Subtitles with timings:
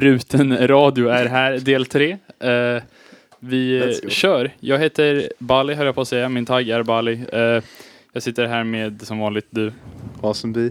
[0.00, 2.18] Bruten radio är här, del tre.
[2.38, 2.82] Eh,
[3.38, 4.50] vi kör.
[4.60, 6.28] Jag heter Bali, höll jag på att säga.
[6.28, 7.24] Min tagg är Bali.
[7.32, 7.62] Eh,
[8.12, 9.72] jag sitter här med, som vanligt, du
[10.22, 10.54] Awesome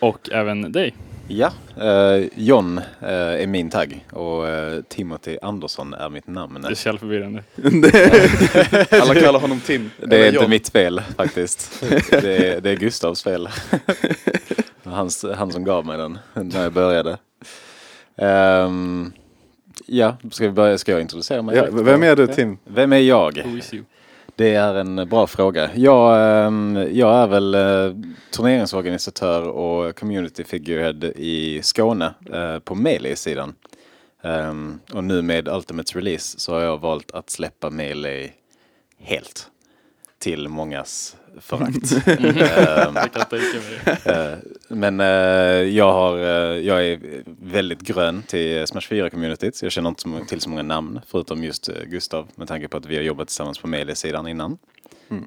[0.00, 0.94] och även dig.
[1.28, 6.62] Ja, eh, John eh, är min tagg och eh, Timothy Andersson är mitt namn.
[6.62, 7.42] Det är så förvirrande.
[9.02, 9.90] Alla kallar honom Tim.
[10.06, 10.50] Det är inte John.
[10.50, 11.84] mitt fel faktiskt.
[12.10, 13.48] Det är, det är Gustavs fel.
[14.84, 17.18] Han, han som gav mig den när jag började.
[18.20, 19.12] Ehm,
[19.86, 21.56] ja, ska, vi börja, ska jag introducera mig?
[21.56, 22.58] Ja, vem är du Tim?
[22.64, 23.34] Vem är jag?
[24.36, 25.70] Det är en bra fråga.
[25.74, 27.94] Jag, ehm, jag är väl eh,
[28.30, 33.54] turneringsorganisatör och community figurehead i Skåne eh, på Melee-sidan.
[34.22, 38.30] Ehm, och nu med Ultimates release så har jag valt att släppa Melee
[38.98, 39.46] helt.
[40.18, 41.92] Till mångas förakt.
[42.08, 44.10] Ehm, tänka mig det.
[44.12, 45.06] Eh, Men eh,
[45.76, 47.00] jag, har, eh, jag är
[47.40, 49.52] väldigt grön till Smash 4-communityt.
[49.52, 52.76] så Jag känner inte till så många namn förutom just eh, Gustav med tanke på
[52.76, 54.58] att vi har jobbat tillsammans på Melee-sidan innan.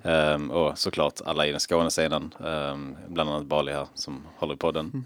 [0.03, 4.71] Ehm, och såklart alla i den Skåne-sidan, um, bland annat Bali här som håller på
[4.71, 5.05] den.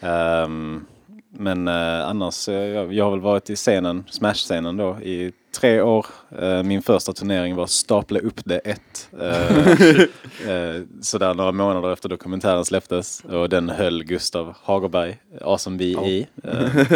[0.00, 0.84] Ehm,
[1.30, 5.80] men eh, annars, eh, jag, jag har väl varit i scenen, Smash-scenen då, i tre
[5.80, 6.06] år.
[6.38, 9.08] Eh, min första turnering var Stapla upp det 1.
[10.48, 13.20] Eh, sådär några månader efter dokumentären släpptes.
[13.20, 16.26] Och den höll Gustav Hagerberg, Awesome B i.
[16.44, 16.86] Eh,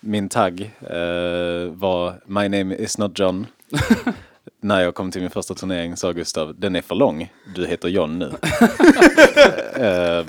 [0.00, 3.46] min tagg eh, var My name is not John.
[4.60, 7.88] När jag kom till min första turnering sa Gustav, den är för lång, du heter
[7.88, 8.32] John nu.
[9.74, 10.26] Ehm,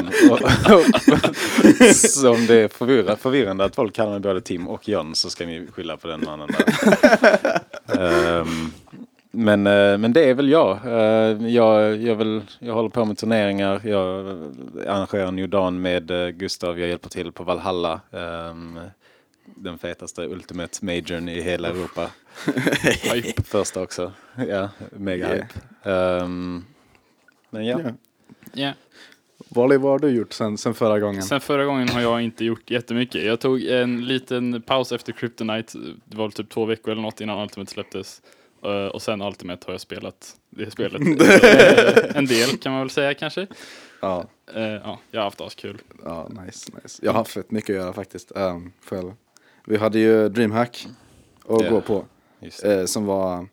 [1.93, 5.29] så om det är förvirra, förvirrande att folk kallar mig både Tim och John så
[5.29, 6.65] ska ni skylla på den mannen där.
[7.99, 8.71] Ehm,
[9.31, 10.77] men, eh, men det är väl jag.
[10.85, 13.81] Eh, jag, jag, vill, jag håller på med turneringar.
[13.83, 14.25] Jag
[14.87, 16.79] arrangerar New Dawn med eh, Gustav.
[16.79, 18.01] Jag hjälper till på Valhalla.
[19.59, 22.11] Ehm, den fetaste Ultimate Majorn i hela Europa.
[23.13, 23.43] Hype.
[23.45, 24.13] Första också.
[24.47, 25.35] Ja, mega Yeah.
[25.35, 25.59] hype.
[25.91, 26.65] Ehm,
[27.49, 27.79] men ja.
[28.53, 28.73] Ja.
[29.49, 31.23] Wally, vad har du gjort sen, sen förra gången?
[31.23, 33.23] Sen förra gången har jag inte gjort jättemycket.
[33.23, 35.77] Jag tog en liten paus efter Kryptonite.
[36.05, 38.21] Det var typ två veckor eller något innan Ultimate släpptes.
[38.63, 42.89] Eh, och sen Ultimate har jag spelat det spelet eh, en del kan man väl
[42.89, 43.47] säga kanske.
[44.01, 45.81] Ja, Eh, ja, jag har haft askul.
[46.05, 46.99] ja, nice, nice.
[47.05, 48.31] Jag har haft fett mycket att göra faktiskt.
[48.35, 49.11] Um, själv.
[49.69, 50.87] Vi hade ju DreamHack
[51.47, 51.69] att Ja.
[51.69, 52.05] gå på.
[52.63, 53.47] Eh, som var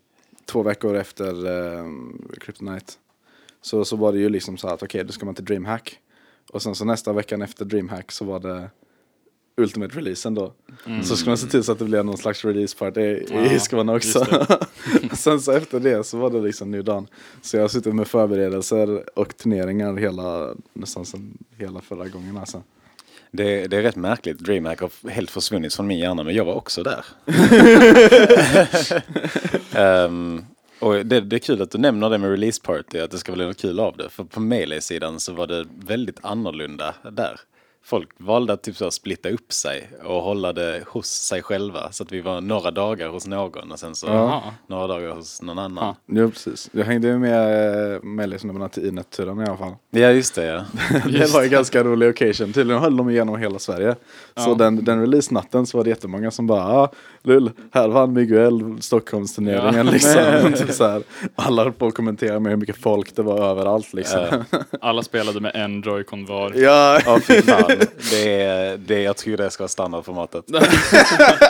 [0.44, 2.92] två veckor efter um, Kryptonite.
[3.62, 5.98] Så, så var det ju liksom så att okej, då ska man till DreamHack.
[6.50, 8.70] Och sen så nästa veckan efter DreamHack så var det
[9.56, 10.52] Ultimate-releasen då.
[11.04, 13.52] Så ska man se till så att det blir någon slags release party i, Ja,
[13.52, 14.26] i Skåne också.
[15.16, 17.06] sen så efter det så var det liksom New Dawn.
[17.42, 22.62] Så jag har suttit med förberedelser och turneringar hela, nästan sen hela förra gången alltså.
[23.36, 24.38] Det, det är rätt märkligt.
[24.38, 27.04] DreamHack har helt försvunnit från min hjärna, men jag var också där.
[29.74, 30.44] Ehm,
[30.78, 33.32] och det, det är kul att du nämner det med release party, att det ska
[33.32, 34.08] bli något kul av det.
[34.08, 37.40] För på Melee-sidan så var det väldigt annorlunda där.
[37.86, 41.92] Folk valde att typ så splitta upp sig och hålla det hos sig själva.
[41.92, 44.42] Så att vi var några dagar hos någon och sen så Jaha.
[44.66, 45.94] några dagar hos någon annan.
[46.06, 46.22] Ja.
[46.22, 46.70] Ja precis.
[46.72, 49.74] Jag hängde ju med eh, Mellisnubbarna till Inet-turen i alla fall.
[49.90, 50.64] Ja, just det ja.
[51.04, 52.52] det Just var en ganska rolig occasion.
[52.52, 53.94] Tydligen höll de igenom hela Sverige.
[54.36, 54.54] Så Ja.
[54.54, 56.90] den, den release-natten så var det jättemånga som bara ah,
[57.26, 59.92] Lull, här vann Miguel Stockholmsturneringen Ja.
[59.92, 60.22] liksom.
[60.74, 61.02] så här.
[61.34, 64.44] Alla höll på att kommentera med hur mycket folk det var överallt liksom.
[64.80, 66.52] Alla spelade med en joycon var.
[66.56, 67.62] Ja, Ja, fy fan.
[68.10, 70.44] Det är, det, jag tycker det ska vara standardformatet.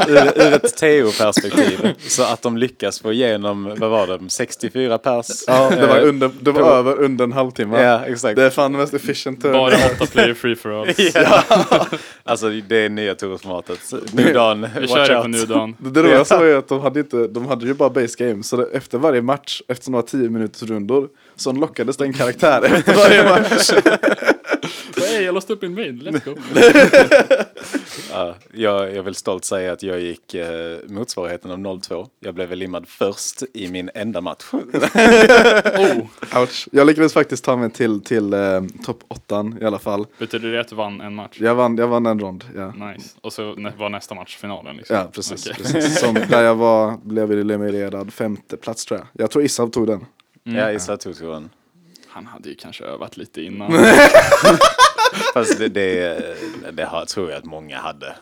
[0.09, 1.94] ur, ur ett TO-perspektiv.
[1.98, 5.26] Så att de lyckas få igenom, vad var det, 64 pers?
[5.47, 7.82] ja det var, Eh, under, det var över under en halvtimme.
[7.82, 8.37] Ja, exakt.
[8.37, 9.53] Det är fan mest efficient turen.
[9.58, 10.87] Bara åtta player free for all.
[12.26, 14.12] Alltså det är nya Tour-formatet.
[14.12, 15.76] New Dawn, Vi kör det på Dawn.
[15.78, 18.42] Det, det roliga var ju att de hade, inte, de hade ju bara base game,
[18.42, 22.62] så det, efter varje match, efter några 10 minuters rundor, så lockades det en karaktär
[22.64, 23.70] efter varje match.
[25.12, 26.35] Hey, jag låste upp min main, let's go.
[28.11, 32.08] Ja, jag, jag vill stolt säga att jag gick eh, motsvarigheten av 02.
[32.20, 34.44] Jag blev väl limmad först i min enda match.
[34.53, 36.69] Oh, Ouch.
[36.73, 40.06] Jag lyckades faktiskt ta mig till, till eh, topp 8 i alla fall.
[40.19, 41.37] betyder det att du vann en match?
[41.41, 42.73] Jag vann, jag vann en rond, ja.
[42.73, 43.09] Nice.
[43.20, 44.97] Och så nä- var nästa match finalen liksom?
[44.97, 45.47] Ja, precis.
[45.50, 45.62] Okej.
[45.73, 46.00] precis.
[46.00, 49.09] Som, där jag var, blev elimererad femte plats tror jag.
[49.23, 50.06] Jag tror Issav tog den.
[50.44, 51.50] Ja, Issa tog touren.
[52.09, 53.73] Han hade ju kanske övat lite innan.
[55.34, 56.22] Fast det, det,
[56.72, 58.14] det har, tror jag att många hade.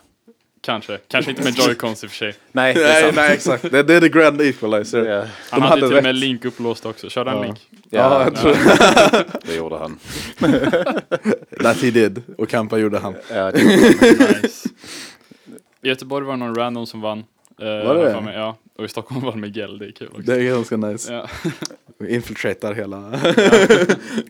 [0.60, 0.98] kanske.
[1.08, 2.34] Kanske inte med joycons i och för sig.
[2.52, 3.16] Nej, det är Nej, sant.
[3.16, 3.70] nej exakt.
[3.70, 5.04] Det, det är the grand equalizer.
[5.04, 5.18] Ja,
[5.50, 7.08] Han De hade, hade till och med link upplåst också.
[7.10, 7.44] Körde han Ja.
[7.44, 7.60] link?
[7.70, 8.56] Ja, ja, jag tror
[9.46, 9.98] det gjorde han.
[11.62, 12.22] That he did.
[12.38, 13.14] Och Kampa gjorde han.
[13.30, 13.62] Ja, det,
[14.42, 14.68] Nice.
[15.82, 17.18] I Göteborg var det någon random som vann.
[17.60, 18.32] Eh, Var det det?
[18.34, 20.22] Ja, och i Stockholm vann Miguel, det är kul också.
[20.22, 21.12] Det är ganska nice.
[21.12, 21.28] Ja.
[21.98, 23.20] Vi infiltratar hela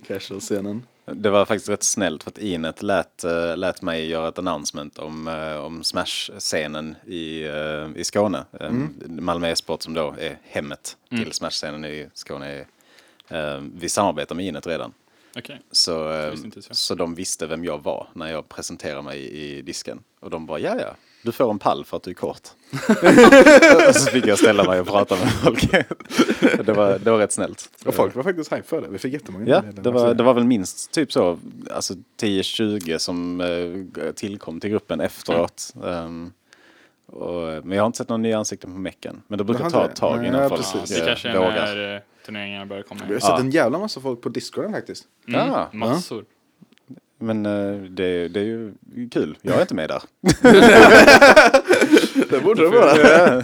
[0.07, 0.87] casual-scenen.
[1.07, 4.99] Det var faktiskt rätt snällt för att Inet lät, eh, lät mig göra ett announcement
[4.99, 8.45] om, eh, om Smash-scenen i, eh, i Skåne.
[8.61, 8.73] Eh,
[9.07, 12.65] Malmö e-sport som då är hemmet till Smash-scenen i Skåne.
[13.75, 14.93] Vi samarbetar med Inet redan.
[15.37, 15.61] Okej.
[15.71, 16.13] Så,
[16.71, 20.03] så de visste vem jag var när jag presenterade mig i disken.
[20.21, 22.49] Och de bara, ja ja, du får en pall för att du är kort.
[23.89, 25.71] och så fick jag ställa mig och prata med folk.
[26.67, 27.71] det, var, det var rätt snällt.
[27.87, 28.89] Och folk var faktiskt hype för det.
[28.89, 31.39] Vi fick jättemånga Ja, det var, det var väl minst typ så,
[31.71, 35.75] alltså 10-20 som eh, tillkom till gruppen efteråt.
[35.85, 36.33] Ehm,
[37.07, 39.23] och, men jag har inte sett några nya ansikten på mecken.
[39.29, 40.97] Men det brukar ta ett tag innan Nej, folk precis.
[40.97, 41.75] Det eh, kanske är vågar.
[41.75, 43.41] när eh, turneringarna börjar komma Vi har sett Ja.
[43.41, 45.05] en jävla massa folk på discorden faktiskt.
[45.29, 45.69] Mm, Ja.
[45.73, 46.25] massor.
[47.19, 48.73] Men eh, det, det är ju
[49.11, 49.37] kul.
[49.43, 50.03] Jag är inte med där.
[52.31, 53.43] Det borde det vara.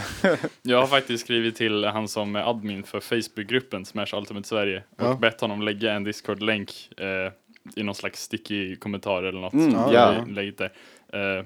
[0.62, 5.06] Jag har faktiskt skrivit till han som är admin för Facebookgruppen Smash Ultimate Sverige och
[5.06, 5.14] Ja.
[5.14, 7.32] bett honom lägga en Discord-länk eh,
[7.76, 9.52] i någon slags sticky kommentar eller något.
[9.52, 10.24] Mm, ja.
[10.28, 10.72] läget där.
[11.12, 11.44] Eh,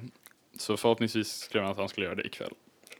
[0.59, 2.53] så förhoppningsvis skrev han att han skulle göra det ikväll.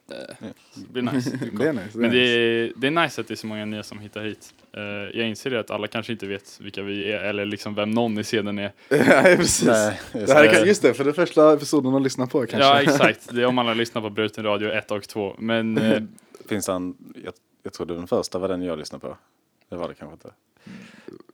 [0.07, 1.31] Det blir nice.
[1.53, 1.99] Det är nice.
[1.99, 4.55] Men det är, det är nice att det är så många nya som hittar hit.
[4.73, 4.83] Eh,
[5.19, 8.23] jag inser att alla kanske inte vet vilka vi är eller liksom vem någon i
[8.23, 8.73] scenen är.
[8.89, 9.67] Ja, precis.
[9.67, 12.59] Nej, Det här är, just det, för det första episoden att lyssna på kanske.
[12.59, 15.37] Ja exakt, det är om alla lyssnar på Bruten Radio 1 och 2.
[15.39, 16.03] Men eh,
[16.49, 19.17] Finns han, jag, jag trodde den första var den jag lyssnade på.
[19.69, 20.31] Det var det kanske inte.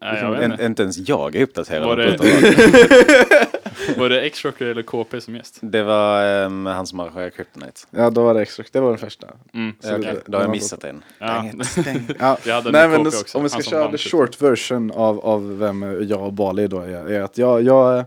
[0.00, 0.82] Nej, jag vet En, inte.
[0.82, 1.86] ens jag är uppdaterad.
[1.88, 3.46] Var det-.
[3.96, 5.58] Var det X-Rocker eller KP som gäst?
[5.60, 7.80] det var ehm, han som arrangerade Kryptonite.
[7.90, 8.64] Ja, då var det extra.
[8.72, 9.26] Det var den första.
[9.54, 9.74] Mm.
[9.82, 11.02] Det- då har jag missat en.
[11.18, 11.44] Ja.
[12.18, 12.38] Ja.
[12.44, 15.58] Vi hade Nej en men också, om vi ska köra the short version av, av
[15.58, 18.04] vem jag och Bali då är, är att jag, jag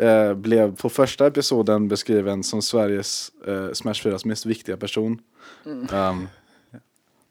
[0.00, 5.18] eh, blev på första episoden beskriven som Sveriges eh, Smash 4s mest viktiga person.
[5.64, 6.28] Um,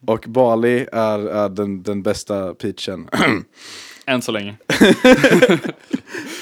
[0.07, 3.09] och Bali är, är den, den bästa peachen.
[4.05, 4.55] Än så länge.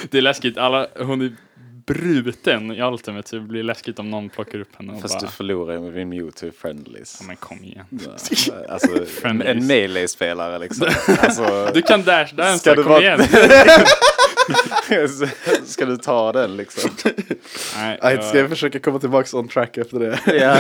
[0.09, 1.35] det är läskigt, alla, hon är
[1.85, 5.25] bruten i Ultimate så det blir läskigt om någon plockar upp henne och Fast bara,
[5.25, 7.17] du förlorar ju med din Mewtwo Friendlies.
[7.21, 7.85] ja men kom igen.
[8.69, 9.49] Alltså, Friendlies.
[9.49, 10.87] en melee-spelare liksom.
[11.19, 13.19] Alltså, Du kan dash dansa, du kom vara- igen!
[15.65, 16.91] ska du ta den liksom?
[17.77, 20.19] Nej, Jag ska jag- försöka komma tillbaka on track efter det.
[20.37, 20.57] Ja.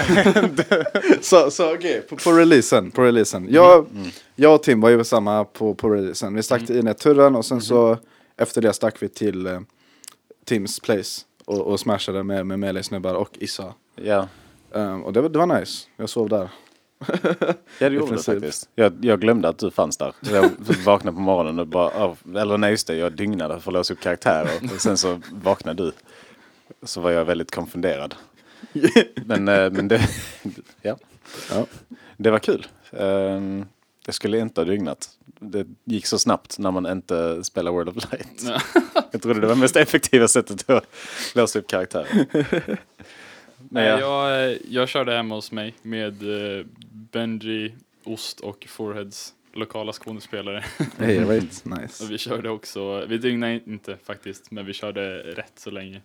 [1.21, 2.91] så så okej, på, på releasen.
[2.91, 3.47] På releasen.
[3.49, 3.87] Jag,
[4.35, 6.35] jag och Tim var ju samma på, på releasen.
[6.35, 7.97] Vi stack till Inet-turren och sen så
[8.37, 9.59] efter det stack vi till eh,
[10.45, 13.73] Tims place och, och smashade med, med melee-snubbar och Issa.
[13.95, 14.27] ja.
[14.75, 15.87] Um, och det var, det var nice.
[15.97, 16.49] Jag sov där.
[17.79, 18.33] Ja, det gjorde princip.
[18.33, 18.69] faktiskt.
[18.75, 20.13] Jag, jag glömde att du fanns där.
[20.31, 20.51] Jag
[20.85, 23.99] vaknade på morgonen och bara, eller nej just det, jag dygnade för att låsa upp
[23.99, 24.49] karaktärer.
[24.75, 25.91] Och sen så vaknade du.
[26.83, 28.15] Så var jag väldigt konfunderad.
[29.25, 30.01] Men, eh, men det,
[30.81, 30.97] ja.
[31.51, 31.65] Ja.
[32.17, 32.67] det var kul.
[32.91, 33.65] Ehm,
[34.05, 35.09] Jag skulle inte ha dygnat.
[35.39, 38.43] Det gick så snabbt när man inte spelar World of Light.
[38.43, 38.61] Ja.
[39.11, 40.85] Jag trodde det var mest effektiva sättet att
[41.35, 42.25] låsa upp karaktärer.
[43.69, 44.31] Men Nej, ja.
[44.39, 46.21] jag, jag körde hemma hos mig med
[46.57, 50.63] eh, Benji, Ost och Foreheads lokala skådespelare.
[50.97, 51.63] Hey, right.
[51.65, 52.05] Och Nice.
[52.09, 56.01] vi körde också, vi dygnade inte faktiskt, men vi körde rätt så länge.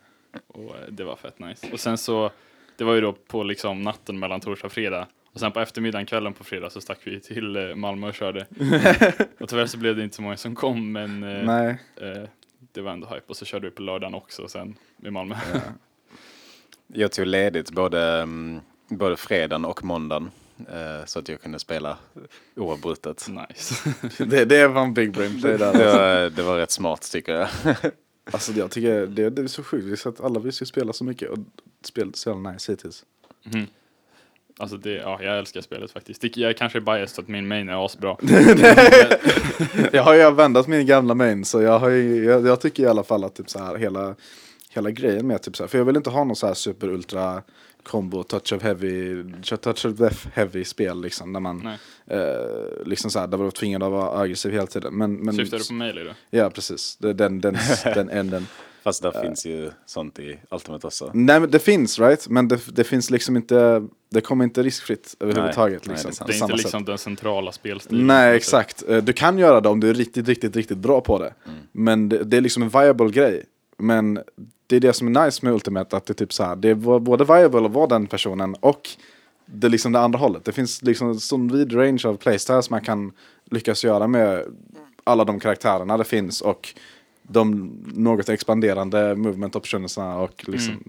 [0.46, 1.66] Och eh, det var fett nice.
[1.72, 2.30] Och sen så,
[2.76, 5.06] det var ju då på liksom natten mellan torsdag och fredag.
[5.38, 8.40] Och sen på eftermiddagen, kvällen på fredag så stack vi till eh, Malmö och körde.
[9.40, 11.78] och tyvärr så blev det inte så många som kom, men eh, Nej.
[11.96, 12.22] eh,
[12.72, 13.22] det var ändå hype.
[13.26, 15.34] Och så körde vi på lördagen också sen i Malmö.
[16.86, 20.30] Jag tog ledigt både, mm, både fredagen och måndagen.
[20.68, 21.98] eh, Så att jag kunde spela
[22.56, 23.26] oavbrutet.
[23.28, 23.94] nice.
[24.24, 25.58] Det, det är fan big brain play där.
[25.58, 25.84] Det Alltså.
[25.98, 27.48] var, det var rätt smart tycker jag.
[28.32, 30.00] alltså jag tycker det, det är så sjukt.
[30.00, 31.38] Sett alla vi ska spela så mycket och
[31.82, 33.04] spelat så jävla nice hittills.
[33.44, 33.66] Mhm.
[34.58, 36.20] Alltså det, ja, jag älskar spelet faktiskt.
[36.20, 38.16] Det, jag kanske är biased att min main är asbra.
[39.92, 42.86] Jag har ju använt min gamla main så jag, har ju, jag, jag tycker i
[42.86, 44.14] alla fall att typ så här hela,
[44.70, 46.88] hela grejen med typ så här, för jag vill inte ha någon så här super
[46.88, 47.42] ultra
[47.82, 51.66] combo touch of heavy, touch of death heavy spel liksom där man
[52.06, 52.18] eh,
[52.86, 54.94] liksom så här, där var tvingad att vara aggressiv hela tiden.
[54.94, 56.10] Men, men, Syftar du på Melee då?
[56.30, 57.40] Ja precis, den, den,
[57.84, 58.46] den änden.
[58.88, 61.10] Fast där finns ju sånt i Ultimate också.
[61.14, 65.16] Nej men det finns right, men det, det finns liksom inte, det kommer inte riskfritt
[65.20, 65.86] överhuvudtaget.
[65.86, 66.56] nej, liksom, det är på Det är inte sätt.
[66.56, 68.06] liksom den centrala spelstilen.
[68.06, 71.00] Nej Alltså, exakt, Eh, du kan göra det om du är riktigt, riktigt, riktigt bra
[71.00, 71.34] på det.
[71.46, 71.58] Mm.
[71.72, 73.44] Men det, det är liksom en viable grej.
[73.78, 74.20] Men
[74.66, 76.68] det är det som är nice med Ultimate, att det är typ så här, det
[76.68, 78.88] är både viable att vara den personen och
[79.46, 80.44] det är liksom det andra hållet.
[80.44, 83.12] Det finns liksom en sån vid range av playstyles man kan
[83.50, 84.44] lyckas göra med
[85.04, 86.74] alla de karaktärerna det finns och
[87.28, 90.84] de något expanderande movement optionsarna och liksom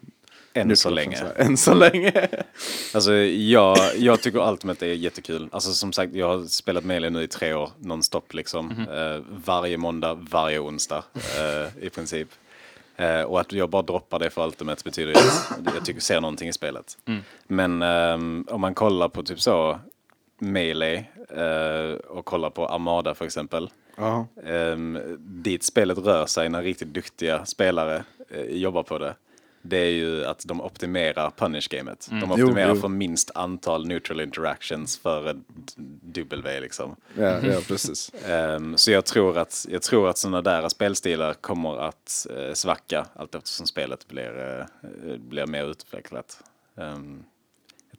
[0.53, 0.69] Mm.
[0.69, 1.17] Än så länge.
[1.35, 2.11] Än så länge.
[2.93, 5.49] Alltså jag, jag tycker Ultimate är jättekul.
[5.51, 8.71] Alltså som sagt, jag har spelat Melee nu i tre år nonstop liksom.
[8.71, 12.27] Eh, varje måndag, varje onsdag eh, i princip.
[12.95, 16.49] Eh, och att jag bara droppar det för Ultimate betyder att jag tycker ser någonting
[16.49, 16.97] i spelet.
[17.47, 19.79] Men ehm, om man kollar på typ så
[20.39, 21.05] Melee
[22.07, 23.69] och kollar på Armada för exempel.
[23.99, 24.27] Ja.
[24.35, 29.15] Um, dit spelet rör sig när riktigt duktiga spelare eh, jobbar på det.
[29.61, 32.07] Det är ju att de optimerar punish-gamet.
[32.09, 32.81] De Jo, optimerar jo.
[32.81, 35.37] för minst antal neutral interactions för ett
[36.01, 36.95] W liksom.
[37.17, 38.11] Ja, ja, precis.
[38.25, 43.05] Ehm, så jag tror att, jag tror att sådana där spelstilar kommer att uh, svacka
[43.15, 46.43] allt eftersom spelet blir, eh, blir mer utvecklat.
[46.77, 47.38] Ehm, jag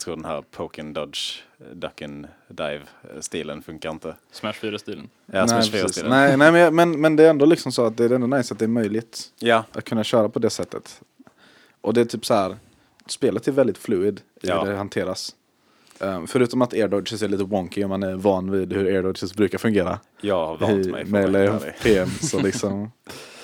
[0.00, 1.18] tror den här poke and dodge,
[1.60, 4.14] eh, duck and dive-stilen funkar inte.
[4.32, 5.08] Smash 4-stilen.
[5.26, 5.82] Ja, Smash nej, precis.
[6.02, 6.10] 4-stilen.
[6.10, 8.54] nej, nej men, men, men det är ändå liksom så att det är ändå nice
[8.54, 11.00] att det är möjligt Ja, att kunna köra på det sättet.
[11.80, 12.56] Och det är typ så här,
[13.06, 14.64] spelet är väldigt fluid i Ja.
[14.64, 15.34] hur det hanteras.
[15.98, 19.02] Um, förutom att air dodges är lite wonky om man är van vid hur air
[19.02, 20.00] dodges brukar fungera.
[20.20, 20.92] jag har vant mig.
[20.92, 21.80] för att vara melee helt och ärlig.
[21.82, 22.92] PM så liksom.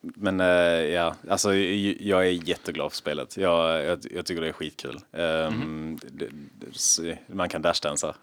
[0.00, 0.46] Men eh,
[0.94, 3.36] ja, alltså jag är jätteglad för spelet.
[3.36, 4.98] Jag, jag, jag tycker det är skitkul.
[5.10, 6.26] Det,
[6.58, 8.14] det, se- man kan dashdansa.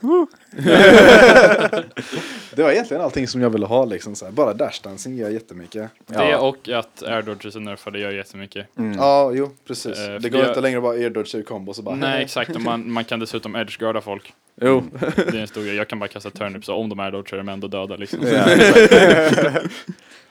[2.56, 4.16] Det var egentligen allting som jag ville ha liksom.
[4.16, 4.32] Så här.
[4.32, 5.90] Bara dashdancing gör jättemycket.
[6.06, 6.38] Det Ja.
[6.38, 8.68] och att air dodges är nerfade gör jättemycket.
[8.98, 10.00] Ja, jo precis.
[10.00, 11.96] Eh, det går jag- inte längre bara air dodge ur combos och bara.
[11.96, 14.34] Nej exakt, och man, man kan dessutom edgeguarda folk.
[14.62, 14.84] Jo.
[15.16, 15.76] Det är en stor grej.
[15.76, 18.20] Jag kan bara kasta turnips och om de är dodger är de ändå döda liksom.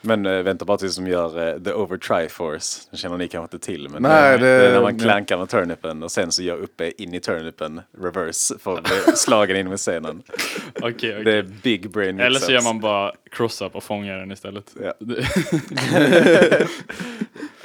[0.06, 2.80] Men äh, vänta bara tills de gör eh, The Over Triforce.
[2.90, 3.88] Det känner ni kanske inte till.
[3.88, 6.56] Men Nej, det, det- det är när man klankar med turnipen och sen så gör
[6.56, 10.22] uppe in i turnipen reverse för att bli slagen in med scenen.
[10.74, 11.24] Okej, okej.
[11.24, 14.74] Det är big brain Eller så gör man bara cross-up och fångar den istället.
[14.82, 14.92] Ja.
[14.98, 16.68] Det-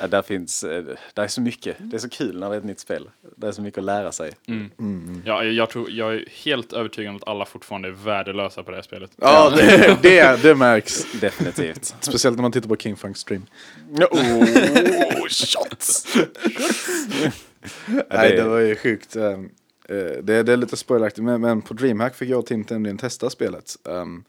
[0.01, 1.75] Ja, där finns, eh, där är så mycket.
[1.79, 3.09] Det är så kul när det är ett nytt spel.
[3.37, 4.31] Det är så mycket att lära sig.
[4.47, 5.21] Mm.
[5.25, 8.77] Ja, jag, tror, jag är helt övertygad om att alla fortfarande är värdelösa på det
[8.77, 9.11] här spelet.
[9.15, 11.05] Ja, det, det, det märks.
[11.21, 11.95] Definitivt.
[11.99, 13.45] Speciellt när man tittar på King Funk stream.
[14.11, 16.05] oh, shots!
[18.09, 19.15] Nej, det var ju sjukt.
[19.15, 19.49] ehm,
[19.89, 22.97] eh, det, det är lite spoileraktigt, men, men på DreamHack fick jag och Tim nämligen
[22.97, 23.75] testa spelet.
[23.89, 24.23] ehm,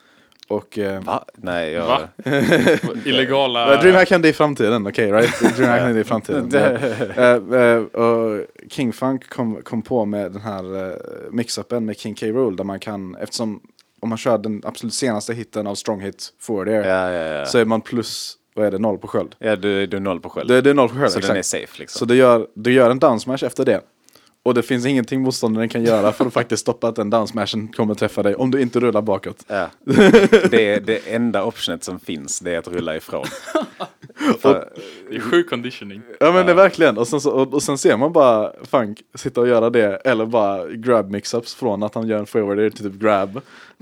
[0.51, 1.25] och uh, Va?
[1.37, 1.87] Nej, jag...
[1.87, 2.09] Va?
[3.05, 3.83] Illegala...
[3.83, 5.57] DreamHack hände i framtiden, okej right?
[5.57, 6.51] DreamHack hände i framtiden.
[7.17, 10.95] Eh, eh, och King Funk kom, kom på med den här uh,
[11.31, 12.27] mix-upen med King K.
[12.27, 13.61] Rool där man kan, eftersom
[14.01, 17.47] om man kör den absolut senaste hitten av Strong Hit Forward Air Ja, ja, ja.
[17.47, 19.35] så är man plus, vad är det, noll på sköld.
[19.39, 20.49] ja du, du är noll på själv.
[20.49, 21.31] Det, det är noll på sköld, så exakt.
[21.31, 21.99] den är safe liksom.
[21.99, 23.81] Så du gör, du gör en down smash efter det.
[24.43, 27.69] Och det finns ingenting motståndaren kan göra för att faktiskt stoppa att den down smashen
[27.69, 29.45] kommer träffa dig om du inte rullar bakåt.
[29.47, 29.67] Ja.
[30.51, 33.25] Det, är det enda optionet som finns, det är att rulla ifrån.
[34.41, 34.69] För,
[35.11, 36.03] Det är sjuk conditioning.
[36.21, 36.99] Ja men det är verkligen.
[36.99, 39.97] Och sen, så, och, och sen ser man bara Funk sitta och göra det.
[39.97, 43.41] Eller bara grab mix-ups från att han gör en forward air till typ grab.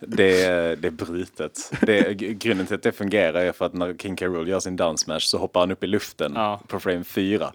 [0.00, 1.72] det, är, det är brutet.
[1.80, 4.26] Det grunden till att det fungerar är för att när King K.
[4.26, 6.60] Rool gör sin down smash så hoppar han upp i luften Ja.
[6.68, 7.52] på frame 4.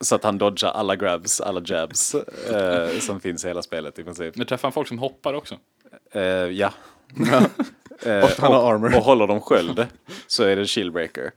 [0.00, 4.04] Så att han dodgar alla grabs, alla jabs eh, som finns i hela spelet i
[4.04, 4.36] princip.
[4.36, 5.56] Nu träffar han folk som hoppar också.
[6.12, 6.72] Eh, ja.
[8.06, 8.96] Eh, han har och, armor.
[8.96, 9.86] och håller de sköld
[10.26, 11.30] så är det shieldbreaker.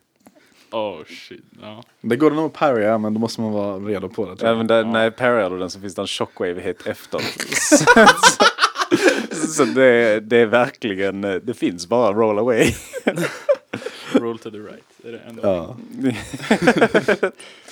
[0.71, 1.43] Oh shit.
[1.61, 1.83] Ja.
[2.01, 4.35] Det går nog att parrya men då måste man vara redo på det.
[4.35, 4.55] Tror jag.
[4.55, 7.19] Även där, när jag parryar den så finns det en shockwave hit efter.
[7.19, 8.45] så så
[9.75, 12.73] det, det är verkligen, eh, det finns bara roll away.
[14.13, 14.83] Roll to the right.
[15.05, 15.41] Är det enda.
[15.47, 15.77] Ja.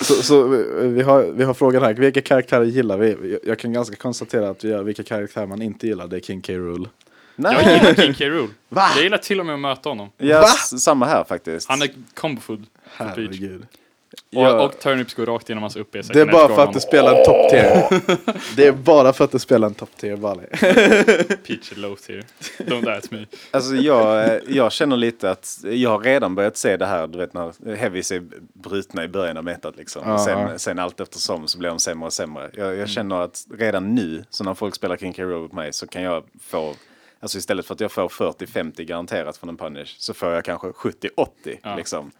[0.00, 3.10] så så vi, vi, har, vi har frågan här, vilka karaktärer gillar vi?
[3.32, 6.20] Jag- Jag kan ganska konstatera att vi gör vilka karaktärer man inte gillar, det är
[6.20, 6.52] King K.
[6.52, 6.88] Rool.
[7.36, 7.74] Jag Nej.
[7.78, 8.24] gillar King K.
[8.24, 8.48] Rool.
[8.68, 8.88] Va?
[8.94, 10.08] Jag gillar till och med att möta honom.
[10.16, 10.46] Ja, Va?
[10.48, 11.68] s- samma här faktiskt.
[11.68, 12.66] Han är combo food
[12.96, 13.16] för Peach.
[13.16, 13.60] Herregud.
[13.60, 13.66] Och,
[14.30, 14.64] Ja.
[14.64, 17.24] och turnips går rakt genom hans upp Det är bara för att du spelar en
[17.24, 18.00] top tier.
[18.56, 20.46] Det är bara för att du spelar en top tier, Bali.
[21.46, 22.24] Peach low tier.
[22.58, 23.26] Don't ask me.
[23.50, 27.18] Alltså jag, eh, jag känner lite att jag har redan börjat se det här, du
[27.18, 30.02] vet när heavys är brutna i början av metat liksom.
[30.06, 32.50] Ja, och sen, sen allt eftersom så blir de sämre och sämre.
[32.54, 35.22] Jag, jag känner att redan nu, så när folk spelar King K.
[35.22, 36.74] Rool på mig så kan jag få,
[37.20, 40.66] alltså istället för att jag får 40-50 garanterat från en punish så får jag kanske
[40.68, 41.26] 70-80
[41.62, 41.76] Ja.
[41.76, 42.10] liksom.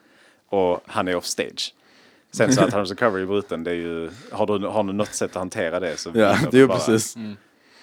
[0.48, 1.74] Och han är off stage.
[2.34, 5.14] Sen så att han recovery är bruten, det är ju, har du, har du något
[5.14, 7.16] sätt att hantera det så Ja, det är ju precis.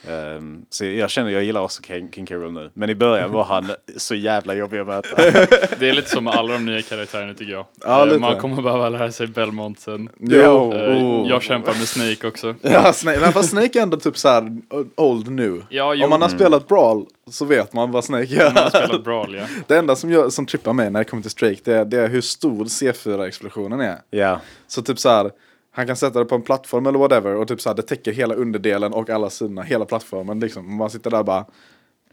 [0.07, 2.27] Ehm, så jag känner, jag gillar också King, King.
[2.31, 2.71] Rool nu.
[2.73, 5.15] Men i början var han så jävla jobbig att möta.
[5.79, 7.65] Det är lite som med alla de nya karaktärerna tycker jag.
[7.83, 8.19] Ja, lite.
[8.19, 10.09] Man kommer behöva lära sig Belmont sen.
[10.19, 10.73] Jo.
[10.73, 11.29] Eh, Oh.
[11.29, 12.55] Jag kämpar med Snake också.
[12.61, 14.57] Ja, Snake, men fast Snake är ändå typ så här
[14.95, 15.61] old nu.
[15.69, 16.03] Ja, jo.
[16.03, 18.53] Om man har spelat Brawl så vet man vad Snake gör.
[18.53, 19.45] Man har spelat Brawl ja.
[19.67, 21.97] Det enda som, gör, som trippar mig när det kommer till Strake det är, det
[21.97, 23.97] är hur stor C4-explosionen är.
[24.09, 25.31] Ja, Så typ så här,
[25.71, 28.11] han kan sätta det på en plattform eller whatever och typ så här, det täcker
[28.11, 30.77] hela underdelen och alla sidorna, hela plattformen liksom.
[30.77, 31.45] Man sitter där och bara,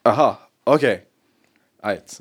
[0.02, 1.07] aha, okej.
[1.84, 2.20] Right.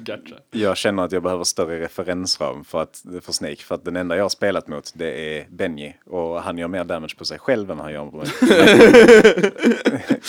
[0.00, 0.34] Gotcha.
[0.50, 3.56] jag känner att jag behöver större referensram för, att, för Snake.
[3.56, 5.96] För att den enda jag har spelat mot det är Benji.
[6.06, 8.26] Och han gör mer damage på sig själv än han gör på mig.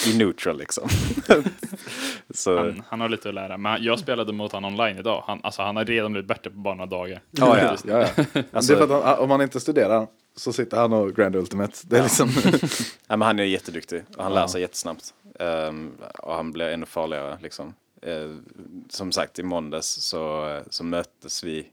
[0.13, 0.89] I neutral liksom.
[2.33, 3.57] så, Han, han har lite att lära.
[3.57, 5.23] Men jag spelade mot honom online idag.
[5.27, 7.21] Han, alltså, han har redan blivit bättre på bara några dagar.
[7.31, 7.77] Ja, ja.
[7.87, 8.23] ja, ja.
[8.51, 11.35] Alltså- det är för att han, om man inte studerar så sitter han och Grand
[11.35, 11.73] Ultimate.
[11.83, 12.29] Det är liksom,
[13.07, 14.39] Ja, men han är jätteduktig och han Ja.
[14.39, 15.13] lär sig jättesnabbt.
[15.39, 17.73] Ehm, och han blir ännu farligare liksom.
[18.01, 18.35] Eh,
[18.89, 21.67] som sagt i måndags så, eh, så möttes vi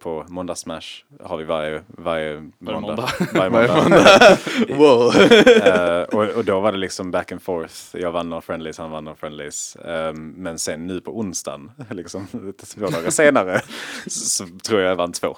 [0.00, 1.04] på måndagssmash.
[1.22, 2.80] Har vi varje, varje måndag.
[2.80, 3.08] måndag.
[3.34, 4.38] Varje måndag.
[4.68, 5.16] wow.
[5.46, 7.74] Eh, och, och då var det liksom back and forth.
[7.92, 9.76] Jag vann några friendlies, han vann några friendlies.
[9.76, 12.26] Ehm, men sen nu på onsdagen, liksom,
[12.76, 13.60] två dagar senare,
[14.06, 15.36] så, tror jag jag vann två.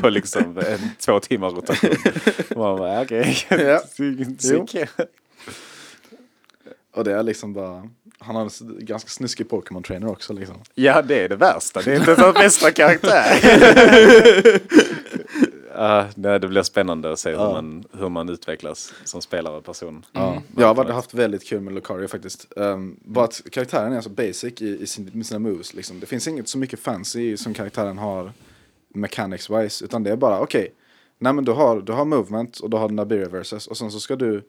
[0.00, 1.96] på liksom en, två timmars rotation.
[2.50, 3.36] Och man bara, okej.
[3.50, 3.80] Ja.
[6.94, 8.50] Och det är liksom bara, han har en
[8.84, 10.56] ganska snuskig Pokémon trainer också liksom.
[10.74, 11.82] Ja, det är det värsta.
[11.82, 13.40] Det är inte ens bästa karaktär.
[15.76, 17.52] Ja, nej, det blir spännande att se hur, Ja.
[17.52, 20.04] man, hur man utvecklas som spelare och person.
[20.12, 20.42] Ja.
[20.56, 22.46] Jag har haft väldigt kul med Lucario faktiskt.
[22.56, 25.74] Um, bara att karaktären är så basic i, i sin, med sina moves.
[25.74, 26.00] Liksom.
[26.00, 28.32] Det finns inget så mycket fancy som karaktären har
[28.94, 29.84] mechanics wise.
[29.84, 30.74] Utan det är bara okej.
[31.18, 33.66] nej men du har, du har movement och du har dina barrier versus.
[33.66, 34.42] Och sen så ska du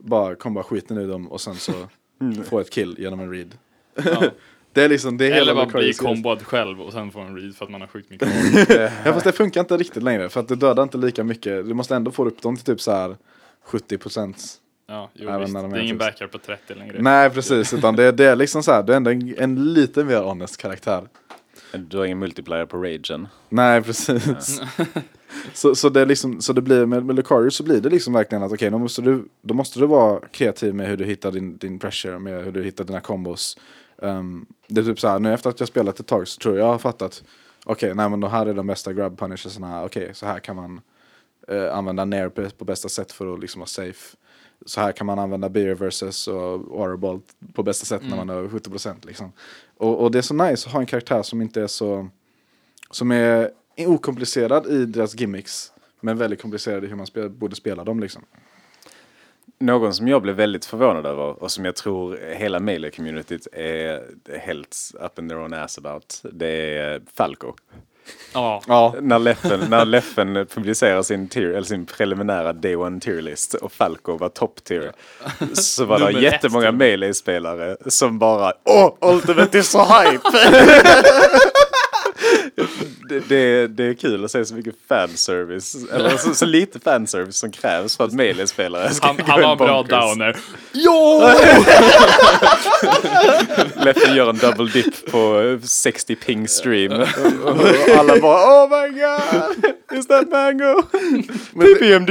[0.00, 1.72] bara komma skiten ur dem och sen så
[2.44, 3.54] få ett kill genom en read.
[4.04, 4.24] Ja.
[4.72, 7.36] Det är liksom, det är Eller hela bara bli komboad själv och sen få en
[7.36, 8.28] read för att man har sjukt mycket.
[9.04, 11.66] Ja fast det funkar inte riktigt längre för att det dödar inte lika mycket.
[11.68, 13.16] Du måste ändå få upp dem till typ så här
[13.64, 14.54] 70 procent.
[14.88, 15.52] Ja, jo, Även visst.
[15.54, 17.02] när de Det är är ingen typ- backup på 30 längre.
[17.02, 20.04] Nej precis, utan det, det är liksom så här, du är ändå en, en lite
[20.04, 21.08] mer honest karaktär.
[21.72, 23.28] Du har ingen multiplayer på Ragen.
[23.48, 24.60] Nej precis.
[25.54, 28.42] så, så det liksom, så det blir med, med Lucario så blir det liksom verkligen
[28.44, 31.56] att okej, då, måste du, då måste du vara kreativ med hur du hittar din,
[31.56, 33.58] din pressure, med hur du hittar dina combos.
[33.96, 36.56] Um, det är typ så här, nu efter att jag spelat ett tag så tror
[36.56, 37.24] jag jag har fattat,
[37.64, 40.80] okej, nej men de här är de bästa grab punishersna, okej, så här kan man
[41.48, 44.16] eh, använda nair på, på bästa sätt för att liksom vara safe.
[44.66, 47.20] Så här kan man använda beer versus och Auroball
[47.52, 49.32] på bästa sätt när man har 70% liksom.
[49.76, 52.08] Och, och det är så nice att ha en karaktär som inte är så,
[52.90, 55.72] som är okomplicerad i deras gimmicks.
[56.00, 58.24] Men väldigt komplicerad i hur man spel, borde spela dem liksom.
[59.58, 64.02] Någon som jag blev väldigt förvånad över och som jag tror hela Melee-communityt är
[64.38, 66.22] helt up in their own ass about.
[66.32, 67.54] Det är Falco.
[68.32, 73.54] Ja, Ja, När Leffen, när Leffen publicerar sin, tier, eller sin preliminära Day One tier-list
[73.54, 74.92] och Falco var top tier.
[75.52, 76.78] Så var det jättemånga typ.
[76.78, 80.28] Melee-spelare som bara Åh, Ultimate är så hype!
[83.10, 87.36] det, det, det är kul att se så mycket fanservice, eller så, så lite fanservice
[87.36, 90.36] som krävs för att Melee-spelare ska han, gå han var en bra downer.
[90.72, 91.20] Jo!
[93.84, 96.92] Leffen gör en double dip på 60 ping stream.
[96.92, 97.08] Och,
[97.98, 99.64] alla bara Oh my god!
[99.98, 100.82] Is that mango?
[101.52, 102.10] PPMD?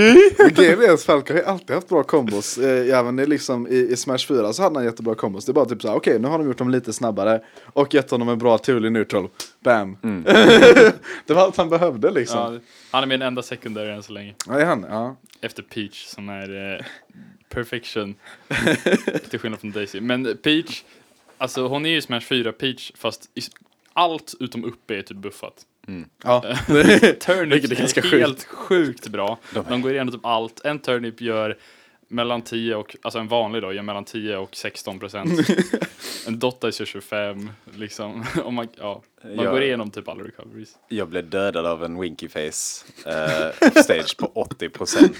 [0.94, 2.58] att Falco har ju alltid haft bra kombos.
[2.58, 5.46] Eh, även i, liksom, i, i Smash 4 så hade han jättebra kombos.
[5.46, 7.42] Det är bara typ såhär, okej nu har de gjort dem lite snabbare.
[7.66, 9.28] Och gett honom en bra turlig neutral.
[9.64, 9.98] Bam.
[11.26, 12.54] det var allt han behövde liksom.
[12.54, 12.60] Ja,
[12.92, 14.36] han är min enda sekundär än så länge.
[14.48, 14.86] Ja, är han.
[14.90, 15.16] Ja.
[15.42, 16.86] Efter Peach som är eh,
[17.50, 18.16] perfection.
[19.30, 20.02] Till skillnad från Daisy.
[20.02, 20.84] Men Peach,
[21.38, 23.42] alltså hon är ju Smash 4 Peach fast i,
[23.94, 25.66] allt utom uppe är typ buffat.
[26.24, 26.42] Ja.
[26.42, 29.38] Turnip Vilket är är, ganska helt sjukt bra.
[29.70, 30.66] De går igenom typ allt.
[30.66, 31.58] En turnip gör
[32.12, 35.32] mellan 10 och, alltså en vanlig då, gör mellan 10 och 16 procent.
[36.28, 38.26] en Dotta kör 25, liksom.
[38.44, 39.52] Om man, ja, man Ja.
[39.52, 40.78] går igenom typ alla recoveries.
[40.88, 45.20] Jag blev dödad av en winky face eh, stage på 80 procent.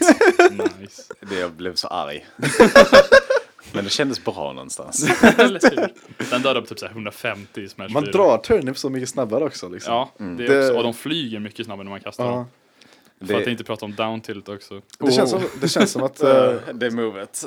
[0.52, 1.02] Nice.
[1.42, 2.26] Jag blev så arg.
[3.74, 5.08] Men det kändes bra någonstans.
[6.30, 8.12] Den dödar på typ så här 150 i Smash Man 4.
[8.12, 9.94] drar turnip så mycket snabbare också liksom.
[9.94, 12.32] Ja, det är Det- också, och de flyger mycket snabbare när man kastar Ja.
[12.32, 12.46] dem.
[13.28, 14.82] För att inte prata om down tilt också.
[15.00, 16.24] Det, känns som, det känns som att...
[16.24, 17.46] eh, det movet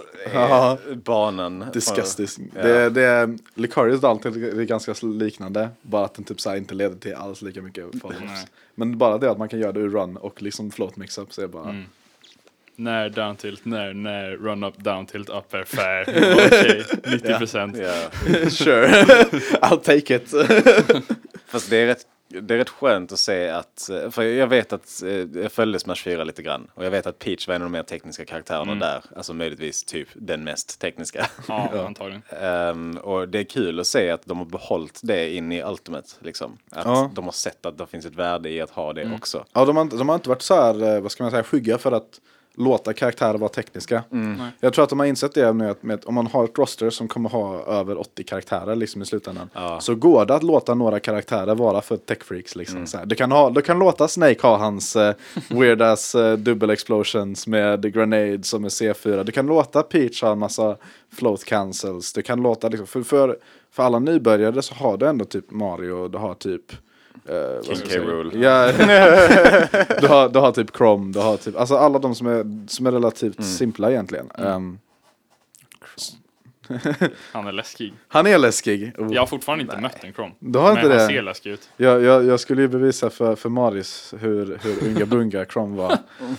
[1.05, 1.65] banan.
[1.73, 2.51] Disgusting.
[2.55, 2.63] Ja.
[2.63, 6.75] Det, det är, Licarius Dalt är ganska liknande, bara att den typ så här inte
[6.75, 8.27] leder till alls lika mycket follow-ups.
[8.27, 8.47] Nej.
[8.75, 11.43] Men bara det att man kan göra det ur run och liksom float mix-up så
[11.43, 11.69] är bara...
[11.69, 11.85] Mm.
[12.77, 16.03] när down tilt, när, när run up, down tilt, up är fair.
[16.47, 17.77] Okej, 90 procent.
[17.77, 18.11] Ja.
[18.51, 18.89] sure,
[19.61, 20.35] I'll take it.
[21.47, 22.07] Fast det är, rätt,
[22.43, 25.11] det är rätt skönt att se att, eh, för jag vet att, eh,
[25.43, 27.73] jag följde Smash 4 lite grann och jag vet att Peach var en av de
[27.73, 31.27] mer tekniska karaktärerna där, alltså möjligtvis typ den mest tekniska.
[31.49, 32.23] Ja, antagligen.
[32.41, 36.09] Ehm, och det är kul att se att de har behållit det in i Ultimate,
[36.21, 36.59] liksom.
[36.71, 37.11] Att Ja.
[37.15, 39.45] de har sett att det finns ett värde i att ha det också.
[39.53, 41.43] Ja, de har, inte- de har inte varit så här, eh, vad ska man säga,
[41.45, 42.21] skygga för att
[42.55, 44.03] låta karaktärer vara tekniska.
[44.11, 44.51] Nej.
[44.61, 46.91] Jag tror att de har insett det nu att med, om man har ett roster
[46.91, 49.51] som kommer ha över 80 karaktärer liksom i slutändan.
[49.53, 49.81] Ja.
[49.81, 52.87] Så går det att låta några karaktärer vara för techfreaks liksom.
[52.87, 53.07] Så här.
[53.07, 55.13] Du, kan ha, du kan låta Snake ha hans uh,
[55.49, 59.25] weird ass uh, double explosions med grenades och med C4.
[59.25, 60.77] Du kan låta Peach ha en massa
[61.13, 62.13] float cancels.
[62.13, 63.39] Du kan låta liksom, för, för,
[63.71, 66.73] för alla nybörjare så har du ändå typ Mario, du har typ
[67.25, 67.99] vad King K.
[67.99, 68.43] Rool.
[68.43, 68.67] Ja,
[70.01, 72.87] du, har, du har typ Chrome, du har typ, alltså alla de som är, som
[72.87, 74.31] är relativt simpla egentligen.
[74.31, 74.79] Ehm,
[77.33, 77.95] Han är läskig.
[78.09, 78.93] han är läskig.
[78.99, 79.15] Oh.
[79.15, 80.33] Jag har fortfarande inte mött en Chrome.
[80.39, 81.15] Du har men inte han det?
[81.15, 81.69] ser läskig ut.
[81.77, 85.99] Jag, jag, jag skulle ju bevisa för, för Maris hur, hur Unga Bunga Chrome var.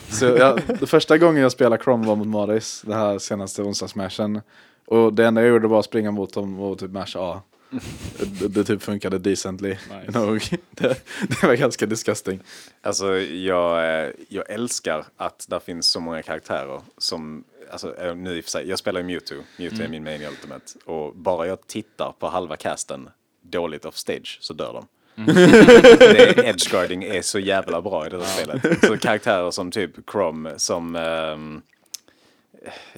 [0.09, 4.41] Så jag, det första gången jag spelade Chrome var mot Maris, det här senaste onsdagsmashen.
[4.85, 7.41] Och det enda jag gjorde var att springa mot dem och typ masha A.
[8.39, 9.69] Det, det typ funkade decently.
[9.69, 10.19] Nice.
[10.19, 10.41] Nog.
[10.69, 12.39] Det, det var ganska disgusting.
[12.81, 18.37] Alltså jag, eh, jag älskar att det finns så många karaktärer som, alltså eh, nu
[18.37, 20.65] i och för sig, jag spelar ju Mewtwo, Mewtwo är min main i Ultimate.
[20.85, 23.09] Och bara jag tittar på halva casten
[23.41, 24.87] dåligt off stage så dör de.
[25.25, 28.85] det, edgeguarding är så jävla bra i det här spelet.
[28.85, 31.61] Så karaktärer som typ Chrome, som ehm,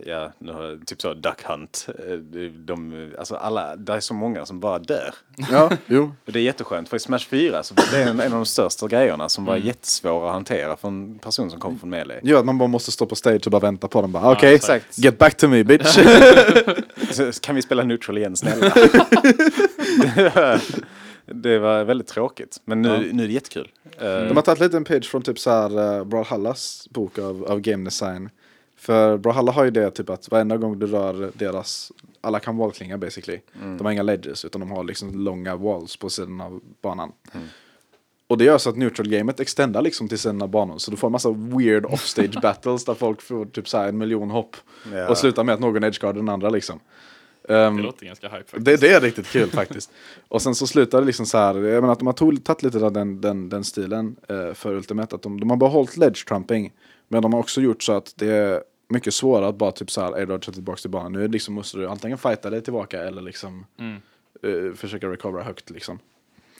[0.06, 1.88] Ja, nu har typ så Duck Hunt.
[2.08, 2.14] eh,
[2.66, 5.14] De, alltså alla, det är så många som bara dör.
[5.52, 6.12] Ja, jo.
[6.26, 9.30] Det är jätteskönt, för i Smash 4 så det en, en av de största grejerna
[9.30, 12.20] som var jättesvåra att hantera för en person som kom från Melee.
[12.24, 14.12] Gör att man bara måste stå på stage och bara vänta på dem.
[14.12, 14.98] Bara, Okej, exakt.
[14.98, 15.96] get back to me bitch.
[17.42, 18.74] Kan vi spela neutral igen snälla?
[21.26, 23.72] det, var, väldigt tråkigt, men nu, nu är det jättekul.
[23.98, 27.46] Eh, De har tagit lite en page från typ så här uh, Brawlhallas bok av,
[27.46, 28.30] av game design.
[28.86, 32.98] För Brawlhalla har ju det typ att varenda gång du rör deras, alla kan wallklinga
[32.98, 33.40] basically.
[33.78, 37.12] De har inga ledges utan de har liksom långa walls på sidan av banan.
[38.28, 40.78] Och det gör så att neutral gamet extendar liksom till sina banor.
[40.78, 43.98] Så du får en massa weird offstage battles där folk får typ så här en
[43.98, 44.56] miljon hopp.
[44.94, 45.10] Ja.
[45.10, 46.80] Och slutar med att någon edgeguardar den andra liksom.
[47.50, 48.66] Ehm, Det låter ganska hype faktiskt.
[48.66, 49.92] det, det är riktigt kul faktiskt.
[50.28, 52.86] Och sen så slutar det liksom så här, jag menar att de har tagit lite
[52.86, 55.16] av den, den, den stilen eh, för Ultimate.
[55.16, 56.74] Att de, de har behållit ledge trumping.
[57.08, 60.02] Men de har också gjort så att det är mycket svårare att bara typ så
[60.02, 61.12] här airdodga tillbaka till banan.
[61.14, 64.02] Nu liksom måste du antingen fighta dig tillbaka eller liksom Mm.
[64.44, 66.00] eh, försöka recovera högt liksom.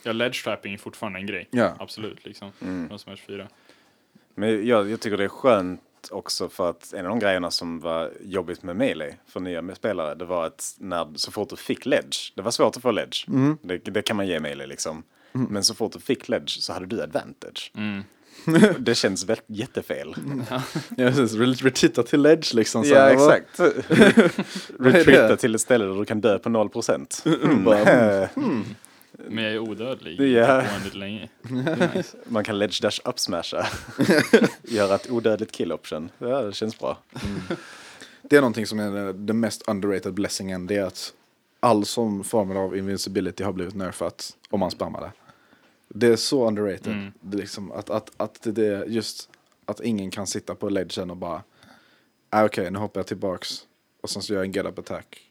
[0.02, 1.48] Ja, ledge trapping är fortfarande en grej.
[1.50, 1.76] Ja.
[1.78, 2.50] Absolut, liksom.
[2.60, 2.98] Mm.
[2.98, 3.48] Smash 4.
[4.34, 7.80] Men jag, jag tycker det är skönt också för att en av de grejerna som
[7.80, 11.86] var jobbigt med Melee för nya spelare det var att när, så fort du fick
[11.86, 13.26] ledge, det var svårt att få ledge,
[13.62, 15.02] det, det kan man ge Melee liksom.
[15.32, 17.72] Men så fort du fick ledge så hade du advantage.
[17.76, 18.02] Mm.
[18.78, 20.16] Det känns jättefel.
[20.50, 20.62] Ja,
[20.96, 21.32] precis.
[21.38, 22.84] Re- Retreata till ledge liksom.
[22.84, 23.60] Så Ja, exakt.
[24.80, 27.64] Retreata till ett ställe där du kan dö på 0%.
[27.64, 28.28] Bara,
[29.28, 30.20] Men jag är odödlig.
[30.20, 30.56] Ja.
[30.62, 31.28] Oändligt länge.
[31.42, 32.16] Det är nice.
[32.24, 33.66] Man kan ledge dash up smasha.
[34.62, 36.10] Göra ett odödligt kill option.
[36.18, 36.98] Ja, det känns bra.
[38.22, 40.66] Det är någonting som är den mest underrated blessingen.
[40.66, 41.12] Det är att
[41.60, 45.10] all som former av invincibility har blivit nerfat om man spammar det.
[45.88, 46.92] Det är så underrated.
[46.92, 47.12] Mm.
[47.20, 49.30] Det liksom att, att, att det är just
[49.64, 51.42] att ingen kan sitta på ledgen och bara
[52.30, 53.66] ah, okej nu hoppar jag tillbaks
[54.02, 55.30] och sen så gör jag en get up attack.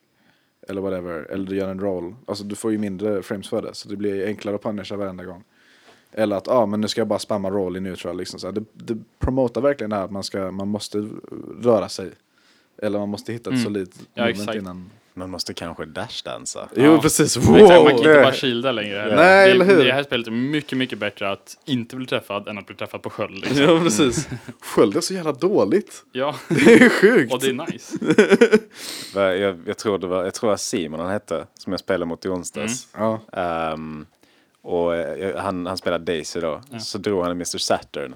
[0.68, 1.14] Eller whatever.
[1.32, 2.16] Eller du gör en roll.
[2.26, 3.74] Alltså du får ju mindre frames för det.
[3.74, 5.44] Så det blir enklare att punisha varenda gång.
[6.12, 8.18] Eller att, ja ah, men nu ska jag bara spamma roll i neutral.
[8.18, 8.40] Liksom.
[8.40, 11.10] Så här, det, det promotar verkligen det här att man, ska, man måste
[11.62, 12.12] röra sig.
[12.78, 13.64] Eller man måste hitta ett Mm.
[13.64, 14.58] solidt Ja, moment exakt.
[14.58, 14.90] innan.
[15.18, 16.70] Man måste kanske dashdansa.
[16.76, 17.02] Jo Ja.
[17.02, 18.24] precis, exakt, Man kan inte wow!
[18.24, 19.16] bara shielda längre.
[19.16, 19.86] Nej, det, eller hur?
[19.86, 23.02] Det här spelet är mycket, mycket bättre att inte bli träffad än att bli träffad
[23.02, 23.36] på sköld.
[23.36, 23.58] Liksom.
[23.64, 24.30] Ja precis.
[24.62, 26.04] Sköld är så jävla dåligt.
[26.12, 27.34] Ja, Det är sjukt.
[27.34, 27.98] och det är nice.
[29.40, 32.06] Jag, jag tror det var, jag tror det var Simon han hette, som jag spelade
[32.06, 32.88] mot i onsdags.
[32.94, 33.20] Ja.
[33.34, 34.06] Ehm,
[34.62, 36.62] och eh, han, han spelade Daisy då.
[36.80, 38.16] Så drog han en Mr Saturn.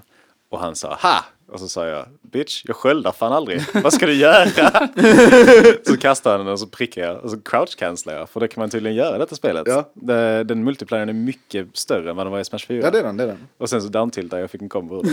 [0.50, 1.26] Och han sa ha!
[1.52, 3.62] Och så sa jag bitch, jag sköldar fan aldrig.
[3.74, 4.46] Vad ska du göra?
[5.84, 8.30] så kastade han den och så prickade jag och så crouch cancelade jag.
[8.30, 9.64] För det kan man tydligen göra i detta spelet.
[9.68, 9.90] Ja.
[9.94, 12.84] Det, den multiplayern är mycket större än vad den var i Smash 4.
[12.84, 13.48] ja det är den, det är den.
[13.58, 15.04] Och sen så downtiltade jag och fick en combo.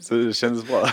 [0.00, 0.88] så det kändes bra.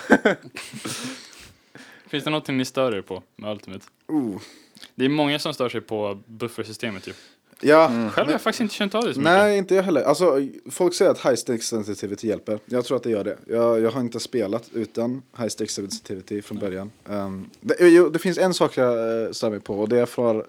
[2.07, 3.85] Finns det någonting ni stör er på med Ultimate?
[4.07, 4.41] Oh.
[4.95, 7.13] Det är många som stör sig på buffersystemet ju.
[7.61, 9.33] Ja, Själv har jag faktiskt inte känt av det så mycket.
[9.33, 10.03] Nej, inte jag heller.
[10.03, 12.59] Alltså, folk säger att high stakes sensitivity hjälper.
[12.65, 13.37] Jag tror att det gör det.
[13.47, 16.91] Jag, jag har inte spelat utan high stakes sensitivity från början.
[17.05, 20.05] Um, det, jo, det finns en sak jag uh, stör mig på och det är
[20.05, 20.45] för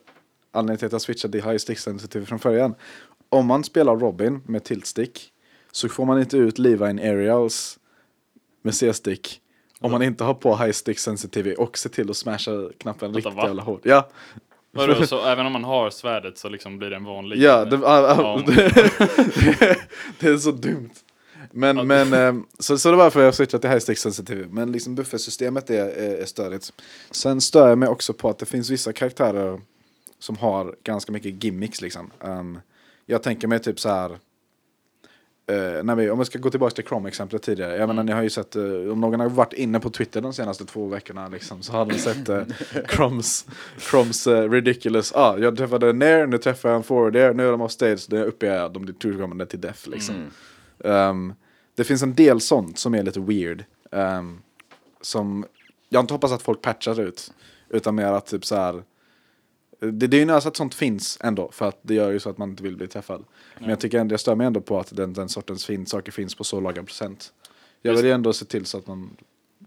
[0.53, 2.75] anledningen till att jag switchade till high stakes sensitivity från början.
[3.29, 5.33] Om man spelar Robin med tiltstick
[5.73, 7.79] så får man inte ut Levine aerials
[8.63, 9.39] med C-stick.
[9.81, 13.19] Om man inte har på high stick sensitivity och ser till att smasha knappen Vänta,
[13.19, 13.47] riktigt va?
[13.47, 13.81] jävla hårt.
[13.85, 14.09] Ja,
[14.75, 17.39] Vadå, så även om man har svärdet så liksom blir det en vanlig?
[17.39, 18.43] Ja, det, ah, ah, Ja.
[20.19, 20.91] det, är så dumt.
[21.51, 24.47] Men, Ja, men ehm, så, så det var varför jag switchade till high stick sensitive.
[24.51, 26.73] Men liksom buffersystemet är, är, är störigt.
[27.11, 29.61] Sen stör jag mig också på att det finns vissa karaktärer
[30.19, 32.11] som har ganska mycket gimmicks liksom.
[32.21, 32.59] Ehm,
[33.07, 34.19] jag tänker mig typ så här.
[35.47, 37.77] Eh, när vi, om vi ska gå tillbaka till Chrome-exemplet tidigare.
[37.77, 40.33] Jag menar, ni har ju sett, eh, om någon har varit inne på Twitter de
[40.33, 42.43] senaste två veckorna liksom, så har de sett uh,
[42.89, 43.47] Chromes,
[43.79, 45.13] Chromes eh, ridiculous.
[45.15, 48.07] Ah, jag träffade Nair, nu träffar jag en forward there, nu är de off stage,
[48.09, 50.15] nu är jag uppe de blir turkommande till death liksom.
[50.85, 51.35] Ehm,
[51.75, 53.65] det finns en del sånt som är lite weird.
[53.91, 54.39] ehm,
[55.01, 55.45] som
[55.89, 57.33] jag inte hoppas att folk patchar ut.
[57.69, 58.83] Utan mer att typ så här.
[59.91, 61.51] Det, det är ju nice att sånt finns ändå.
[61.53, 63.25] För att det gör ju så att man inte vill bli träffad.
[63.59, 66.13] Men jag tycker ändå, jag stör mig ändå på att den, den sortens fin, saker
[66.13, 67.33] finns på så låga procent.
[67.83, 69.17] Jag vill ju ändå se till så att man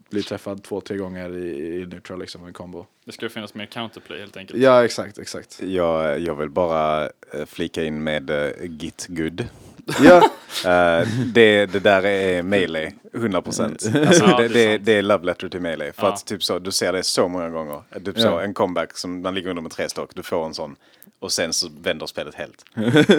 [0.10, 2.86] blir träffad två, tre gånger i, i neutral liksom, en combo.
[3.06, 4.60] Det ska finnas mer counterplay helt enkelt.
[4.60, 5.62] Ja, exakt, exakt.
[5.62, 9.48] Jag, jag vill bara eh, flika in med uh, Git Good.
[10.04, 10.30] Ja,
[10.66, 13.86] Eh, det, det där är melee, 100 procent.
[14.08, 14.86] Alltså, Ja, det, det är det, sant.
[14.86, 15.92] det är love letter till melee.
[15.94, 16.14] För Ja.
[16.14, 17.82] att typ så, du ser det så många gånger.
[18.06, 18.22] Typ Ja.
[18.24, 20.76] så, en comeback som man ligger under med tre stock, du får en sån.
[21.20, 22.66] Och sen så vänder spelet helt.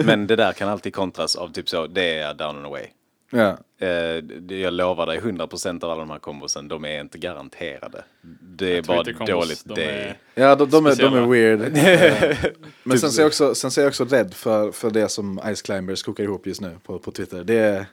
[0.05, 2.85] Men det där kan alltid kontras av typ så, det är down and away.
[3.29, 3.57] Ja.
[3.79, 3.87] Eh,
[4.57, 8.03] jag lovar dig, 100% av alla de här kombosen, de är inte garanterade.
[8.41, 9.61] Det är bara dåligt.
[9.65, 11.61] de Det är- Ja, de, de, är, de är weird.
[11.77, 12.51] Eh,
[12.83, 15.09] Men Typ sen är jag också, sen så är jag också rädd för, för det
[15.09, 17.43] som Ice Climbers kokar ihop just nu på, på Twitter.
[17.43, 17.85] Det,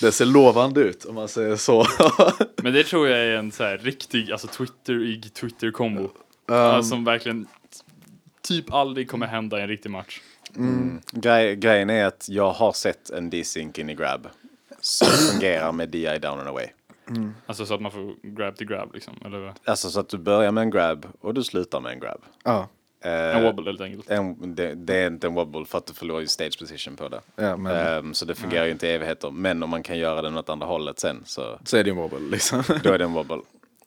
[0.00, 1.86] det ser lovande ut om man säger så.
[2.62, 6.02] Men det tror jag är en så här riktig, alltså Twitter-ig Twitter-kombo.
[6.02, 6.10] Um,
[6.56, 7.46] Alltså, som verkligen
[8.48, 10.20] typ aldrig kommer hända i en riktig match.
[11.12, 14.28] Grej, grejen är att jag har sett en D-sync in i grab
[14.86, 16.66] som fungerar med DI down and away.
[17.46, 19.14] Alltså så att man får grab till grab liksom.
[19.24, 19.52] Eller vad?
[19.64, 22.20] Alltså så att du börjar med en grab och du slutar med en grab.
[22.44, 22.68] ja,
[23.00, 24.10] Eh, en wobble helt enkelt.
[24.10, 27.08] en, det, det är inte en wobble för att du förlorar ju stage position på
[27.08, 27.20] det.
[27.36, 29.30] ja, men Ehm, så det fungerar ju inte i evigheter.
[29.30, 31.96] Men om man kan göra den åt andra hållet sen så så är det en
[31.96, 32.62] wobble liksom.
[32.82, 33.40] då är det en wobble.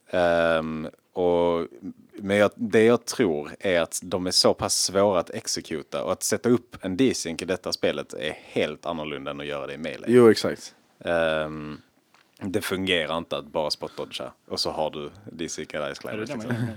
[0.09, 1.67] Ehm, och,
[2.13, 6.11] men jag, det jag tror är att de är så pass svåra att exekuta och
[6.11, 9.73] att sätta upp en D-sync i detta spelet är helt annorlunda än att göra det
[9.73, 10.05] i melee.
[10.07, 10.75] jo, exakt.
[11.05, 11.77] Ehm,
[12.41, 16.29] det fungerar inte att bara spot-dodga och så har du D-syncad Ice Är det Climbers.
[16.29, 16.67] liksom.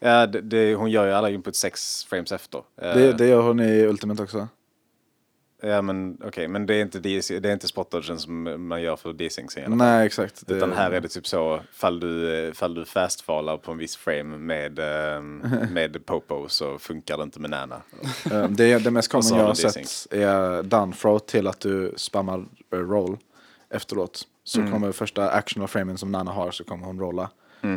[0.00, 2.58] Ja, det, det, hon gör ju alla input sex frames efter.
[2.82, 4.48] Eh, Det, det gör hon i Ultimate också.
[5.62, 8.96] Ja men okej, men det är inte, DC, det är inte spot-dodgen som man gör
[8.96, 9.76] för fall.
[9.76, 10.46] Nej, exakt.
[10.46, 13.96] Det, Utan här är det typ så, fall du, fall du fastfallar på en viss
[13.96, 15.38] frame med, ehm,
[15.72, 17.82] med Popo så funkar det inte med Nana.
[18.48, 23.16] det, det mest common jag har sett är downthrow till att du spammar eh, roll
[23.74, 24.22] efteråt.
[24.44, 24.72] Så Mm.
[24.72, 27.30] kommer första actional framen som Nana har så kommer hon rolla.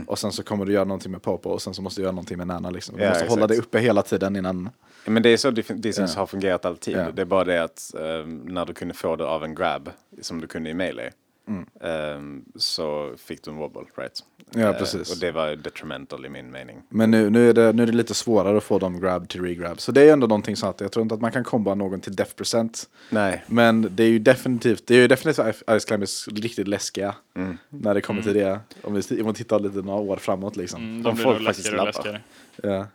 [0.07, 2.11] Och sen så kommer du göra någonting med Popo och sen så måste du göra
[2.11, 2.97] någonting med Nana liksom.
[2.97, 3.39] Du Ja, måste exakt.
[3.39, 4.69] hålla det uppe hela tiden innan.
[5.05, 6.19] Ja, Men det är så D-syncs Ja.
[6.21, 6.97] har fungerat alltid.
[6.97, 7.11] Ja.
[7.11, 9.89] Det är bara det att ehm, när du kunde få det av en grab,
[10.21, 11.11] som du kunde i melee,
[11.47, 11.65] Mm.
[11.81, 14.19] ehm, så fick du en wobble, right?
[14.55, 15.11] Ja, Eh, precis.
[15.11, 16.81] och det var detrimental i min mening.
[16.89, 19.41] Men nu, nu, är det, nu är det lite svårare att få dem grab till
[19.41, 19.79] regrab.
[19.79, 22.01] Så det är ändå någonting sånt att jag tror inte att man kan komba någon
[22.01, 22.89] till death percent.
[23.09, 27.15] Nej, Men det är ju definitivt, det är ju definitivt Ice Climbers riktigt läskiga.
[27.35, 27.57] Mm.
[27.69, 28.59] När det kommer till det.
[28.83, 30.81] Om vi, om vi tittar lite några år framåt liksom.
[30.83, 32.21] Mm, De de får faktiskt läskigare och läskigare.
[32.63, 32.87] Ja.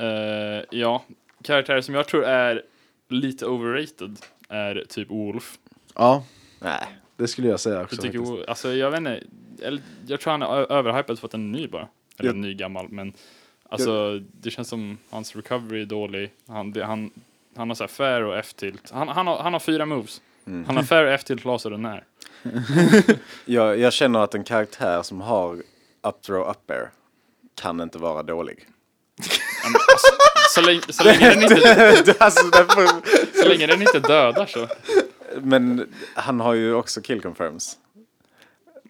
[0.00, 1.04] Eh, ja,
[1.42, 2.62] karaktärer som jag tror är
[3.08, 4.16] lite overrated
[4.48, 5.58] är typ Wolf.
[5.94, 6.24] ja,
[6.60, 6.86] nej.
[7.18, 7.96] Det skulle jag säga också.
[7.96, 8.48] Jag, tycker, faktiskt.
[8.48, 9.20] Alltså, jag vet inte,
[9.62, 11.88] eller, jag tror han är överhypad för att den är ny bara.
[12.18, 13.12] Eller Jag- ny gammal, men
[13.68, 16.32] alltså det känns som hans recovery är dålig.
[16.48, 17.10] Han, det, han,
[17.56, 18.90] han har så här fair och F-tilt.
[18.90, 20.20] Han, han, har, han har fyra moves.
[20.46, 20.64] Mm.
[20.64, 22.04] Han har fair, F-tilt, laser och när.
[23.44, 25.54] Jag, jag känner att en karaktär som har
[26.02, 26.90] up throw up air
[27.60, 28.66] kan inte vara dålig.
[29.62, 29.80] Ja, men,
[30.54, 31.54] så, länge, så, länge den inte,
[32.18, 34.68] därför, så länge den inte dödar så.
[35.42, 37.78] Men han har ju också kill confirms.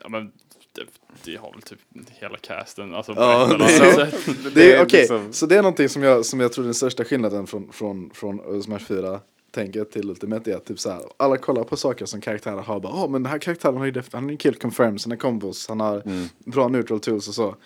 [0.02, 0.32] Ja, men,
[0.74, 0.82] det,
[1.24, 2.94] det har väl typ hela casten.
[2.94, 4.44] Alltså, Ja, det är-.
[4.44, 6.66] Det Det är okej, liksom- så det är någonting som jag, som jag tror är
[6.66, 9.20] den största skillnaden från, från, från Smash 4
[9.50, 12.80] tänket till Ultimate är att typ så här, alla kollar på saker som karaktärer har
[12.80, 15.16] bara, åh men den här karaktären har ju han har ju kill confirms, han har
[15.16, 16.02] combos, han har
[16.50, 17.56] bra neutral tools och så.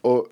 [0.00, 0.28] Och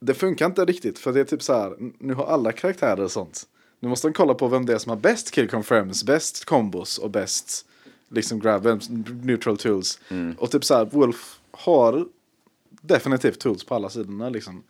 [0.00, 3.42] det funkar inte riktigt för det är typ så här, nu har alla karaktärer sånt.
[3.80, 6.98] Nu måste de kolla på vem det är som har bäst kill confirms, bäst combos
[6.98, 7.66] och bäst
[8.08, 8.80] liksom grab,
[9.22, 10.00] neutral tools.
[10.38, 12.06] Och typ så här, Wolf har
[12.70, 14.64] definitivt tools på alla sidorna liksom.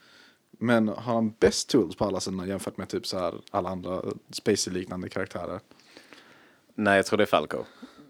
[0.59, 4.03] Men har han bäst tools på alla sidorna jämfört med typ så här alla andra
[4.31, 5.61] Spacey-liknande karaktärer?
[6.75, 7.65] Nej, jag tror det är Falco.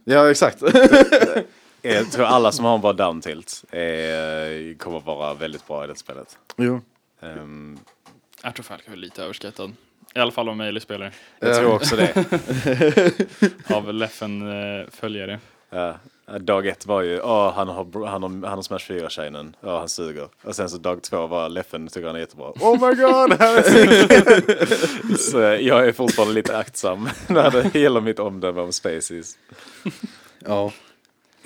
[0.04, 0.62] Ja, exakt.
[1.82, 5.86] Jag tror alla som har en bra down tilt är, kommer vara väldigt bra i
[5.86, 6.38] det spelet.
[6.56, 6.80] jo.
[7.20, 7.78] Ehm,
[8.42, 9.72] Jag tror Falco är lite överskattad.
[10.16, 11.10] I alla fall av Melee-spelare.
[11.40, 12.14] jag tror också det.
[13.74, 15.40] Av Leffen-följare.
[15.70, 15.94] Ja,
[16.38, 19.88] dag ett var ju, åh han har, han har, han har Smash 4-shinen, ja han
[19.88, 20.28] suger.
[20.42, 22.50] Och sen så dag två var Leffen tycker han är jättebra.
[22.50, 25.20] Oh my god, han är sick!
[25.20, 29.38] Så jag är fortfarande lite aktsam när det gäller mitt omdöme om Spaces.
[30.38, 30.72] Ja.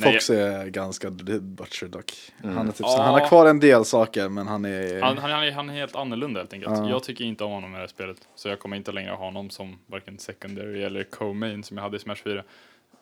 [0.00, 2.12] Nej, Fox är ganska butcher dock.
[2.42, 2.56] Mm.
[2.56, 5.00] Han, är typ, så, han har kvar en del saker men han är...
[5.02, 6.78] Han, han, han, är, han är helt annorlunda helt enkelt.
[6.78, 6.90] Ja.
[6.90, 8.28] Jag tycker inte om honom i det här spelet.
[8.34, 11.96] Så jag kommer inte längre ha honom som varken secondary eller co-main som jag hade
[11.96, 12.44] i Smash 4.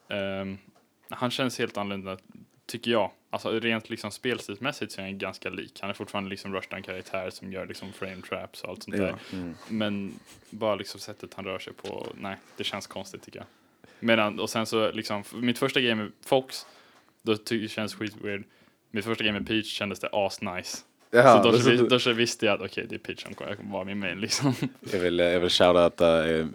[0.08, 0.58] Ehm,
[1.10, 2.16] han känns helt annorlunda,
[2.66, 3.10] tycker jag.
[3.30, 5.78] Alltså rent liksom spelstilsmässigt så är han ganska lik.
[5.80, 9.02] Han är fortfarande liksom Rushdown-karaktär som gör liksom frame traps och allt sånt Ja.
[9.02, 9.16] där.
[9.68, 10.18] Men
[10.50, 13.46] bara liksom sättet han rör sig på, nej, det känns konstigt tycker jag.
[14.00, 16.66] Medan, och sen så liksom, mitt första game med Fox,
[17.22, 18.44] då känns det känns skit weird.
[18.90, 20.40] Mitt första game med Peach kändes det as
[21.12, 21.28] nice.
[21.28, 23.56] Ja, så då, så- då, så visste jag att okej, det är Peach som kommer
[23.72, 24.54] vara min main liksom.
[24.92, 26.46] Jag vill, jag vill shoutouta uh,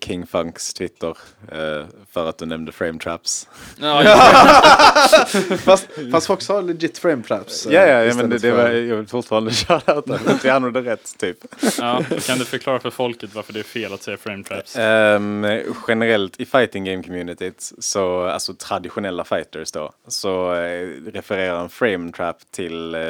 [0.00, 1.16] King Funks Twitter
[1.52, 3.48] eh, för att du nämnde frame traps.
[3.80, 4.02] ja,
[5.64, 7.66] fast, fast Fox har legit frame traps.
[7.66, 10.48] eh, Ja, ja, ja men det, det för- var, jag vill fortfarande shoutouta att vi
[10.50, 11.38] använde rätt typ.
[11.78, 14.76] ja, kan du förklara för folket varför det är fel att säga frame traps?
[14.76, 15.46] Ehm,
[15.88, 22.12] generellt i fighting game communityt, så, alltså traditionella fighters då, så eh, refererar en frame
[22.12, 23.00] trap till eh,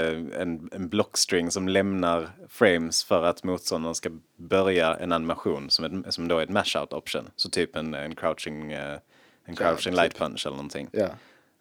[0.40, 6.14] en, en blockstring som lämnar frames för att motståndaren ska börja en animation som, ett,
[6.14, 7.30] som då är ett mash-out option.
[7.36, 8.98] Så typ en, en crouching, eh,
[9.44, 10.02] en crouching typ.
[10.02, 10.88] light punch eller någonting.
[10.92, 11.08] Ja.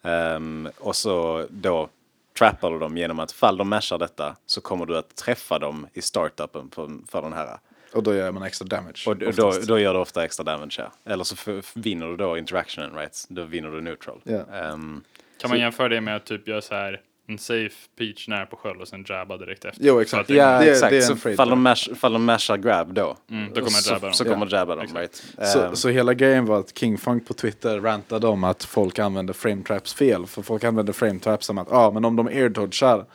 [0.10, 1.90] Ehm, och så då
[2.38, 5.88] trappar du dem genom att fall de mashar detta så kommer du att träffa dem
[5.94, 7.60] i startupen på, för den här.
[7.94, 9.04] Och då gör man extra damage.
[9.08, 9.68] Och då, oftast.
[9.68, 11.12] då gör du ofta extra damage, ja.
[11.12, 13.26] Eller så vinner du då interactionen, right?
[13.30, 14.22] Då vinner du neutral.
[14.24, 14.46] Ja.
[14.54, 15.04] Ehm,
[15.38, 18.56] Kan man jämföra det med att typ göra så här en safe Peach nära på
[18.56, 19.84] sköld och sen jabba direkt efter?
[19.86, 20.30] Jo, exakt.
[20.30, 20.92] Ja, det- exakt.
[20.92, 23.94] det så fall de, mash, fall de mashar grab då, Mm, då kommer jag så,
[23.94, 24.14] jabba dem.
[24.14, 24.58] så kommer Ja.
[24.58, 25.24] jabba dem, right?
[25.54, 29.00] Så, Ehm, så hela grejen var att King Funk på Twitter rantade om att folk
[29.00, 30.26] använder frame traps fel.
[30.26, 33.06] För folk använder frame traps som att, ja ah, men om de air dodgar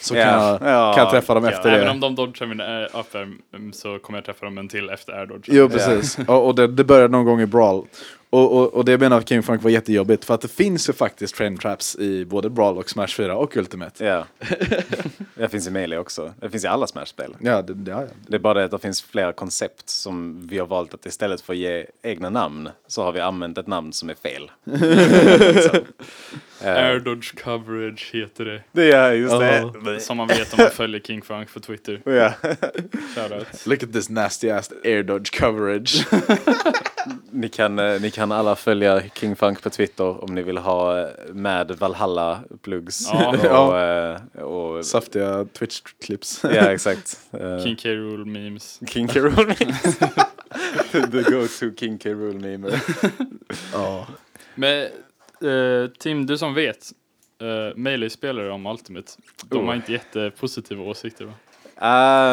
[0.00, 0.58] så kan, Ja.
[0.60, 0.92] jag, Ja.
[0.94, 1.50] kan jag träffa dem Ja.
[1.50, 1.90] efter Även det.
[1.90, 3.14] om de dodgar min air up
[3.54, 5.48] mm, så kommer jag träffa dem en till efter air dodge.
[5.52, 7.86] Jo precis, och, och det, det började någon gång i Brawl.
[8.34, 11.36] Och, och, och det menar King Funk var jättejobbigt för att det finns ju faktiskt
[11.36, 14.04] frame traps i både Brawl och Smash 4 och Ultimate.
[14.04, 14.26] Ja.
[15.34, 16.34] det finns i Melee också.
[16.40, 17.36] Det finns i alla Smash-spel.
[17.40, 18.08] Ja, det, ja, ja.
[18.26, 21.40] Det är bara det att det finns flera koncept som vi har valt att istället
[21.40, 24.50] för att ge egna namn så har vi använt ett namn som är fel.
[26.64, 26.82] Liksom.
[26.82, 28.62] Eh, Air dodge coverage heter det.
[28.72, 30.00] Det är just det.
[30.00, 32.00] Som man vet om man följer King Funk på Twitter.
[32.04, 32.32] Ja.
[33.14, 33.66] Shoutout.
[33.66, 36.06] Look at this nasty ass air dodge coverage.
[37.30, 41.00] Ni, kan, eh, ni kan alla följa King Funk på Twitter om ni vill ha
[41.00, 43.08] eh, med Valhalla-plugs.
[43.12, 44.30] Ja.
[44.42, 46.54] Och, och, Saftiga Twitch-clips.
[46.54, 47.20] ja, exakt.
[47.64, 47.88] King K.
[47.88, 48.80] Rool memes.
[48.88, 49.20] King K.
[49.20, 49.98] Rool memes.
[50.92, 52.10] The go-to King K.
[52.10, 52.70] Rool meme.
[53.72, 54.06] ja.
[54.54, 54.88] Men
[55.44, 56.92] eh, Tim, du som vet.
[57.42, 59.12] Uh, Melee-spelare om Ultimate.
[59.44, 59.66] De Oh.
[59.66, 61.32] har inte jättepositiva åsikter va?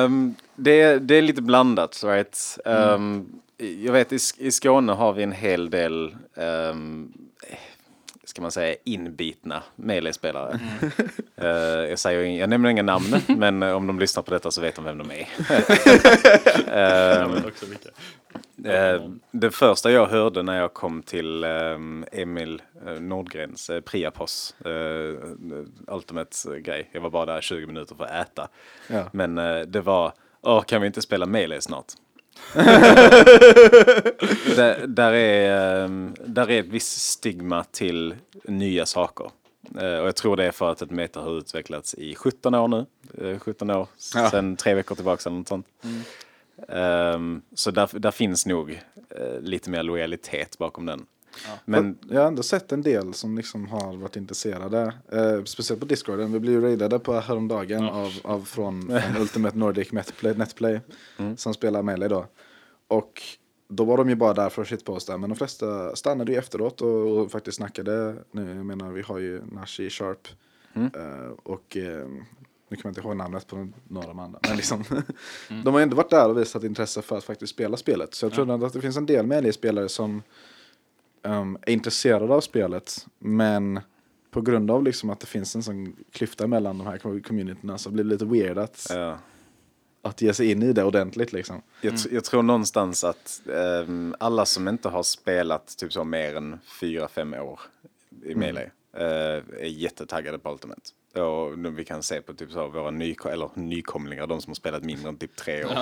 [0.05, 2.57] Um, det, är- det är lite blandat, right?
[2.65, 7.13] Um, Jag vet, i, i Skåne har vi en hel del, um,
[8.23, 10.59] ska man säga, inbitna Melee-spelare.
[11.41, 11.47] Eh,
[11.89, 14.83] jag, säger, jag nämner inga namn, men om de lyssnar på detta så vet de
[14.85, 15.27] vem de är.
[16.67, 17.53] Jag
[18.65, 24.55] Eh, det första jag hörde när jag kom till ehm, Emil eh, Nordgrens eh, Priapos
[25.87, 26.89] Ultimate-grej.
[26.91, 28.47] Jag var bara där 20 minuter för att äta.
[28.87, 29.03] Ja.
[29.13, 31.85] Men eh, det var, åh kan vi inte spela Melee snart?
[34.55, 35.87] där, där, är,
[36.25, 39.31] där är ett visst stigma till nya saker.
[39.79, 42.67] Eh, och jag tror det är för att ett meta har utvecklats i 17 år
[42.67, 42.85] nu.
[43.31, 44.29] Eh, 17 år, Ja.
[44.29, 45.65] sen tre veckor tillbaka eller något sånt.
[46.67, 51.05] Ehm, så där, där finns nog eh, lite mer lojalitet bakom den.
[51.65, 54.93] Men Jag har ändå sett en del som liksom har varit intresserade.
[55.11, 56.33] Eh, speciellt på Discorden.
[56.33, 60.79] Vi blev ju raidade på häromdagen av, av från, från Ultimate Nordic Netplay, Netplay
[61.37, 62.25] som spelar Melee då.
[62.87, 63.21] Och
[63.67, 65.17] då var de ju bara där för att shitposta.
[65.17, 68.15] Men de flesta stannade ju efteråt och, och faktiskt snackade.
[68.31, 70.27] Nu, jag menar vi har ju Nashi Sharp.
[70.73, 72.07] Eh, och eh,
[72.71, 74.83] nu kommer jag inte ihåg namnet på några av de andra, men liksom,
[75.63, 78.13] de har ändå varit där och visat intresse för att faktiskt spela spelet.
[78.13, 80.23] Så jag tror ändå att det finns en del Melee-spelare som
[81.23, 83.79] um, är intresserade av spelet, men
[84.31, 87.89] på grund av liksom att det finns en sån klyfta mellan de här communityna så
[87.89, 89.17] blir det lite weird att, Ja.
[90.01, 91.61] att ge sig in i det ordentligt liksom.
[91.81, 96.35] Jag, tr- jag tror någonstans att ehm, alla som inte har spelat typ så mer
[96.35, 97.59] än fyra fem år
[98.25, 100.81] i Melee eh, är jättetaggade på Ultimate.
[101.21, 104.55] Och nu vi kan se på typ så våra nyko- eller nykomlingar, de som har
[104.55, 105.71] spelat mindre än typ tre år.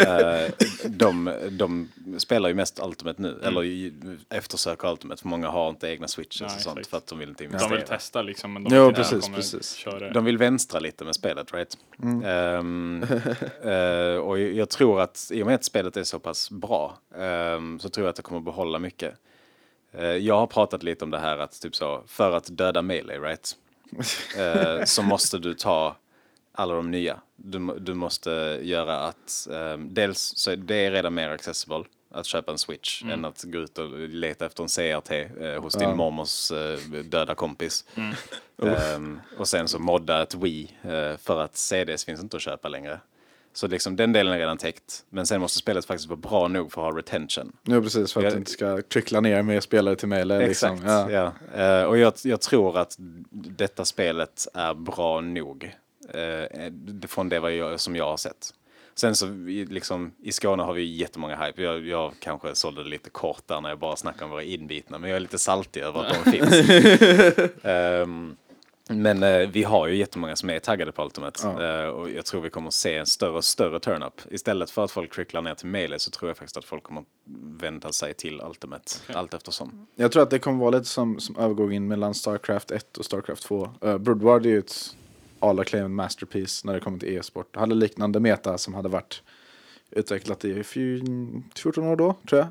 [0.00, 0.50] Eh,
[0.88, 3.92] de, de spelar ju mest Ultimate nu, eller i-
[4.30, 6.90] eftersöker Ultimate, för många har inte egna switches Nej, och sånt exakt.
[6.90, 7.76] för att de vill inte De investera.
[7.76, 9.74] vill testa liksom, men de Jo, de precis, kommer precis.
[9.74, 10.12] köra.
[10.12, 11.78] De vill vänstra lite med spelet, right?
[12.24, 13.02] Ehm,
[13.64, 17.78] eh, och jag tror att i och med att spelet är så pass bra ehm,
[17.78, 19.14] så tror jag att det kommer behålla mycket.
[19.92, 23.18] Eh, jag har pratat lite om det här att typ så, för att döda melee,
[23.18, 23.56] right?
[24.38, 25.96] Eh, så måste du ta
[26.52, 27.20] alla de nya.
[27.36, 28.30] Du, du måste
[28.62, 33.24] göra att, ehm, dels så det är redan mer accessible att köpa en switch än
[33.24, 35.10] att gå ut och leta efter en CRT
[35.40, 35.94] eh, hos din Ja.
[35.94, 37.84] mormors eh, döda kompis.
[38.62, 42.68] Ehm, och sen så modda ett Wii eh, för att CDs finns inte att köpa
[42.68, 43.00] längre.
[43.52, 45.04] Så liksom den delen är redan täckt.
[45.10, 47.52] Men sen måste spelet faktiskt vara bra nog för att ha retention.
[47.62, 50.46] Nu precis, för att Jag- det inte ska trickla ner mer spelare till Melee.
[50.48, 50.74] Liksom.
[50.74, 51.32] Exakt, Ja.
[51.54, 51.62] ja.
[51.62, 52.96] Eh, och jag, jag tror att
[53.30, 55.74] detta spelet är bra nog.
[56.14, 56.72] eh,
[57.08, 58.54] från det vad jag, som jag har sett.
[58.94, 59.26] Sen så
[59.68, 61.62] liksom, i Skåne har vi jättemånga hype.
[61.62, 64.98] Jag, jag kanske sålde det lite kort där när jag bara snackade om våra inbitna.
[64.98, 66.70] Men jag är lite saltig över att de finns.
[67.64, 68.36] Ehm,
[68.90, 71.40] men eh, vi har ju jättemånga som är taggade på Ultimate.
[71.42, 71.82] Ja.
[71.82, 74.20] Eh, och jag tror vi kommer se en större och större turn-up.
[74.30, 77.04] Istället för att folk tricklar ner till Melee så tror jag faktiskt att folk kommer
[77.60, 79.86] vända sig till Ultimate allt eftersom.
[79.94, 83.42] Jag tror att det kommer vara lite som, som övergången mellan Starcraft 1 och Starcraft
[83.42, 83.70] 2.
[83.84, 84.96] Uh, Broodward är ju ett
[85.40, 87.48] all acclaimed masterpiece när det kommer till e-sport.
[87.52, 89.22] Det hade liknande meta som hade varit
[89.90, 91.02] utvecklat i fy-
[91.54, 92.48] 14 år då, tror jag.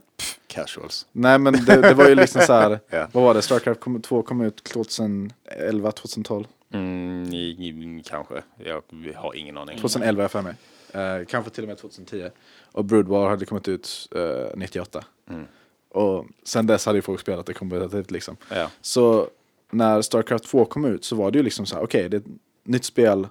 [0.48, 1.06] Casuals.
[1.12, 3.08] Nej men det, det var ju liksom så här, Ja.
[3.12, 6.46] vad var det, Starcraft kom, 2 kom ut 2011, 2012?
[6.74, 8.44] Mm, kanske.
[8.58, 8.82] Jag
[9.16, 9.78] har ingen aning.
[9.80, 10.54] 2011 har jag för mig.
[10.94, 12.30] Eh, kanske till och med 2010.
[12.72, 15.04] Och Broodwar hade kommit ut eh, 98.
[15.30, 15.46] Mm.
[15.90, 18.38] Och sen dess hade ju folk spelat det kompetitivt liksom.
[18.50, 18.70] Ja.
[18.82, 19.28] Så
[19.72, 22.22] när Starcraft 2 kom ut så var det ju liksom så här, okej det är
[22.22, 22.26] ett
[22.64, 23.28] nytt spel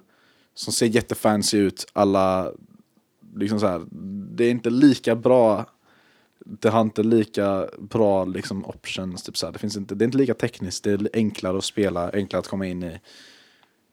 [0.53, 2.51] som ser jättefancy ut, alla,
[3.35, 3.85] liksom så här,
[4.35, 5.65] det är inte lika bra,
[6.39, 9.51] det har inte lika bra liksom options, typ så.
[9.51, 12.47] Det, finns inte, det är inte lika tekniskt, det är enklare att spela, enklare att
[12.47, 12.99] komma in i.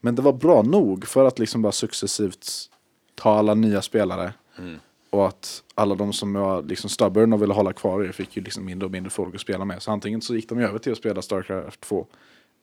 [0.00, 2.48] Men det var bra nog för att liksom bara successivt
[3.14, 4.78] ta alla nya spelare Mm.
[5.10, 8.42] och att alla de som var liksom stubborn och ville hålla kvar det fick ju
[8.42, 9.82] liksom mindre och mindre folk att spela med.
[9.82, 12.06] Så antingen så gick de över till att spela Starcraft 2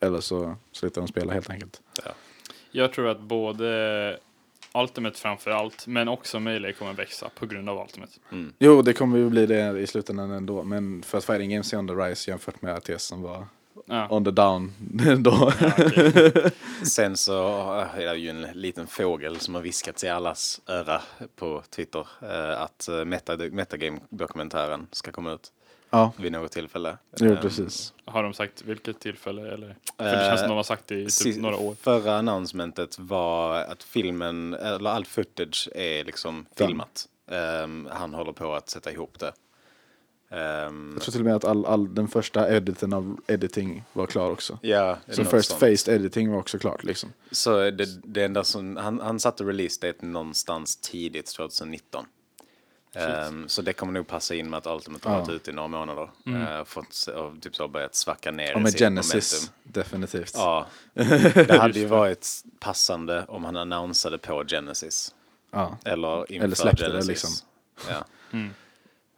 [0.00, 1.80] eller så slutade de spela helt enkelt.
[2.70, 4.18] Jag tror att både
[4.74, 8.12] Ultimate framför allt, men också Melee kommer växa på grund av Ultimate.
[8.58, 10.62] Jo, det kommer ju bli det i slutändan ändå.
[10.62, 13.46] Men för att Fighting Games är on the rise jämfört med RTS som var
[13.86, 14.08] Ja.
[14.10, 14.72] on the down
[15.22, 15.52] då.
[15.60, 16.32] Ja, okej.
[16.86, 17.32] Sen så
[17.78, 21.00] eh, är det ju en liten fågel som har viskat i allas öra
[21.36, 25.52] på Twitter eh, att eh, Meta, Metagame-dokumentären ska komma ut
[25.98, 26.98] ja, vid något tillfälle.
[27.20, 27.92] jo, Ehm, precis.
[28.04, 29.76] Har de sagt vilket tillfälle eller?
[29.96, 31.74] För det Eh, känns som de har sagt det i typ några år.
[31.74, 36.68] Förra announcementet var att filmen, eller all footage är liksom Done.
[36.68, 37.08] filmat.
[37.30, 39.32] Ehm, han håller på att sätta ihop det.
[40.30, 44.06] Ehm, Jag tror till och med att all, all, den första editen av editing var
[44.06, 44.58] klar också.
[44.62, 45.60] ja, Så first sånt.
[45.60, 47.12] faced editing var också klart liksom.
[47.30, 52.06] Så det, det enda som, han, han satte release date någonstans tidigt 2019.
[52.96, 55.20] Ehm, så det kommer nog passa in med att Ultimate har Ja.
[55.20, 56.10] varit ute i några månader.
[56.26, 56.42] Mm.
[56.42, 59.72] Uh, fått, och typ så börjat svacka ner Och i med sitt Genesis, momentum.
[59.82, 60.32] definitivt.
[60.34, 60.66] Ja,
[61.34, 62.28] det hade ju varit
[62.60, 65.14] passande om han annonsade på Genesis.
[65.50, 67.08] Ja, Eller inför Eller släppte det, Genesis.
[67.08, 67.30] liksom.
[67.90, 68.04] Ja.
[68.32, 68.50] Mm.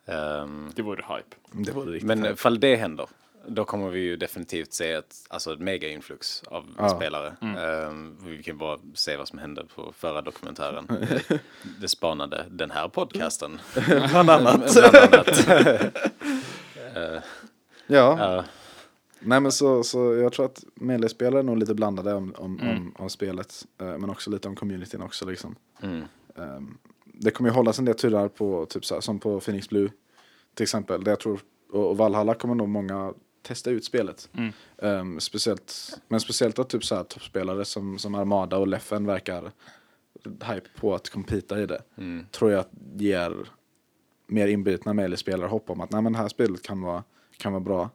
[0.06, 1.36] Ehm, Det vore hype.
[1.52, 3.06] det riktigt men ifall det händer,
[3.48, 6.88] då kommer vi ju definitivt se ett, alltså ett mega-influx av Ja.
[6.88, 7.36] spelare.
[7.40, 10.86] Ehm, vi kan bara se vad som hände på förra dokumentären.
[11.80, 13.58] det spanade den här podcasten.
[14.10, 14.74] Bland annat.
[14.90, 15.48] Bland annat.
[16.94, 17.22] Eh,
[17.88, 18.44] Ja, ja.
[19.20, 22.76] nej men så, så jag tror att Melee-spelare är nog lite blandade om, om, Mm.
[22.76, 23.66] om, om spelet.
[23.80, 25.56] eh, Men också lite om communityn också liksom.
[25.82, 26.04] Mm.
[26.36, 29.68] Ehm, det kommer ju hållas en del turer på, typ så här, som på Phoenix
[29.68, 29.88] Blue
[30.54, 31.04] till exempel.
[31.04, 31.40] Där jag tror,
[31.72, 33.12] och, och Valhalla kommer nog många
[33.46, 34.28] testa ut spelet.
[34.32, 34.52] Mm.
[34.78, 39.52] Ehm, speciellt, men speciellt att typ så här, toppspelare som, som Armada och Leffen verkar
[40.24, 41.82] hype på att competa i det.
[41.96, 42.26] Mm.
[42.30, 42.64] Tror jag
[42.96, 43.48] ger
[44.26, 47.04] mer inbitna Melee-spelare hopp om att nej, men det här spelet kan vara,
[47.36, 47.90] kan vara bra.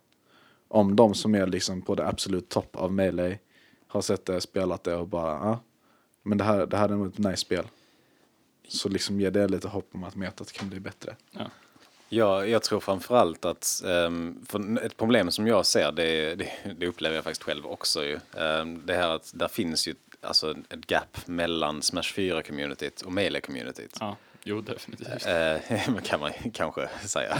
[0.68, 3.39] Om de som är liksom på det absolut topp av Melee
[3.88, 5.60] har sett det, spelat det och bara ja,
[6.24, 7.66] Men det här, det här är nog ett nice spel.
[8.68, 11.16] Så liksom ger det lite hopp om att metat kan bli bättre.
[11.32, 11.49] Ja,
[12.45, 17.16] jag tror framförallt att um, för ett problem som jag ser, det, det, det upplever
[17.16, 18.20] jag faktiskt själv också ju.
[18.34, 23.97] Um, det här att där finns ju alltså ett gap mellan Smash 4-communityt och Melee-communityt.
[23.99, 25.28] Ja, jo definitivt.
[25.28, 27.38] Eh, kan man kanske säga.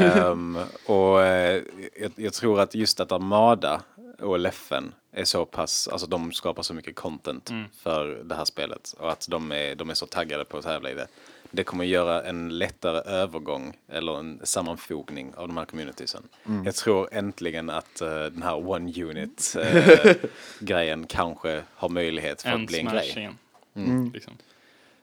[0.00, 1.62] Ehm, och eh,
[2.00, 3.82] jag, jag tror att just att Armada
[4.18, 7.50] och LFN är så pass, alltså de skapar så mycket content
[7.82, 10.90] för det här spelet och att de är, de är så taggade på att tävla
[10.90, 11.06] i det.
[11.50, 16.22] Det kommer göra en lättare övergång eller en sammanfogning av de här communitiesen.
[16.64, 20.14] Jag tror äntligen att eh, den här one unit eh,
[20.60, 23.10] grejen kanske har möjlighet för att en bli en grej.
[23.12, 23.38] Smash-scen.
[23.74, 24.10] Mm.
[24.14, 24.32] Liksom.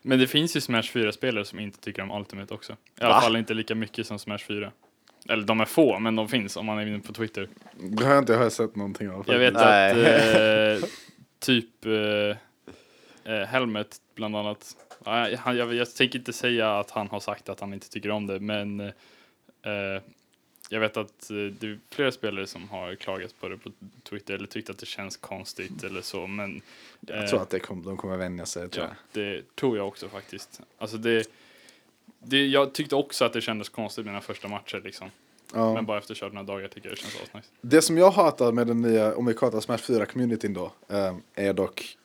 [0.02, 2.74] Men det finns ju Smash 4-spelare som inte tycker om Ultimate också.
[2.74, 3.22] I alla Va?
[3.22, 4.72] fall inte lika mycket som Smash 4.
[5.30, 7.50] Eller de är få, men de finns om man är inne på Twitter.
[7.74, 9.26] Det har jag inte jag har sett någonting av.
[9.28, 9.92] Jag vet Nej.
[9.92, 10.90] att eh,
[11.40, 12.38] typ eh,
[13.26, 14.76] eh, Helmet bland annat.
[15.06, 18.10] Ja, jag, jag, jag tänker inte säga att han har sagt att han inte tycker
[18.12, 20.02] om det, men eh,
[20.70, 23.72] jag vet att eh, det är flera spelare som har klagat på det på
[24.10, 26.62] Twitter eller tyckt att det känns konstigt eller så, men
[27.00, 28.70] Jag eh, tror att det kom, de kommer vänja sig.
[28.70, 29.24] Tror Ja, jag.
[29.24, 30.62] det tror jag också faktiskt.
[30.78, 31.30] Alltså det,
[32.20, 35.10] det, jag tyckte också att det kändes konstigt mina första matcher liksom.
[35.54, 35.74] Ja.
[35.74, 37.48] Men bara efter att ha kört några dagar tycker jag det känns asnice.
[37.62, 41.54] Det som jag hatar med den nya, om vi pratar Smash 4-communityn då, eh, är
[41.54, 41.98] dock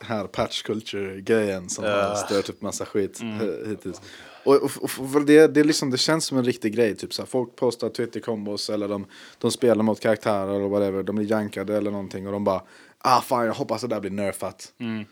[0.00, 2.14] här patch culture-grejen som har Ja.
[2.14, 4.00] stört upp massa skit eh, hittills.
[4.44, 7.56] Och, och, och det, det, liksom, det känns som en riktig grej, typ så folk
[7.56, 9.06] postar Twitter-kombos eller de,
[9.38, 12.62] de spelar mot karaktärer eller whatever, de blir jankade eller någonting och de bara
[13.02, 14.72] Ah fan jag hoppas det där blir nerfat.
[14.78, 15.04] Mm.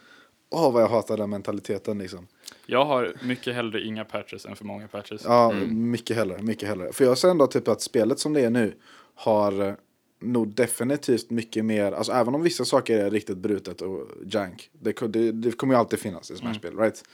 [0.51, 2.27] Åh vad jag hatar den mentaliteten liksom.
[2.67, 5.23] Jag har mycket hellre inga patches än för många patches.
[5.25, 6.93] Ja, mycket hellre, mycket hellre.
[6.93, 8.75] För jag ser ändå typ att spelet som det är nu
[9.15, 9.75] har eh,
[10.21, 14.93] nog definitivt mycket mer, alltså även om vissa saker är riktigt brutet och jank, det,
[15.09, 17.05] det, det kommer ju alltid finnas i Smash-spel, right?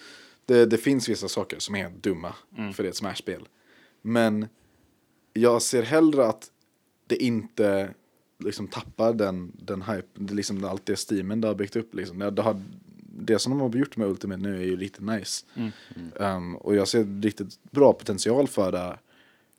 [0.47, 2.35] Det, det finns vissa saker som är dumma,
[2.75, 3.49] för det är ett Smash-spel.
[4.03, 4.49] Men
[5.33, 6.51] jag ser hellre att
[7.07, 7.95] det inte
[8.39, 12.19] liksom tappar den, den hype, det liksom allt det steamen det har byggt upp liksom.
[12.19, 12.63] Det, det, har,
[12.97, 15.47] det som de har gjort med Ultimate nu är ju riktigt nice.
[16.15, 18.99] Um, och jag ser riktigt bra potential för det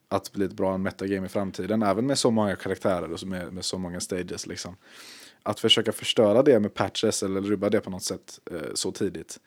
[0.08, 3.66] att bli ett bra metagame i framtiden, även med så många karaktärer och med, med
[3.66, 4.76] så många stages liksom.
[5.43, 9.39] Att försöka förstöra det med patches eller rubba det på något sätt eh, så tidigt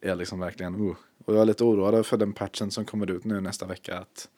[0.00, 0.96] är liksom verkligen, uh.
[1.24, 4.28] Och jag är lite oroad för den patchen som kommer ut nu nästa vecka att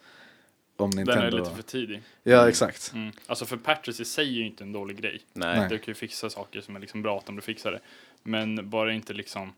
[0.77, 1.27] om Den Nintendo...
[1.27, 2.03] är lite för tidig.
[2.23, 2.93] Ja, exakt.
[2.95, 3.13] Mm.
[3.27, 5.21] Alltså för patches i sig är ju inte en dålig grej.
[5.33, 5.69] Nej.
[5.69, 7.81] Du kan ju fixa saker som är liksom bra att de fixar det.
[8.23, 9.53] Men bara inte liksom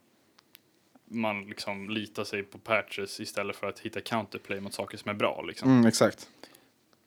[1.11, 5.15] man liksom litar sig på patches istället för att hitta counterplay mot saker som är
[5.15, 5.71] bra liksom.
[5.71, 6.29] Mm, exakt.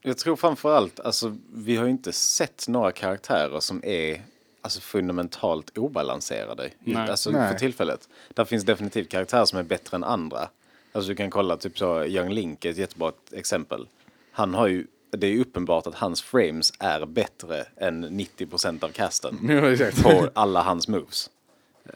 [0.02, 4.22] Jag tror framförallt, alltså vi har ju inte sett några karaktärer som är
[4.62, 7.10] alltså, fundamentalt obalanserade Nej.
[7.10, 7.52] alltså, Nej.
[7.52, 8.10] för tillfället.
[8.34, 10.50] Där finns definitivt karaktärer som är bättre än andra.
[10.92, 13.88] Alltså du kan kolla typ så, Young Link är ett jättebra exempel.
[14.32, 19.40] Han har ju, det är uppenbart att hans frames är bättre än 90% av casten
[19.50, 20.04] Ja, exakt.
[20.04, 21.30] på alla hans moves.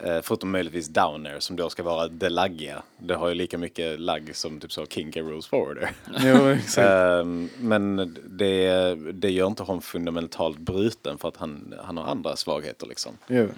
[0.04, 2.84] Eh, förutom möjligtvis down air som då ska vara det laggiga.
[2.98, 5.12] Det har ju lika mycket lagg som typ så King.
[5.12, 5.92] Rules forwarder.
[6.20, 6.88] Jo, exakt.
[6.90, 12.36] Ehm, men det, det gör inte honom fundamentalt bruten för att han, han har andra
[12.36, 13.18] svagheter liksom.
[13.28, 13.50] Jo.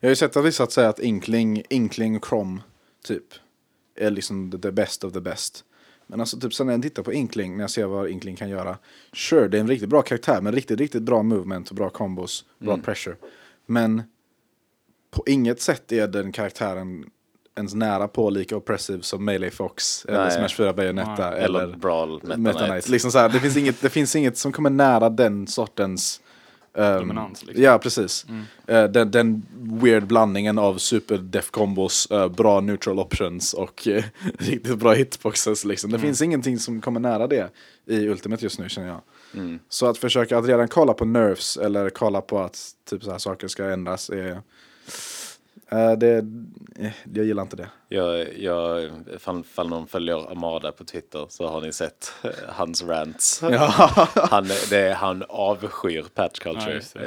[0.00, 2.62] Jag har ju sett att vissa säger att Inkling, Inkling och Crom
[3.04, 3.24] typ
[3.96, 5.64] är liksom the, best of the best.
[6.06, 8.48] Men alltså typ sen när jag tittar på Inkling, när jag ser vad Inkling kan
[8.48, 8.78] göra.
[9.12, 12.44] Sure, det är en riktigt bra karaktär med riktigt, riktigt bra movement och bra combos,
[12.58, 13.16] bra pressure.
[13.66, 14.02] Men
[15.16, 17.04] på inget sätt är den karaktären
[17.56, 20.30] ens nära på lika oppressive som Melee Fox eller Nej.
[20.30, 21.40] Smash 4 Bayonetta Nej.
[21.40, 22.88] Eller, eller Brawl Meta, Meta Knight.
[22.88, 26.20] Liksom så här, det, finns inget, det finns inget som kommer nära den sortens
[26.78, 27.64] ehm, Dominans, liksom.
[27.64, 28.26] Ja, precis.
[28.66, 34.04] Eh, den, den weird blandningen av super def combos, eh, bra neutral options och eh,
[34.38, 35.64] riktigt bra hitboxes.
[35.64, 35.90] Liksom.
[35.90, 37.50] Det finns ingenting som kommer nära det
[37.86, 39.00] i Ultimate just nu känner jag.
[39.68, 42.58] Så att försöka att redan kolla på nerfs eller kolla på att
[42.90, 44.42] typ så här saker ska ändras är...
[45.70, 46.16] eh, det,
[46.78, 47.68] eh, jag gillar inte det.
[47.88, 52.82] Jag, jag, fall, fall någon följer Amada på Twitter så har ni sett eh, hans
[52.82, 53.40] rants.
[54.30, 56.74] Han, det, han avskyr patch Ja, culture.
[56.74, 57.02] just Eh,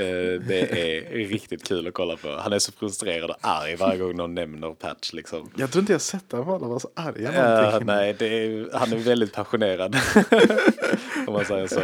[0.48, 2.38] det är riktigt kul att kolla på.
[2.38, 5.52] Han är så frustrerad och arg varje gång någon nämner patch liksom.
[5.56, 6.90] Jag tror inte jag sett att alla var så.
[6.96, 7.88] Ja, någonting.
[7.88, 9.96] nej, det är, han är väldigt passionerad.
[11.28, 11.82] Om man säger så.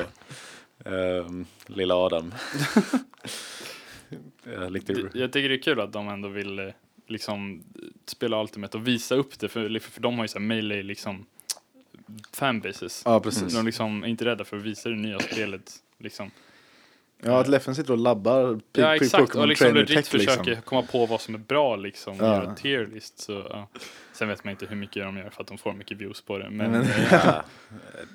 [0.89, 2.34] Um, lilla Adam.
[4.93, 6.66] Det- Jag tycker det är kul att de ändå vill eh,
[7.08, 7.64] liksom
[8.06, 11.26] spela Ultimate och visa upp det för, för de har ju såhär melee liksom
[12.34, 13.02] fanbases.
[13.06, 13.54] Ja, precis.
[13.54, 16.32] De liksom är inte rädda för att visa det nya spelet liksom.
[17.26, 20.19] Ja, att Leffen sitter och labbar Ja exakt, och liksom legit liksom.
[20.19, 22.26] försöker komma på vad som är bra liksom, Ja.
[22.26, 23.19] göra tier list.
[23.19, 23.67] Så, ja.
[24.13, 26.38] Sen vet man inte hur mycket de gör för att de får mycket views på
[26.38, 26.49] det.
[26.49, 27.43] Men, Men- eh, Ja,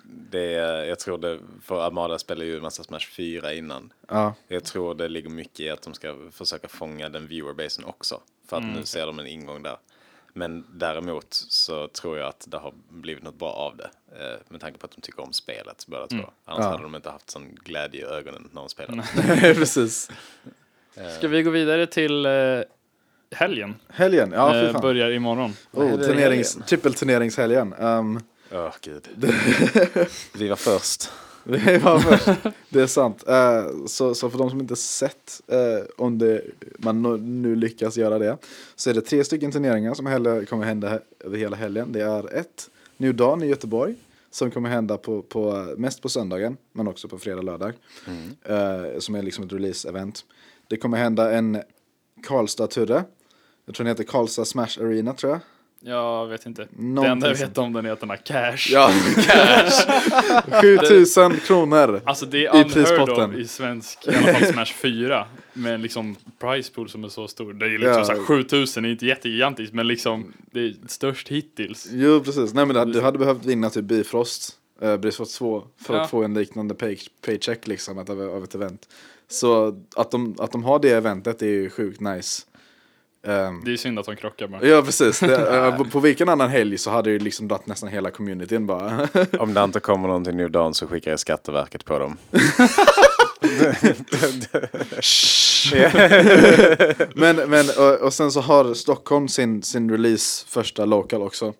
[0.04, 3.92] det, är- jag tror det, för Armada spelar ju en massa Smash 4 innan.
[4.08, 8.20] Ja, Jag tror det ligger mycket i att de ska försöka fånga den viewerbasen också.
[8.48, 8.74] För att Mm.
[8.76, 9.76] nu ser de en ingång där.
[10.32, 13.90] Men däremot så tror jag att det har blivit något bra av det.
[14.12, 16.30] Eh, med tanke på att de tycker om spelet båda två.
[16.44, 16.70] Annars Ja.
[16.70, 19.02] hade de inte haft sån glädje i ögonen när de spelade.
[19.54, 20.10] precis.
[21.18, 22.32] Ska vi gå vidare till eh,
[23.30, 23.74] helgen?
[23.88, 24.80] Helgen, ja fy eh, fan.
[24.80, 25.52] börjar imorgon.
[25.72, 26.66] Oh, turnerings, helgen.
[26.68, 27.74] trippelturneringshelgen.
[27.78, 28.20] Um,
[28.52, 29.08] Åh gud.
[30.34, 31.10] Vi var först.
[31.64, 32.28] det var först.
[32.68, 33.24] Det är sant.
[33.28, 36.42] Eh, så, så för de som inte sett, eh, om det,
[36.78, 37.02] man
[37.42, 38.36] nu- lyckas göra det,
[38.76, 41.92] så är det tre stycken turneringar som heller kommer hända över hela helgen.
[41.92, 43.94] Det är ett New Dawn i Göteborg,
[44.30, 47.72] som kommer hända på, på, mest på söndagen, men också på fredag lördag.
[48.44, 50.24] Eh, som är liksom ett release-event.
[50.68, 51.62] Det kommer hända en
[52.26, 53.04] Karlstad-turre.
[53.66, 55.40] Jag tror den heter Karlstad Smash Arena tror jag.
[55.82, 56.62] Jag vet inte.
[56.62, 58.56] Det Någonting enda jag vet om den är att den har cash.
[58.72, 58.90] Ja,
[59.26, 59.70] cash!
[60.60, 62.00] 7000 kronor!
[62.04, 63.38] Alltså det I är unheard prispotten.
[63.40, 65.26] i svensk, i alla fall Smash 4.
[65.52, 67.52] Med liksom price pool som är så stor.
[67.52, 68.04] Det är liksom Ja.
[68.04, 71.88] så här 7000, det är inte jättegigantiskt men liksom det är störst hittills.
[71.92, 72.54] Jo, precis.
[72.54, 74.52] Nej, men du- du hade behövt vinna typ Bifrost,
[74.82, 76.00] eh, Bifrost 2, för Ja.
[76.02, 78.88] att få en liknande pay, paycheck liksom, att, av, av ett event.
[79.28, 82.42] Så att de, att de har det eventet är ju sjukt nice.
[83.26, 84.66] Ehm, Det är synd att de krockar bara.
[84.66, 87.88] Ja precis, det, eh, på, vilken annan helg så hade det ju liksom dragit nästan
[87.88, 89.08] hela communityn bara.
[89.38, 92.16] Om det inte kommer någon till New Dawn så skickar jag Skatteverket på dem.
[97.14, 101.54] men men och, och sen så har Stockholm sin, sin release första local också.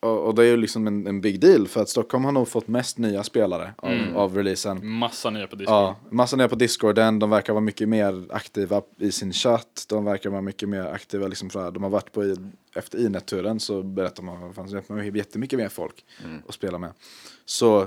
[0.00, 2.48] Och, och det är ju liksom en, en big deal för att Stockholm har nog
[2.48, 4.16] fått mest nya spelare av, Mm.
[4.16, 4.88] av releasen.
[4.88, 5.74] Massa nya på Discord.
[5.74, 10.04] Ja, massa nya på discorden, de verkar vara mycket mer aktiva i sin chatt, de
[10.04, 12.36] verkar vara mycket mer aktiva liksom här, de har varit på, i,
[12.74, 16.04] efter Inet-turen så berättar man att det fanns jättemycket mer folk
[16.48, 16.92] att spela med.
[17.44, 17.86] Så,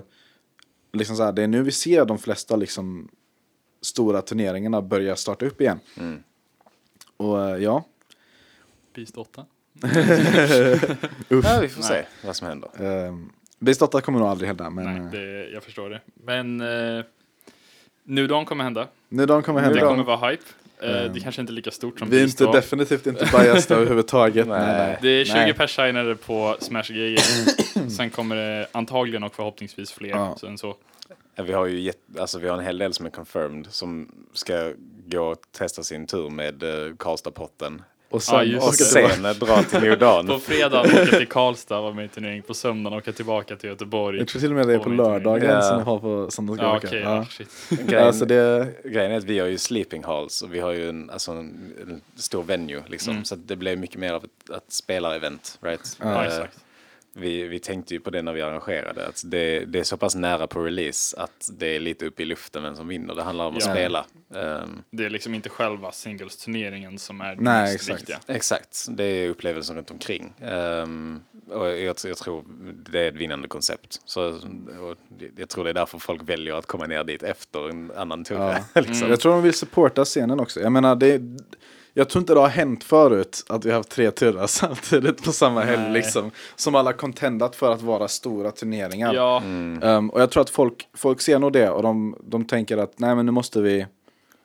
[0.93, 3.09] liksom så här, det är nu vi ser de flesta liksom
[3.81, 5.79] stora turneringarna börja starta upp igen.
[5.97, 6.23] Mm.
[7.17, 7.85] Och eh, ja,
[8.95, 9.45] Beast 8.
[11.29, 12.07] Ja, vi får se Nej.
[12.25, 12.69] vad som händer.
[13.59, 16.01] Beast 8 kommer nog aldrig hända, men Nej, eh, det, jag förstår det.
[16.25, 17.05] Men eh,
[18.03, 18.87] nu dagen kommer hända.
[19.09, 19.81] nu de kommer Det hända.
[19.81, 20.43] kommer vara hype.
[20.81, 21.13] Eh, Mm.
[21.13, 24.47] det kanske inte är lika stort som Vi är inte definitivt inte biased överhuvudtaget.
[24.47, 24.59] Nej.
[24.59, 24.97] nej, nej.
[25.01, 25.53] Det är 20 Nej.
[25.53, 27.17] pers signade på Smash GG.
[27.97, 30.09] Sen kommer det antagligen och förhoppningsvis fler.
[30.09, 30.35] Ja.
[30.39, 30.75] Så än så.
[31.35, 34.71] Vi har ju jätt, alltså, vi har en hel del som är confirmed som ska
[35.05, 37.81] gå och testa sin tur med uh, Karlstad-potten.
[38.09, 40.27] Och sen Ja, Och sen dra till New Dawn.
[40.27, 42.41] På fredag åka till Karlstad var med i turnering.
[42.41, 44.17] På söndagen åka tillbaka till Göteborg.
[44.19, 45.61] Jag tror till och med det är på lördagen Ja.
[45.61, 47.25] som de har på ska Ja okej, Ja.
[47.29, 47.49] shit.
[47.87, 50.89] Grejen, Alltså det, grejen är att vi har ju sleeping halls och vi har ju
[50.89, 53.11] en, alltså en, en stor venue liksom.
[53.13, 53.25] Mm.
[53.25, 55.57] Så att det blir mycket mer av ett, ett spelarevent.
[55.61, 55.97] Right?
[56.01, 56.57] Ja, Eh, exakt.
[57.19, 59.07] Vi, vi tänkte ju på det när vi arrangerade.
[59.07, 62.25] Att det, det är så pass nära på release att det är lite uppe i
[62.25, 63.15] luften vem som vinner.
[63.15, 63.71] Det handlar om att Ja.
[63.71, 64.05] spela.
[64.35, 67.99] Ehm, Det är liksom inte själva singles-turneringen som är det Nej, mest exakt.
[67.99, 68.19] viktiga.
[68.27, 70.33] Exakt, det är upplevelsen runt omkring.
[70.41, 72.43] Ehm, och jag, jag tror
[72.91, 74.01] det är ett vinnande koncept.
[74.05, 74.21] Så,
[74.79, 74.97] och
[75.37, 78.63] jag tror det är därför folk väljer att komma ner dit efter en annan turre.
[78.75, 79.09] liksom.
[79.09, 80.59] Jag tror de vill supporta scenen också.
[80.59, 81.21] Jag menar, det,
[81.99, 85.31] jag tror inte det har hänt förut att vi har haft tre turrar samtidigt på
[85.31, 86.31] samma helg liksom.
[86.55, 89.13] Som alla contendat för att vara stora turneringar.
[89.13, 89.43] Ja,
[89.81, 92.99] Ehm, och jag tror att folk, folk ser nog det och de, de tänker att
[92.99, 93.85] nej men nu måste vi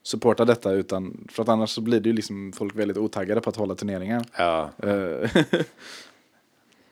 [0.03, 3.51] supporta detta utan, för att annars så blir det ju liksom folk väldigt otaggade på
[3.51, 4.25] att hålla turneringar.
[4.37, 4.71] Ja,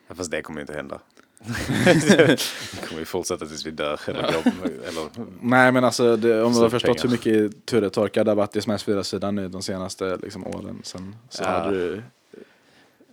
[0.09, 1.01] Ja, Fast det kommer inte hända.
[1.47, 2.41] Det
[2.89, 4.01] kommer vi fortsätta tills vi dör.
[4.07, 4.47] Eller, jobb,
[4.89, 5.09] eller
[5.41, 7.39] nej men alltså det, om du har förstått hur pengar.
[7.43, 11.43] mycket turretorka det har varit i Smash 4-sidan nu de senaste liksom, åren sen, så
[11.43, 11.49] Ja.
[11.49, 12.03] hade du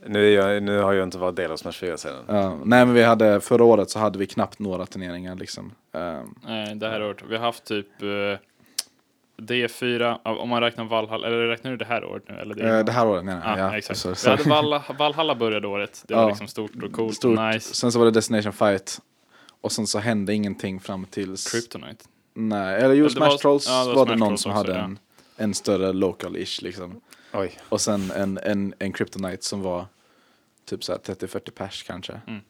[0.08, 2.24] nu, jag, nu har jag inte varit del av Smash 4 sedan.
[2.28, 5.72] Ja, nej men vi hade, förra året så hade vi knappt några turneringar liksom.
[5.94, 7.18] Ehm, nej, det här året.
[7.30, 8.40] Vi har haft typ eh,
[9.40, 12.36] D4, ja, om man räknar Valhalla, eller räknar du det här året nu?
[12.36, 13.60] Eller det, eh, det här året menar jag.
[13.60, 14.00] Ja, ja, exakt.
[14.00, 16.04] så- Vi så- hade Valhalla, Valhalla började året.
[16.08, 16.28] Det var Ja.
[16.30, 17.38] liksom stort och coolt Stort.
[17.40, 17.74] och nice.
[17.76, 19.00] Sen så var det Destination Fight.
[19.62, 21.52] Och sen så hände ingenting fram tills...
[21.52, 22.06] Kryptonite.
[22.34, 24.58] Nej, eller jo, Smash var- Trolls ja, det var var det någon Trolls som också,
[24.62, 24.84] hade ja.
[24.84, 25.00] en,
[25.38, 27.02] en större local-ish liksom.
[27.34, 27.58] Oj.
[27.70, 29.86] Och sen en, en, en Kryptonite som var
[30.66, 32.22] typ så här 30-40 pers kanske.
[32.28, 32.42] Mm.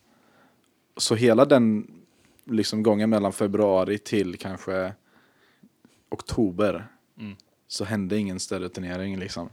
[0.97, 1.87] Så hela den
[2.45, 4.93] liksom gången mellan februari till kanske
[6.09, 6.87] oktober
[7.19, 7.35] Mm.
[7.67, 9.49] så hände ingen större turnering liksom.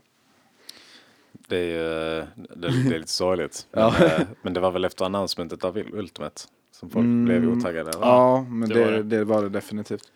[1.48, 3.66] Det är, ju, det, det är lite sorgligt.
[3.72, 4.04] Men, Ja.
[4.06, 6.40] eh, men det var väl efter announcementet av Ultimate
[6.72, 7.24] som folk Mm.
[7.24, 7.90] blev otaggade.
[8.00, 9.02] Ja, men det det, var det.
[9.02, 9.24] det.
[9.24, 10.12] var det definitivt.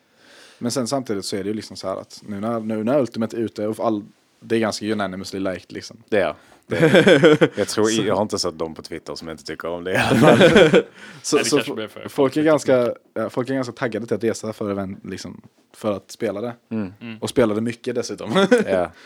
[0.59, 2.99] Men sen samtidigt så är det ju liksom så här att nu när, nu när
[2.99, 4.05] Ultimate är ute och all,
[4.39, 6.03] det är ganska unanimously liked liksom.
[6.09, 6.35] Det är
[6.67, 7.49] det.
[7.55, 9.95] Jag tror, jag har inte sett dem på Twitter som inte tycker om det i
[9.97, 10.39] alla fall.
[11.21, 12.93] Så, Nej, det så för- folk, är ganska,
[13.29, 15.41] folk är ganska taggade till att resa för, event, liksom,
[15.75, 16.53] för att spela det.
[16.71, 16.93] Mm.
[17.21, 18.47] Och spela det mycket dessutom.
[18.67, 18.91] Ja.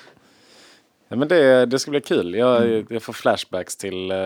[1.07, 2.35] Ja, men det, det ska bli kul.
[2.35, 2.85] Jag, Mm.
[2.89, 4.17] jag får flashbacks till eh,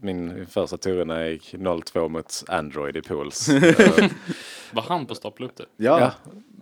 [0.00, 3.48] min första tur när jag gick 0-2 mot Android i pools.
[4.72, 5.64] Var han på stapla upp det?
[5.76, 6.12] ja, ja.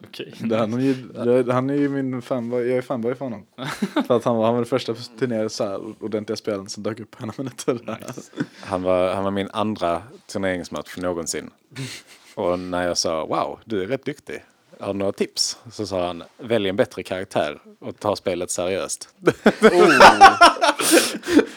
[0.09, 0.35] Okej.
[0.41, 0.95] Det, han, är ju,
[1.43, 3.47] det, han är ju min fanboy, jag är fanboy för honom.
[4.07, 7.01] för att han var, han var den första turneringen så här ordentliga spelen som dök
[7.01, 7.99] upp på några minuter.
[8.61, 11.51] han, var, han var min andra turneringsmatch någonsin.
[12.35, 14.45] Och när jag sa wow, du är rätt duktig.
[14.81, 15.59] Har några tips?
[15.73, 19.15] Så sa han, välj en bättre karaktär och ta spelet seriöst.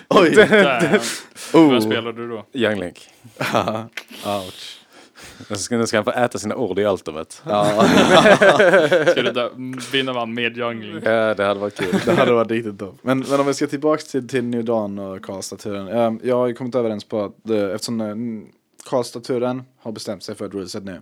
[0.09, 0.31] Oj!
[0.35, 1.01] Där.
[1.53, 1.71] Oh.
[1.71, 2.45] Vem spelade du då?
[2.53, 3.09] Young Link.
[4.25, 4.82] Ouch.
[5.49, 7.35] Nu ska, ska han få äta sina ord i Ultimate.
[7.43, 7.85] Ja,
[9.11, 9.51] Ska du
[9.91, 10.99] vinna man med jungling?
[11.03, 11.99] Ja, det hade varit kul.
[12.05, 12.97] det hade varit riktigt dope.
[13.01, 15.87] Men, men om vi ska tillbaka till, till New Dawn och Karlstad-turen.
[15.87, 18.43] Um, jag har ju kommit överens på att det, eftersom uh,
[18.89, 21.01] Karlstad-turen har bestämt sig för ett ruleset nu.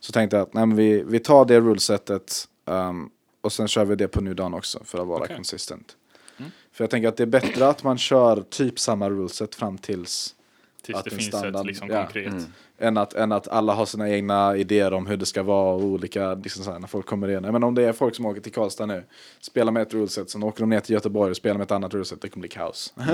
[0.00, 3.10] Så tänkte jag att nej, men vi, vi tar det rulesetet um,
[3.40, 5.36] och sen kör vi det på New Dawn också för att vara Okej.
[5.36, 5.96] consistent.
[6.38, 6.50] Mm.
[6.72, 10.34] För jag tänker att det är bättre att man kör typ samma ruleset fram tills
[10.82, 12.02] Tills Att det finns standard- ett liksom ja.
[12.02, 12.26] konkret.
[12.32, 12.44] Mm.
[12.78, 15.82] än att, än att alla har sina egna idéer om hur det ska vara och
[15.82, 17.42] olika, liksom så här, när folk kommer in.
[17.42, 19.04] Men om det är folk som åker till Karlstad nu,
[19.40, 21.94] spelar med ett ruleset, sen åker de ner till Göteborg och spelar med ett annat
[21.94, 22.94] ruleset, det kommer bli kaos.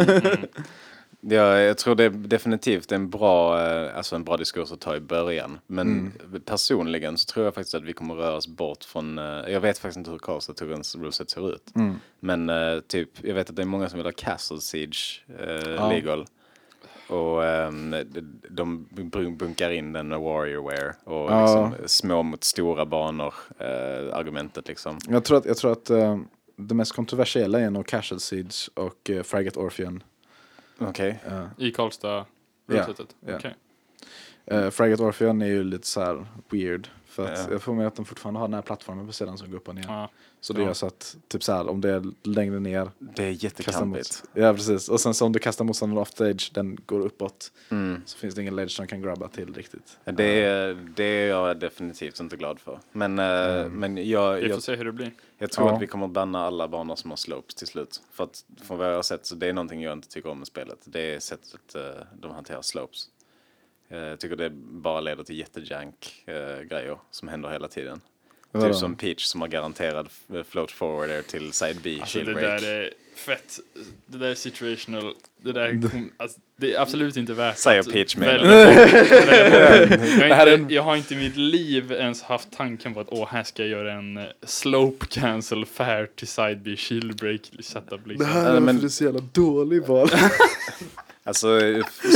[1.20, 4.96] Ja, jag tror det är definitivt en bra, eh, alltså en bra diskurs att ta
[4.96, 5.58] i början.
[5.66, 6.12] Men
[6.44, 9.78] personligen så tror jag faktiskt att vi kommer röra oss bort från, eh, jag vet
[9.78, 11.72] faktiskt inte hur Karlstad-turens ruleset ser ut.
[12.20, 15.70] Men eh, typ, jag vet att det är många som vill ha Castle Siege uh,
[15.70, 15.90] Ja.
[15.92, 16.26] legal.
[17.08, 21.40] Och ehm, de, de bun- bunkar in den med Warriorware och Ja.
[21.40, 24.98] liksom, små mot stora banor, eh, argumentet liksom.
[25.08, 26.18] Jag tror att, jag tror att eh,
[26.56, 30.02] det mest kontroversiella är nog Casual Siege och uh, Fragate Orpheon.
[30.78, 31.20] Okej.
[31.26, 32.24] Eh, I Karlstad
[32.66, 32.86] Ja,
[33.20, 33.36] ja.
[33.36, 33.54] Okej.
[34.46, 36.88] eh, Fragate Orpheon är ju lite så här weird.
[37.16, 37.52] För att Ja.
[37.52, 39.68] jag får med att de fortfarande har den här plattformen på sidan som går upp
[39.68, 39.84] och ner.
[39.88, 40.10] Ja.
[40.40, 40.66] Så det Ja.
[40.66, 44.22] gör så att, typ så här, om det är längre ner, Det är jättekampigt.
[44.34, 47.52] Ja precis, och sen så om du kastar motståndaren off stage, den går uppåt.
[47.70, 48.02] Mm.
[48.06, 49.98] Så finns det ingen ledge som kan grabba till riktigt.
[50.04, 52.80] Det är, det är jag definitivt inte glad för.
[52.92, 55.12] Men, eh, men jag, Vi får jag, se hur det blir.
[55.38, 55.74] jag tror Ja.
[55.76, 58.02] att vi kommer banna alla banor som har slopes till slut.
[58.12, 60.38] För att från vad jag har sett så det är någonting jag inte tycker om
[60.38, 60.78] med spelet.
[60.84, 61.82] Det är sättet eh,
[62.20, 63.08] de hanterar slopes.
[63.88, 68.00] Eh, Jag tycker det bara leder till jättejank eh, grejer som händer hela tiden.
[68.52, 68.66] Vadå?
[68.66, 72.64] Typ som Peach som har garanterad f- float forwarder till side B Alltså det där
[72.66, 73.58] är fett.
[74.06, 75.14] Det där är situational.
[75.42, 78.28] Det där kom- alltså, det är absolut inte värt Säger att Peach med
[80.30, 83.28] jag, Det inte, jag har inte i mitt liv ens haft tanken på att åh,
[83.30, 88.06] här ska jag göra en eh, slope cancel fair till side B shield break setup
[88.06, 88.26] liksom.
[88.26, 90.08] här är men- du är så jävla dålig val.
[91.26, 91.60] Alltså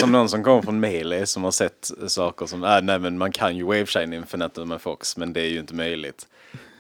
[0.00, 3.32] som någon som kommer från Melee som har sett saker som, äh, nej men man
[3.32, 6.28] kan ju waveshine Infinite med Fox men det är ju inte möjligt.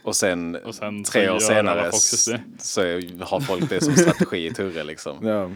[0.02, 1.92] Och sen, Och sen tre år senare
[2.58, 2.82] så
[3.24, 5.26] har folk det som strategi i Turre liksom.
[5.26, 5.50] ja.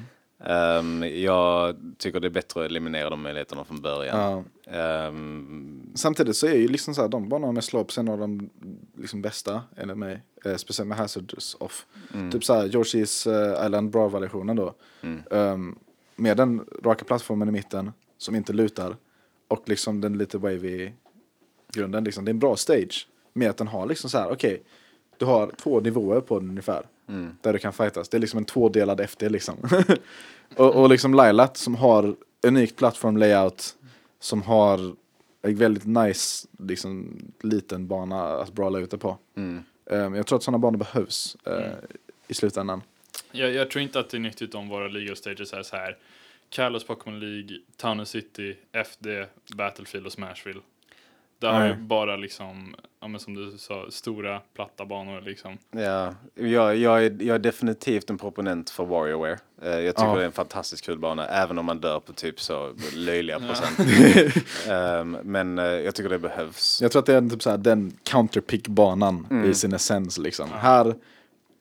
[0.46, 4.44] Ehm, jag tycker det är bättre att eliminera de möjligheterna från början.
[4.66, 4.72] Ja.
[4.78, 8.50] Ehm, Samtidigt så är ju liksom så här, de banorna med slopes en av de
[8.96, 10.22] liksom bästa enligt mig.
[10.44, 11.86] Eh, speciellt med hazards off.
[12.32, 14.74] Typ så här, Yoshi's uh, Island Bra-versionen då.
[15.30, 15.78] Ehm,
[16.16, 18.96] med den raka plattformen i mitten som inte lutar.
[19.48, 20.92] Och liksom den lite wavy
[21.72, 22.04] grunden.
[22.04, 22.24] Liksom.
[22.24, 23.08] Det är en bra stage.
[23.32, 24.62] Med att den har liksom så här, okej.
[25.18, 26.86] du har två nivåer på den ungefär.
[27.40, 28.08] Där du kan fightas.
[28.08, 29.56] Det är liksom en tvådelad FD liksom.
[30.56, 33.76] och, och liksom Lilat som har unikt plattform layout.
[34.20, 34.94] Som har
[35.42, 39.18] en väldigt nice, liksom, liten bana att brawla ute på.
[39.36, 39.62] mm.
[39.90, 41.72] Ehm, jag tror att sådana banor behövs eh,
[42.28, 42.82] i slutändan.
[43.32, 45.96] Jag, jag tror inte att det är nyttigt om våra legal stages är så här.
[46.50, 50.60] Kalos Pokémon League, Town and City, FD, Battlefield och Smashville.
[51.38, 55.58] Där har ju bara liksom, ja men som du sa, stora platta banor liksom.
[55.70, 59.38] Ja, jag, jag, är, jag är definitivt en proponent för Warriorware.
[59.62, 60.16] Eh, jag tycker Ja.
[60.16, 63.78] det är en fantastiskt kul bana, även om man dör på typ så löjliga procent.
[64.68, 66.78] Ehm, men eh, jag tycker det behövs.
[66.82, 70.48] Jag tror att det är typ så här, den counterpick-banan i sin essens liksom.
[70.52, 70.94] Här,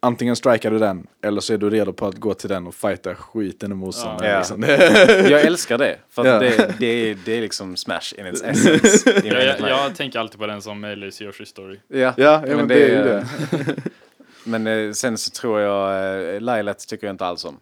[0.04, 2.76] antingen strikar du den, eller så är du redo på att gå till den och
[2.76, 4.32] fighta skiten ur motståndaren.
[4.32, 4.38] Ja.
[4.38, 4.64] Liksom.
[5.32, 6.40] Jag älskar det, för att Ja.
[6.40, 9.12] det, det, är, det är liksom Smash in its essence.
[9.24, 11.80] i Jag, jag, tänker alltid på den som Melee's Yoshi Story.
[11.88, 13.26] Ja, Ja, ja men det, är ju det.
[14.46, 17.58] Men eh, sen så tror jag, eh, Lilat tycker jag inte alls om.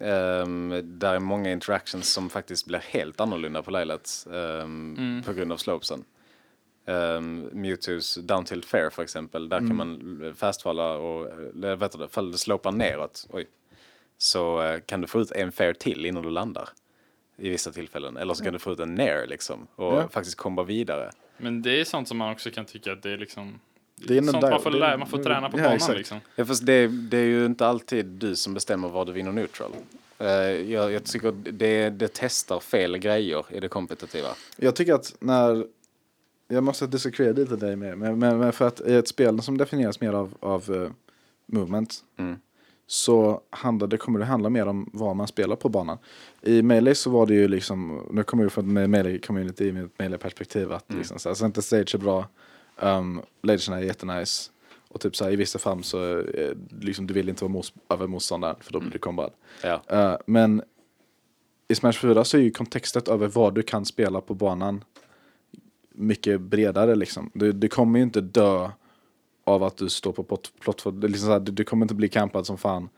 [0.00, 4.34] Um, där är många interactions som faktiskt blir helt annorlunda på Lilat um,
[4.98, 5.22] Mm.
[5.26, 6.04] på grund av slopesen.
[6.86, 12.08] Um, Mewtwo's Down Tilt Fair för exempel, där kan man fastfalla och, eller vet du,
[12.08, 13.46] fall det slopar neråt, oj,
[14.18, 16.68] så eh, kan du få ut en fair till innan du landar
[17.36, 18.16] i vissa tillfällen.
[18.16, 20.08] Eller så kan du få ut en nair liksom och Ja.
[20.08, 21.10] faktiskt komma vidare.
[21.36, 23.60] Men det är sånt som man också kan tycka att det är liksom...
[23.96, 25.98] Det är sånt där- man får, det- lä- man får träna på ja, banan exakt.
[25.98, 26.20] liksom.
[26.36, 29.70] Ja, fast det, det är ju inte alltid du som bestämmer var du vinner neutral.
[30.18, 30.28] Eh,
[30.72, 34.28] jag, jag tycker det, det testar fel grejer i det kompetitiva.
[34.56, 35.66] Jag tycker att när,
[36.54, 39.58] jag måste disagree lite dig med, men, men, men för att i ett spel som
[39.58, 40.90] definieras mer av, av eh,
[41.46, 42.36] movement Mm.
[42.86, 45.98] så handlar, det kommer det handla mer om vad man spelar på banan.
[46.42, 49.98] I Melee så var det ju liksom, nu kommer vi från ett Melee-community med ett
[49.98, 52.26] Melee-perspektiv att liksom så här, Center Stage är bra,
[52.80, 54.50] um, Legend är jättenice
[54.88, 57.72] och typ så här, i vissa fall så eh, liksom, du vill inte vara mos-
[57.88, 59.30] över motståndaren för då blir du kombad.
[59.62, 59.82] Ja.
[59.88, 60.62] Eh, men
[61.68, 64.84] i Smash 4 så är ju kontextet över vad du kan spela på banan
[65.94, 67.30] mycket bredare liksom.
[67.34, 68.70] Du, du kommer ju inte dö
[69.44, 70.22] av att du står på
[71.06, 72.88] är liksom du, du kommer inte bli campad som fan.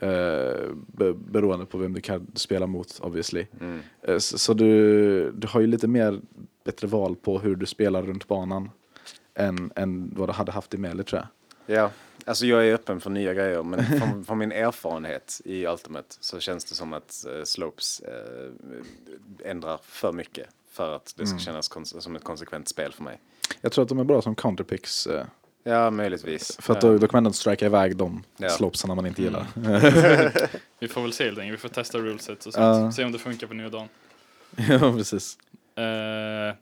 [0.00, 3.46] eh, be, beroende på vem du kan spela mot obviously.
[3.60, 3.80] Mm.
[4.02, 6.20] Eh, så så du, du har ju lite mer
[6.64, 8.70] bättre val på hur du spelar runt banan.
[9.34, 11.28] Än, än vad du hade haft i Melee tror jag.
[11.76, 11.90] Ja,
[12.24, 16.40] alltså jag är öppen för nya grejer men från, från min erfarenhet i Ultimate så
[16.40, 21.70] känns det som att eh, slopes eh, ändrar för mycket för att det ska kännas
[21.70, 23.18] kons- som ett konsekvent spel för mig.
[23.60, 25.06] Jag tror att de är bra som counterpicks.
[25.06, 25.24] eh,
[25.66, 26.56] Ja, möjligtvis.
[26.60, 28.48] För att då, då kan man ändå strika iväg de Ja.
[28.48, 29.46] slopesarna man inte gillar.
[30.78, 31.58] Vi får väl se helt enkelt.
[31.58, 32.56] Vi får testa ruleset och sånt.
[32.84, 32.92] Ja.
[32.92, 33.88] Se om det funkar på nya dagen.
[34.68, 35.38] ja, precis.
[35.76, 36.56] Eh,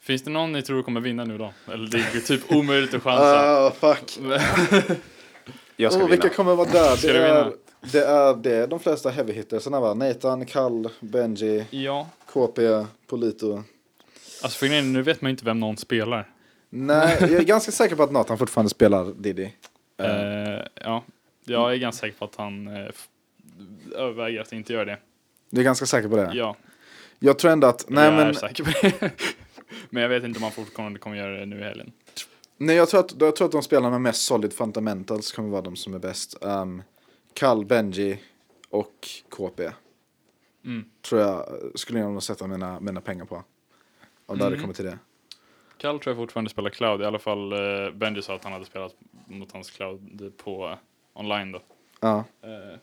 [0.00, 1.52] finns det någon ni tror kommer vinna nu då?
[1.72, 3.40] Eller det är typ omöjligt att chansa.
[3.66, 4.18] Ah, fuck.
[5.76, 6.34] Jag ska Oh, vilka vinna.
[6.34, 6.96] kommer vara där?
[6.96, 7.56] Ska Det du är, vinna?
[7.92, 9.94] Det, är, det är de flesta heavy hittersarna va?
[9.94, 13.62] Nathan, Kall, Benji, ja, KP, Polito.
[14.42, 16.30] alltså för grejen är, nu vet man ju inte vem någon spelar.
[16.70, 19.48] Nej, jag är ganska säker på att Nathan fortfarande spelar Diddy.
[19.98, 21.04] Eh, Eh, ja,
[21.44, 23.08] jag är ganska säker på att han f-
[23.96, 24.98] överväger att inte göra det.
[25.50, 26.30] Du är ganska säker på det?
[26.34, 26.56] Ja,
[27.18, 29.10] Jag tror ändå att, nej jag är men, säker på det.
[29.90, 31.92] men jag vet inte om han fortfarande kommer göra det nu i helgen.
[32.56, 35.62] nej jag tror att, jag tror att de spelarna med mest solid fundamentals kommer vara
[35.62, 36.36] de som är bäst.
[36.40, 36.82] Um,
[37.34, 38.22] Kall, Benji
[38.70, 39.70] och KP.
[40.64, 40.84] Mm.
[41.02, 43.44] Tror jag, skulle jag nog sätta mina, mina pengar på.
[44.26, 44.62] Om det hade Mm.
[44.62, 44.98] kommit till det.
[45.76, 48.64] Kall tror jag fortfarande spelar Cloud, i alla fall eh, Benji sa att han hade
[48.64, 48.94] spelat
[49.26, 50.78] mot hans Cloud på
[51.12, 51.62] online då.
[52.00, 52.24] Ja.
[52.42, 52.78] Eh,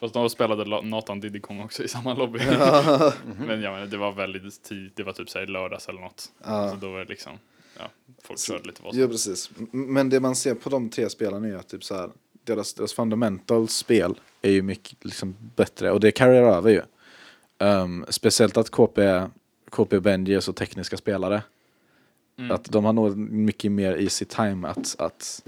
[0.00, 2.38] fast då spelade La- Nathan Diddycon också i samma lobby.
[3.46, 6.32] men ja, men det var väldigt tidigt, det var typ såhär lördags eller något.
[6.44, 6.70] Ja.
[6.70, 7.32] Så då var det liksom,
[7.78, 7.84] ja,
[8.22, 9.10] folk körde lite vad Ja som.
[9.10, 9.50] precis.
[9.58, 12.10] M- Men det man ser på de tre spelarna är att typ så här,
[12.44, 16.82] deras, deras fundamental spel är ju mycket liksom, bättre och det carryar över ju.
[17.58, 19.22] Um, speciellt att KP,
[19.70, 21.42] KP och Benji är så tekniska spelare.
[22.38, 22.50] Mm.
[22.50, 25.42] Att de har nog mycket mer easy time att, att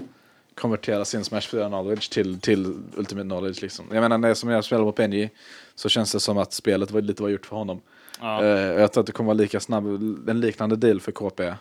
[0.55, 2.65] konvertera sin Smash 4 knowledge till, till
[2.95, 3.85] Ultimate knowledge liksom.
[3.91, 5.29] Jag menar när som jag spelar på Benji
[5.75, 7.81] så känns det som att spelet var lite var gjort för honom.
[8.19, 9.85] Ja, Eh, jag tror att det kommer vara lika snabb,
[10.29, 11.53] en liknande deal för KP.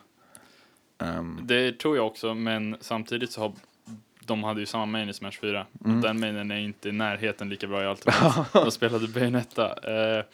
[0.98, 3.52] Um, Det tror jag också, men samtidigt så har
[4.26, 5.66] de hade ju samma main i Smash 4.
[5.84, 6.00] Mm.
[6.00, 8.44] Den mainen är inte i närheten lika bra i Ultimate.
[8.52, 9.66] de spelade Bayonetta.
[9.66, 10.24] Eh,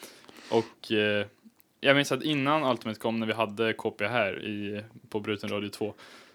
[0.51, 1.27] och eh,
[1.81, 5.69] jag minns att innan Ultimate kom, när vi hade KP här i, på Bruten Radio
[5.69, 5.95] 2,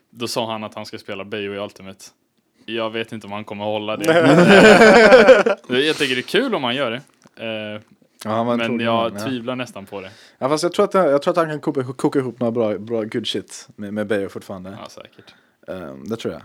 [0.10, 2.06] då sa han att han ska spela Bayo i Ultimate.
[2.66, 4.06] Jag vet inte om han kommer hålla det.
[5.86, 7.01] jag tycker det är kul om han gör det.
[7.45, 7.82] Eh,
[8.24, 9.26] ja, men jag man, ja.
[9.26, 10.12] tvivlar nästan på det.
[10.38, 12.78] Ja fast jag tror att, jag tror att han kan koka, koka ihop några bra,
[12.78, 14.78] bra good shit med, med Bayo fortfarande.
[14.84, 15.34] Ja, säkert.
[15.68, 16.41] Ehm, det tror jag.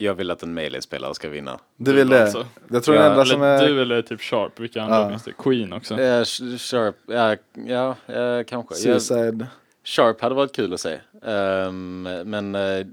[0.00, 1.58] Jag vill att en melee-spelare ska vinna.
[1.76, 2.22] Du vill det?
[2.22, 2.46] alltså.
[2.68, 3.68] Jag tror Ja, den enda som är...
[3.68, 5.08] du eller typ Sharp, vilka andra Ja.
[5.08, 5.32] finns det?
[5.38, 5.94] Queen också.
[5.94, 7.36] Sh- Sharp, ja,
[7.66, 8.74] ja eh, kanske.
[8.74, 9.46] Jag, Suicide.
[9.84, 10.98] Sharp hade varit kul att se.
[11.26, 12.86] Ehm, men uh,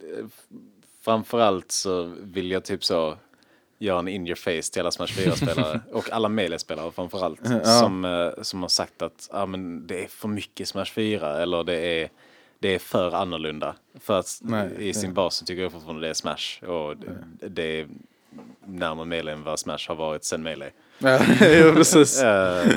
[1.06, 3.18] framförallt så vill jag typ så
[3.80, 7.40] göra en in your face till alla Smash 4-spelare och alla melee-spelare framförallt.
[7.44, 7.64] Ja.
[7.64, 11.64] Som, eh, som har sagt att ah, men det är för mycket Smash 4 eller
[11.64, 12.10] det är,
[12.60, 13.76] det är för annorlunda.
[14.00, 17.18] För att Nej, i sin bas så tycker jag fortfarande det är Smash och det,
[17.48, 17.88] det är
[18.66, 20.72] närmare melee än vad Smash har varit sen melee.
[20.98, 21.20] Ja,
[21.76, 22.22] precis.
[22.22, 22.68] Eh,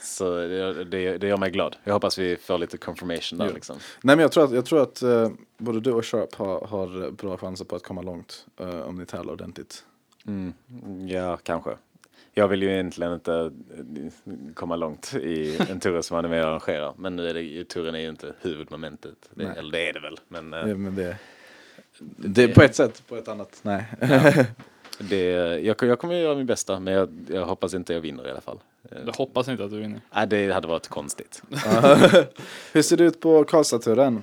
[0.00, 1.76] så det, det, det gör mig glad.
[1.84, 3.76] Jag hoppas vi får lite confirmation där liksom.
[4.02, 7.10] Nej men jag tror att, jag tror att eh, både du och Sharp har, har
[7.10, 9.84] bra chanser på att komma långt eh, om ni tävlar ordentligt.
[10.26, 10.54] Mm.
[11.08, 11.70] Ja, kanske.
[12.34, 16.42] Jag vill ju egentligen inte eh, komma långt i en tur som man är med
[16.42, 16.94] och arrangerar.
[16.96, 19.30] Men nu är det, ju- turen är ju inte huvudmomentet.
[19.34, 20.18] Det, eller det är det väl.
[20.28, 21.16] Men eh, Ja, men det,
[22.16, 23.58] det är på ett sätt, på ett annat.
[23.62, 23.84] Nej.
[24.98, 25.24] det,
[25.60, 26.80] jag, jag kommer göra min bästa.
[26.80, 28.58] Men jag, jag hoppas inte jag vinner i alla fall.
[29.06, 30.00] Jag hoppas inte att du vinner.
[30.14, 31.42] Nej, det hade varit konstigt.
[32.72, 34.22] Hur ser det ut på Karlstad-turen?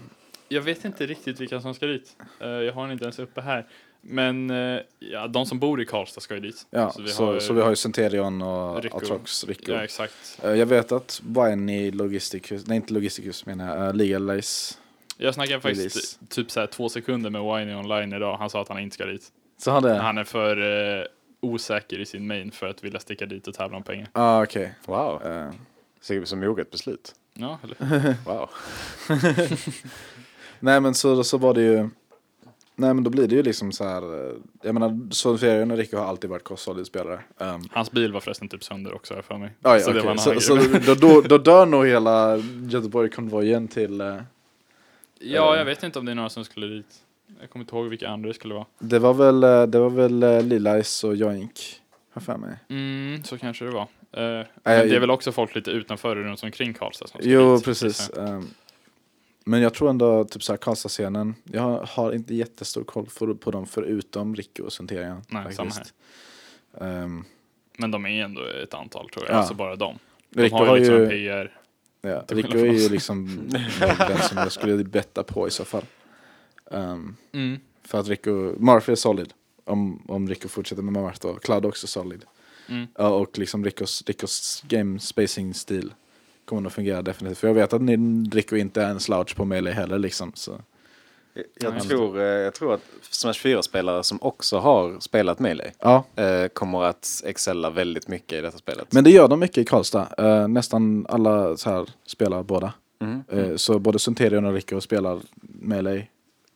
[0.49, 2.15] Jag vet inte riktigt vilka som ska dit.
[2.39, 3.65] Eh, jag har den inte ens uppe här.
[4.09, 6.65] Men eh, ja, de som bor i Karlstad ska ju dit.
[6.69, 8.97] Ja, Så så vi vi har- har, ju Centurion och Rico.
[8.97, 9.71] Atrox, Rico.
[9.71, 10.39] Ja, exakt.
[10.43, 11.21] Eh, Jag vet att
[11.69, 14.75] i Logisticus, nej inte Logisticus menar jag, uh, Legalize.
[15.17, 16.17] Jag snackade faktiskt Release.
[16.29, 18.37] typ så här två sekunder med Winey online idag.
[18.37, 19.27] Han sa att han inte ska dit.
[19.57, 19.95] Så hade jag?
[19.95, 20.57] Han är för
[20.99, 21.03] eh,
[21.41, 24.07] osäker i sin main för att vilja sticka dit och tävla om pengar.
[24.11, 24.73] Ah, okej.
[24.85, 25.49] Wow, Eh,
[26.01, 27.15] ser ut som moget beslut.
[27.33, 28.15] Ja, eller?
[28.25, 28.49] Wow.
[30.59, 31.89] nej men så, så var det ju,
[32.79, 34.27] nej men då blir det ju liksom så här.
[34.29, 37.19] eh, jag menar Solferion och Rico har alltid varit kostsolid-spelare.
[37.37, 39.51] Um, Hans bil var förresten typ sönder också här för mig.
[39.61, 40.05] Aj, så det okej.
[40.05, 40.55] var en så, så
[40.85, 42.37] då, då, då dör nog hela
[42.69, 44.17] Göteborg-konvojen till, eh,
[45.19, 46.85] Ja, jag vet inte om det är några som skulle dit.
[47.41, 48.65] Jag kommer inte ihåg vilka andra det skulle vara.
[48.79, 51.81] det var väl, eh, det var väl uh, Lilais och Joink,
[52.13, 52.57] har för mig.
[52.69, 53.81] Mm, så kanske det var.
[53.81, 57.29] Eh, men det är väl också folk lite utanför och runt omkring Karlstad som ska
[57.29, 58.11] Jo, dit, precis.
[58.13, 58.47] Um,
[59.47, 63.65] men jag tror ändå typ såhär Karlstad-scenen, jag har, inte jättestor koll på, på dem
[63.65, 65.21] förutom Rico och Centurion.
[65.29, 65.71] Nej, samma
[66.79, 67.25] Um,
[67.77, 69.37] Men de är ändå ett antal tror jag, Ja.
[69.37, 69.99] alltså bara de.
[70.29, 71.59] De Rico har ju liksom ju, PR.
[72.01, 73.39] ja, Rico är ju liksom
[73.97, 75.85] den som jag skulle betta på i så fall.
[76.65, 77.59] Um, Mm.
[77.83, 79.33] för att Rico, Murphy är solid.
[79.63, 82.25] Om, om Rico fortsätter med Marth och Cloud också solid.
[82.69, 82.87] Mm.
[82.95, 85.93] Ja, och liksom Ricos, Ricos game spacing stil
[86.47, 87.37] kommer nog fungera definitivt.
[87.37, 87.97] För jag vet att ni,
[88.31, 90.31] Rico inte är en slouch på melee heller liksom.
[90.35, 90.61] Så.
[91.59, 96.47] Jag tror, eh, jag tror att Smash 4-spelare som också har spelat Melee Ja, eh,
[96.47, 98.93] kommer att excella väldigt mycket i detta spelet.
[98.93, 100.07] Men det gör de mycket i Karlstad.
[100.17, 102.73] Eh, nästan alla så här spelar båda.
[103.31, 106.07] Eh, så både Sunterion och Rico spelar melee.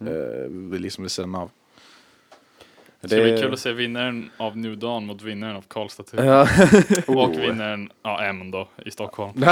[0.01, 0.73] Mm.
[0.73, 1.49] Liksom vid sidan av.
[3.01, 6.19] Det ska bli kul att se vinnaren av New Dawn mot vinnaren av Karlstad typ.
[6.19, 6.41] Ja.
[7.07, 7.41] Och Oh.
[7.41, 9.33] vinnaren, ja M då, i Stockholm.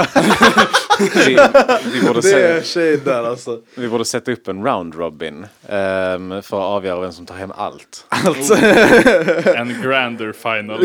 [1.26, 1.38] vi,
[1.92, 3.60] vi, borde det shade där alltså.
[3.74, 7.52] vi borde sätta upp en round robin ehm, för att avgöra vem som tar hem
[7.56, 8.06] allt.
[8.08, 8.54] alltså.
[9.56, 10.80] En grander final.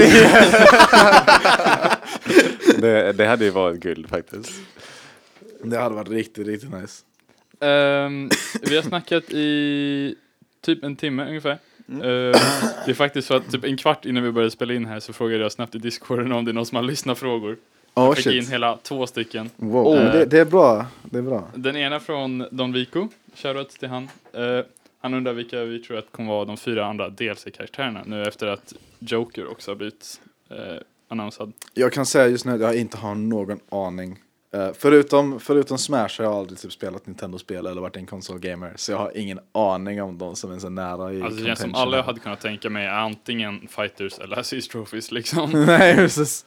[2.78, 4.52] Det, det hade ju varit guld faktiskt.
[5.64, 7.04] Det hade varit riktigt, riktigt nice.
[7.60, 8.30] Ehm,
[8.62, 10.16] vi har snackat i
[10.62, 11.58] typ en timme ungefär.
[11.90, 12.02] Mm.
[12.02, 12.34] Ehm,
[12.86, 15.14] det är faktiskt så att typ en kvart innan vi började spela in här så
[15.14, 17.58] frågade jag snabbt i discorden om det är någon som har lyssnat frågor.
[17.94, 18.54] Oh Jag fick in shit.
[18.54, 19.50] hela två stycken.
[19.56, 19.96] Wow.
[19.96, 20.86] Men det, det är bra.
[21.04, 21.48] Det är bra.
[21.56, 24.10] Den ena från Don Vico, shoutout till han.
[24.34, 24.66] Eh,
[25.02, 28.74] han undrar vilka vi tror att kommer vara de fyra andra DLC-karaktärerna nu efter att
[29.00, 30.58] Joker också har blivit eh,
[31.08, 31.54] annonsad.
[31.74, 34.20] Jag kan säga just nu att jag inte har någon aning.
[34.56, 38.74] Eh, förutom, förutom Smash har jag aldrig typ spelat Nintendo-spel eller varit en konsol-gamer.
[38.76, 41.76] Så jag har ingen aning om de som är så nära i Alltså det som
[41.76, 45.52] alla jag hade kunnat tänka mig är antingen fighters eller assist trophies liksom.
[45.68, 46.46] Nej, precis.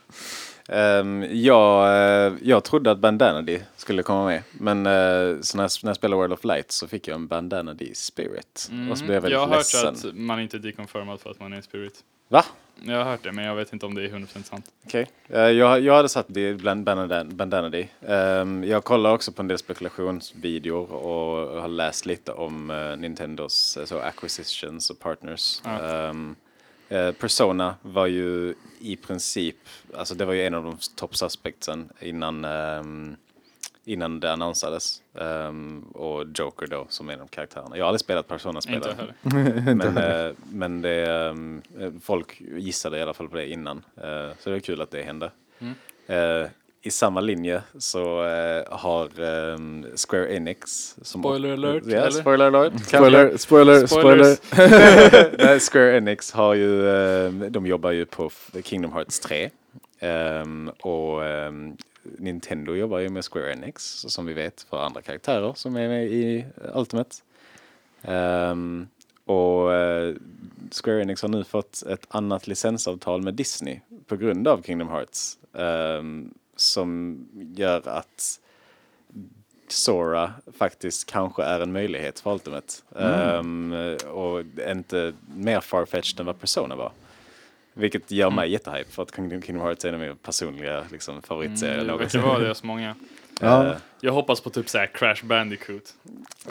[0.69, 4.43] Um, jag, eh, jag trodde att Bandanady skulle komma med.
[4.53, 7.27] Men uh, så när, jag, när jag spelade World of Light så fick jag en
[7.27, 8.71] Bandanady Spirit.
[8.91, 10.11] Och så blev jag väldigt jag har hört ledsen.
[10.11, 12.05] att man inte är deconfirmad för att man är en spirit.
[12.29, 12.45] Va?
[12.83, 14.65] Jag har hört det men jag vet inte om det är 100% sant.
[14.87, 15.07] Okej.
[15.29, 17.87] Eh, jag, jag hade satt det bland Bandan- Bandanady.
[18.01, 23.77] Um, jag kollar också på en del spekulationsvideor och har läst lite om eh, Nintendos
[23.77, 25.61] eh, så acquisitions och partners.
[25.65, 26.37] Ehm,
[26.89, 29.57] eh, Persona var ju i princip,
[29.97, 33.17] alltså det var ju en av de top suspectsen innan, ehm,
[33.89, 35.03] innan det annonsades.
[35.21, 37.77] Ehm, och Joker då som en av karaktärerna.
[37.77, 38.75] Jag har aldrig spelat Persona-spel.
[38.75, 38.97] Inte jag
[39.35, 39.75] heller.
[39.75, 41.27] Men, eh, men det,
[41.81, 43.77] eh, folk gissade i alla fall på det innan.
[43.97, 45.31] Eh, så det är kul att det hände.
[45.59, 45.75] Mm.
[46.07, 46.49] Eh,
[46.83, 50.95] I samma linje så eh, har ehm, Square Enix...
[51.03, 52.73] Som Spoiler alert, Ja, spoiler alert.
[52.87, 54.37] Spoiler, spoiler, spoiler.
[55.47, 58.31] Nej, Square Enix har ju, ehm, de jobbar ju på
[58.65, 59.51] Kingdom Hearts 3.
[60.01, 61.77] Ehm, och ehm,
[62.19, 66.07] Nintendo jobbar ju med Square Enix, som vi vet, för andra karaktärer som är med
[66.07, 66.45] i
[66.75, 67.17] Ultimate.
[68.03, 68.89] Ehm,
[69.25, 70.15] och eh,
[70.71, 75.39] Square Enix har nu fått ett annat licensavtal med Disney på grund av Kingdom Hearts.
[75.55, 77.19] ehm, som
[77.57, 78.41] gör att
[79.69, 82.75] Sora faktiskt kanske är en möjlighet för Ultimate.
[82.97, 83.75] Ehm,
[84.13, 84.41] och
[84.71, 86.93] inte mer farfetched än vad Persona var.
[87.79, 91.75] Vilket gör mig jättehype för att Kingdom Hearts är en av mina personliga liksom, favoritserier
[91.75, 92.95] Mm, det verkar vara det hos många.
[93.41, 93.75] Ja.
[94.01, 95.83] Jag hoppas på typ såhär Crash Bandicoot.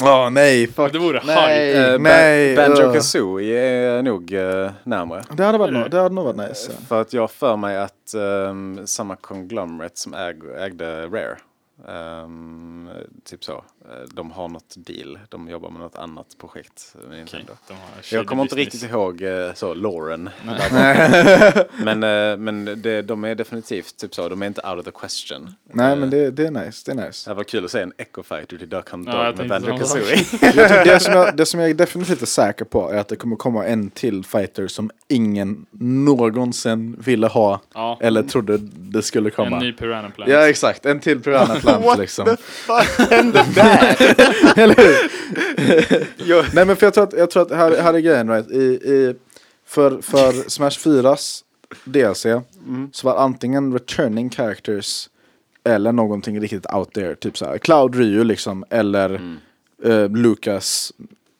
[0.01, 0.91] Åh nej, fuck.
[0.93, 1.93] Det vore nej, hype.
[1.93, 2.55] eh, nej.
[2.55, 2.93] Ba- Banjo uh.
[2.93, 5.23] Kazooie är nog uh, närmare.
[5.33, 6.71] Det hade, varit no- det hade nog varit nice.
[6.71, 6.85] ja.
[6.87, 11.37] För att jag för mig att ehm, samma conglomerate som äg, ägde Rare,
[11.87, 12.89] ehm,
[13.25, 13.53] typ så.
[13.53, 15.19] Eh, De har något deal.
[15.29, 16.95] De jobbar med något annat projekt.
[17.09, 20.29] har Jag kommer inte riktigt ihåg eh, så, Lauren.
[21.83, 24.29] Men, eh, men det, de är definitivt typ så.
[24.29, 25.55] De är inte out of the question.
[25.63, 27.29] Nej men det, det är nice, det är nice.
[27.29, 29.77] Det var kul att se en Echo Fighter till Duck Hunt Ja, Dog med Banjo.
[29.77, 30.25] Kazooie.
[30.83, 33.35] Det, som jag, det som jag är definitivt är säker på är att det kommer
[33.35, 39.57] komma en till fighter som ingen någonsin ville ha Ja, eller trodde det skulle komma.
[39.57, 40.31] en ny Piranha Plant.
[40.31, 41.63] Ja exakt, en till Piranha Plant
[41.99, 42.37] liksom.
[42.37, 43.95] fuck hände där?
[44.59, 46.55] Eller hur?
[46.55, 48.51] Nej men för jag tror att, jag tror att här, här är grejen right.
[48.51, 49.15] I, i,
[49.65, 51.43] för, för Smash 4s
[51.83, 52.25] DLC
[52.91, 55.09] så var antingen returning characters
[55.63, 57.15] eller någonting riktigt out there.
[57.15, 59.37] Typ såhär Cloud Ryu liksom eller
[59.83, 60.93] eh, Lucas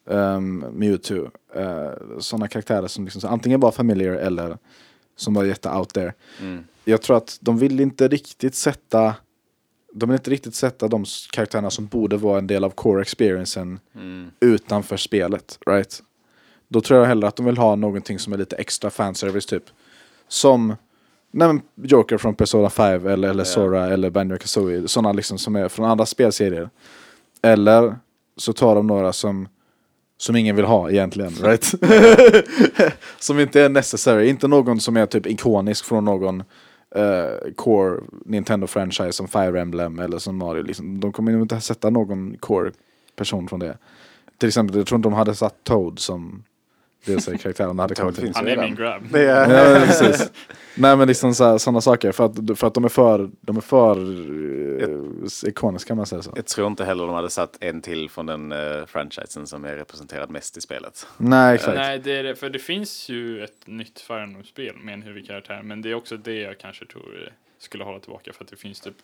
[0.06, 1.30] um, Mewtwo.
[1.58, 4.58] Uh, Sådana karaktärer som liksom, så antingen var familiar eller
[5.16, 6.14] som var jätte out there.
[6.42, 6.64] Mm.
[6.86, 9.16] Jag tror att de vill inte riktigt sätta
[9.94, 13.80] de vill inte riktigt sätta de karaktärerna som borde vara en del av core experiencen
[13.96, 14.32] Mm.
[14.40, 16.04] utanför spelet, right?
[16.68, 19.64] Då tror jag hellre att de vill ha någonting som är lite extra fanservice typ.
[20.28, 20.76] Som
[21.32, 23.44] nej, Joker från Persona 5 eller, eller.
[23.44, 24.88] Sora eller Banjo Kazooie.
[24.88, 26.70] Sådana liksom som är från andra spelserier.
[27.42, 27.96] Eller
[28.38, 29.48] så tar de några som
[30.20, 31.64] som ingen vill ha egentligen, right?
[33.20, 34.28] som inte är necessary.
[34.28, 36.44] Inte någon som är typ ikonisk från någon
[36.98, 40.64] uh, core Nintendo-franchise som Fire Emblem eller som Mario.
[40.64, 41.00] Liksom.
[41.00, 42.72] De kommer nog inte sätta någon core
[43.16, 43.78] person från det.
[44.38, 46.44] Till exempel, jag tror inte de hade satt Toad som
[47.06, 48.24] DLC-karaktär om det hade Toad kommit in.
[48.26, 49.04] finns Han är min grab.
[49.12, 50.32] Det är, Ja, precis.
[50.76, 54.00] Nej men liksom sådana saker för att, för att de är för, de är för
[54.00, 56.34] uh, ikoniska kan man säga så.
[56.36, 59.76] jag tror inte heller de hade satt en till från den eh, franchisen som är
[59.76, 61.08] representerad mest i spelet.
[61.18, 61.78] Nej exakt.
[61.78, 65.62] Nej, det är det, för det finns ju ett nytt Fire Emblem-spel med en huvudkaraktär,
[65.64, 68.56] men det är också det jag kanske tror eh, skulle hålla tillbaka, för att det
[68.56, 68.96] finns typ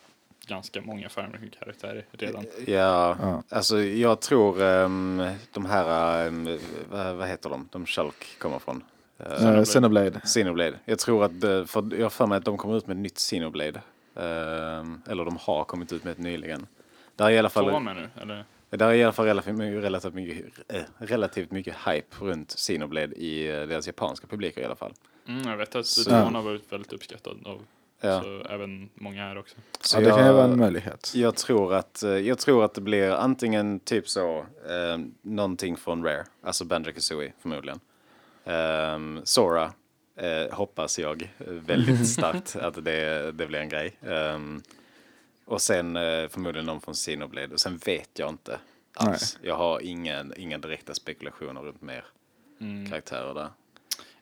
[0.47, 2.45] ganska många Fire Emblem-karaktärer redan.
[2.67, 3.43] Ja, Ja.
[3.49, 5.23] alltså jag tror ehm,
[5.53, 6.59] de här, um,
[6.91, 8.83] vad, vad heter de, de Shulk kommer från?
[9.19, 10.19] Uh, Uh, Xenoblade.
[10.19, 10.79] Xenoblade.
[10.85, 11.31] Jag tror att,
[11.69, 13.81] för jag har för mig att de kommer ut med ett nytt Xenoblade.
[14.15, 16.67] Ehm, eller de har kommit ut med ett nyligen.
[17.15, 18.45] Där är i alla fall, Två med nu, eller?
[18.69, 23.15] där är i alla fall relativt, mycket- relativt, mycket, eh, relativt mycket hype runt Xenoblade
[23.15, 24.93] i eh, deras japanska publiker i alla fall.
[25.27, 27.61] Mm, jag vet att Så- har varit väldigt uppskattad av,
[28.03, 28.21] Ja.
[28.21, 29.55] så även många här också.
[29.81, 31.11] Så Ja, det kan ju jag- vara en möjlighet.
[31.15, 34.37] Jag tror att, eh, jag tror att det blir antingen typ så,
[34.69, 37.79] eh, någonting från Rare, alltså Banjo Kazooie förmodligen.
[38.45, 39.73] Um, Sora
[40.15, 43.95] eh, hoppas jag eh, väldigt starkt att det, det blir en grej.
[44.07, 44.61] Ehm,
[45.45, 48.59] och sen eh, förmodligen någon från Xenoblade och sen vet jag inte
[48.95, 49.37] alls.
[49.41, 52.05] Jag har ingen, inga direkta spekulationer runt mer
[52.61, 52.89] Mm.
[52.89, 53.47] karaktärer där.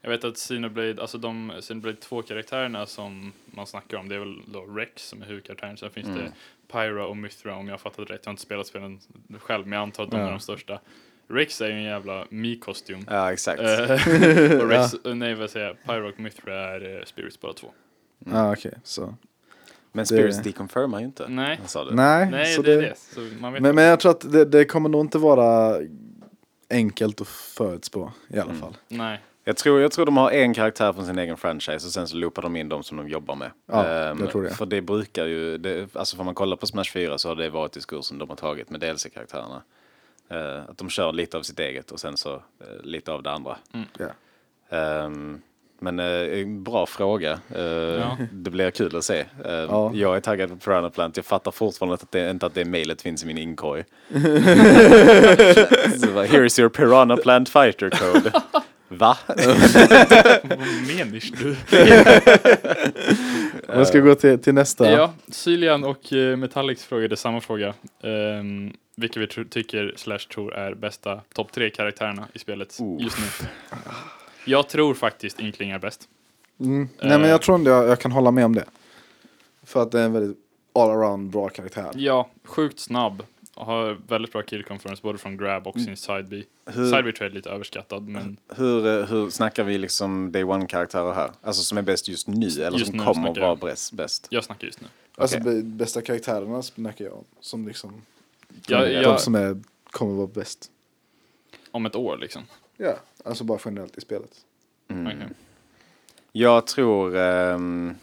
[0.01, 4.41] Jag vet att Xenoblade, alltså de Xenoblade 2-karaktärerna som man snackar om, det är väl
[4.47, 5.77] då Rex som är huvudkaraktären.
[5.77, 6.19] Sen finns Mm.
[6.19, 6.31] det
[6.71, 8.19] Pyra och Mythra om jag har fattat rätt.
[8.23, 8.99] Jag har inte spelat spelen
[9.39, 10.25] själv, men jag antar att de Ja.
[10.27, 10.79] är de största.
[11.27, 13.05] Rex är ju en jävla Me-kostym.
[13.09, 13.61] Ja, exakt.
[13.61, 13.81] Eh,
[14.61, 17.71] och Rex, nej vad säger jag, Pyra och Mythra är eh, Spirits båda två.
[18.25, 18.37] Mm.
[18.37, 19.15] Ja okej, så.
[19.91, 21.27] Men Spirits det- deconfirmar ju inte.
[21.27, 21.59] Nej.
[21.65, 21.95] Sa du?
[21.95, 22.97] Nej, Nej, så det är det.
[22.97, 25.77] Så man vet Men, men jag tror att det, det kommer nog inte vara
[26.69, 28.61] enkelt att förutspå i alla Mm.
[28.61, 28.77] fall.
[28.87, 29.19] Nej.
[29.43, 32.15] Jag tror, jag tror de har en karaktär från sin egen franchise och sen så
[32.17, 33.51] loopar de in dem som de jobbar med.
[33.71, 34.49] Ja, Ehm, jag tror det.
[34.49, 37.49] För det brukar ju, det, alltså får man kolla på Smash 4 så har det
[37.49, 39.61] varit diskursen de har tagit med DLC-karaktärerna.
[40.29, 42.39] Eh, att de kör lite av sitt eget och sen så eh,
[42.83, 43.57] lite av det andra.
[43.97, 44.07] Ja.
[44.77, 45.41] Ehm,
[45.79, 47.31] men eh, bra fråga.
[47.31, 49.19] Eh, Det blir kul att se.
[49.45, 49.91] Eh, Ja.
[49.93, 51.17] Jag är taggad på Piranha Plant.
[51.17, 53.83] Jag fattar fortfarande att det, inte att det mejlet finns i min inkorg.
[55.99, 58.31] Så bara, Here is your Piranha Plant fighter code.
[58.91, 59.17] Va?
[59.27, 59.37] Vad
[60.87, 61.55] menar du?
[63.67, 64.91] Jag ska gå till, till nästa.
[64.91, 67.73] Ja, Sylian och eh, Metallics frågade samma fråga.
[68.03, 73.01] Um, vilka vi tycker slash tror är bästa topp tre karaktärerna i spelet Oof.
[73.01, 73.47] just nu.
[74.45, 76.01] Jag tror faktiskt Inkling är bäst.
[76.59, 76.89] Mm.
[76.99, 77.29] Nej men Eh.
[77.29, 78.65] jag tror inte jag, jag kan hålla med om det.
[79.63, 80.37] För att det är en väldigt
[80.75, 81.89] all around bra karaktär.
[81.95, 83.23] Ja, sjukt snabb.
[83.55, 86.43] Har väldigt bra kill confirms både från grab och sin side B.
[86.65, 90.31] Hur- Side B tror jag är lite överskattad men Hur, eh, hur snackar vi liksom
[90.31, 91.31] Day One-karaktärer här?
[91.41, 93.59] Alltså som är bäst just nu eller Just som nu kommer vara jag.
[93.59, 93.93] bäst?
[93.93, 94.27] bäst?
[94.29, 94.87] jag snackar just nu.
[95.17, 97.25] Alltså b- bästa karaktärerna snackar jag om.
[97.39, 98.01] Som liksom,
[98.67, 99.61] Ja, de ja, som är,
[99.91, 100.71] kommer vara bäst.
[101.71, 102.41] om ett år liksom.
[102.77, 102.95] Ja,
[103.25, 104.31] alltså bara generellt i spelet.
[104.87, 105.07] Mm.
[105.07, 105.27] Okej.
[106.31, 107.15] Jag tror...
[107.17, 107.95] ehm,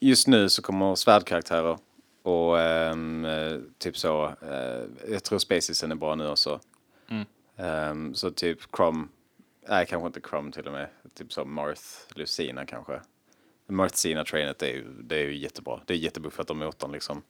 [0.00, 1.78] just nu så kommer svärdkaraktärer
[2.22, 4.24] och ehm, eh, typ så.
[4.42, 6.60] eh, jag tror Spacisen är bra nu också.
[7.10, 7.24] Mm.
[7.56, 9.08] Ehm, så typ Crom.
[9.68, 10.88] Nej, kanske inte Crom till och med.
[11.14, 11.82] Typ så Marth,
[12.14, 13.00] Lucina kanske.
[13.66, 15.80] Marth Sina trainet är ju, det är ju jättebra.
[15.86, 17.22] Det är jättebuffat av motorn liksom.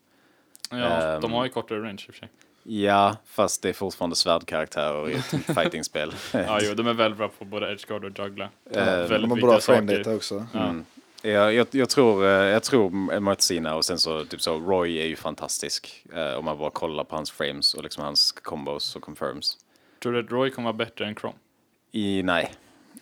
[0.71, 1.21] Ja, Ehm.
[1.21, 2.29] de har ju kortare range i och för sig.
[2.63, 5.25] Ja, fast det är fortfarande svärdkaraktärer i ett
[5.55, 6.15] fightingspel.
[6.33, 8.49] Ja, jo, de är väldigt bra på både edgeguard och juggla.
[8.71, 10.47] Eh, väldigt De har bra frame data också.
[10.55, 10.61] Ja.
[10.65, 10.85] Mm.
[11.23, 15.07] Ja, jag, jag tror, eh, jag tror Martzina och sen så typ så Roy är
[15.07, 16.05] ju fantastisk.
[16.13, 19.57] Eh, om man bara kollar på hans frames och liksom hans combos och confirms.
[20.03, 21.37] Tror du att Roy kommer vara bättre än Chrome?
[21.93, 22.53] I, nej.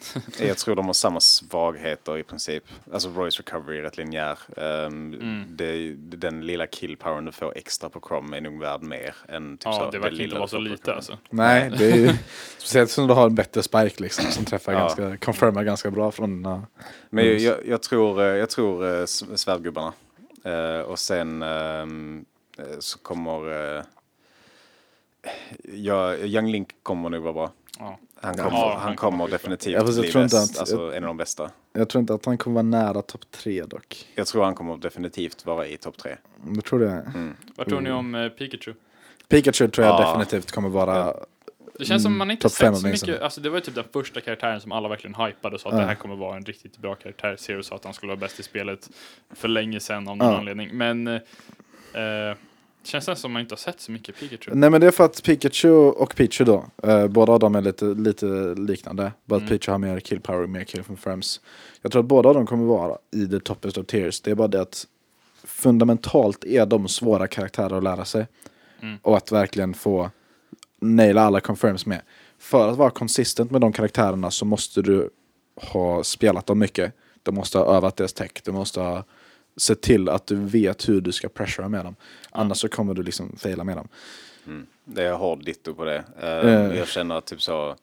[0.41, 2.65] jag tror de har samma svagheter i princip.
[2.93, 4.39] Alltså Roys recovery är rätt linjär.
[4.57, 5.45] Um, Mm.
[5.49, 9.65] det, den lilla killpowern du får extra på Chrome är nog värd mer än typ
[9.65, 11.19] Ja, så, det verkar inte vara så lite alltså.
[11.31, 12.09] Nej, det är ju
[12.59, 14.79] speciellt som du har en bättre spike liksom som träffar Ja.
[14.79, 16.61] ganska, confirmar ganska bra från uh,
[17.11, 19.93] Men jag, jag, jag tror, eh, jag tror eh, s- svärdgubbarna.
[20.45, 21.87] Eh, och sen eh,
[22.79, 23.77] så kommer...
[23.77, 23.83] eh,
[25.73, 27.53] ja, Young Link kommer nog vara bra.
[27.79, 27.99] Ja.
[28.27, 28.45] Han Ja.
[28.45, 30.55] kommer, Ja, han han kommer definitivt Ja, jag bli tror inte bäst.
[30.55, 31.51] att- Alltså en av de bästa.
[31.73, 34.07] Jag tror inte att han kommer vara nära topp tre dock.
[34.15, 36.17] Jag tror han kommer definitivt vara i topp tre.
[36.37, 36.93] Det tror jag.
[36.93, 37.37] Mm.
[37.57, 38.75] Vad tror ni om eh, Pikachu?
[39.29, 40.07] Pikachu tror jag Ja.
[40.09, 41.15] definitivt kommer vara...
[41.79, 43.85] Det känns som Mm, man inte sett så mycket, alltså det var ju typ den
[43.93, 45.81] första karaktären som alla verkligen hypade och sa att Ja.
[45.81, 47.37] det här kommer vara en riktigt bra karaktär.
[47.39, 48.91] Zero sa att han skulle vara bäst i spelet
[49.35, 50.39] för länge sedan av någon Ja.
[50.39, 50.71] anledning.
[50.77, 51.15] Men eh,
[51.95, 52.37] eh,
[52.87, 54.51] känns det som man inte har sett så mycket Pikachu.
[54.55, 57.63] Nej men det är för att Pikachu och Pichu då, eh, båda av dem är
[57.63, 58.27] lite, lite
[58.57, 59.13] liknande.
[59.25, 59.59] Bara att Mm.
[59.59, 61.41] Pichu har mer kill power, mer kill from frames.
[61.83, 64.21] Jag tror att båda av dem kommer vara i the toppest of tiers.
[64.21, 64.87] Det är bara det att
[65.45, 68.27] fundamentalt är de svåra karaktärer att lära sig.
[68.81, 68.99] Mm.
[69.03, 70.11] Och att verkligen få
[70.81, 72.01] naila alla confirms med.
[72.39, 75.11] För att vara konsistent med de karaktärerna så måste du
[75.57, 76.93] ha spelat dem mycket.
[77.23, 78.31] Du måste ha övat deras tech.
[78.45, 79.05] Du måste ha
[79.57, 81.97] sett till att du vet hur du ska pressura med dem.
[82.31, 83.89] Annars så kommer du liksom faila med dem.
[84.47, 84.67] Mm.
[84.85, 86.05] Det är hård ditto på det.
[86.21, 86.77] Eh, Eh.
[86.79, 87.77] Jag känner att typ så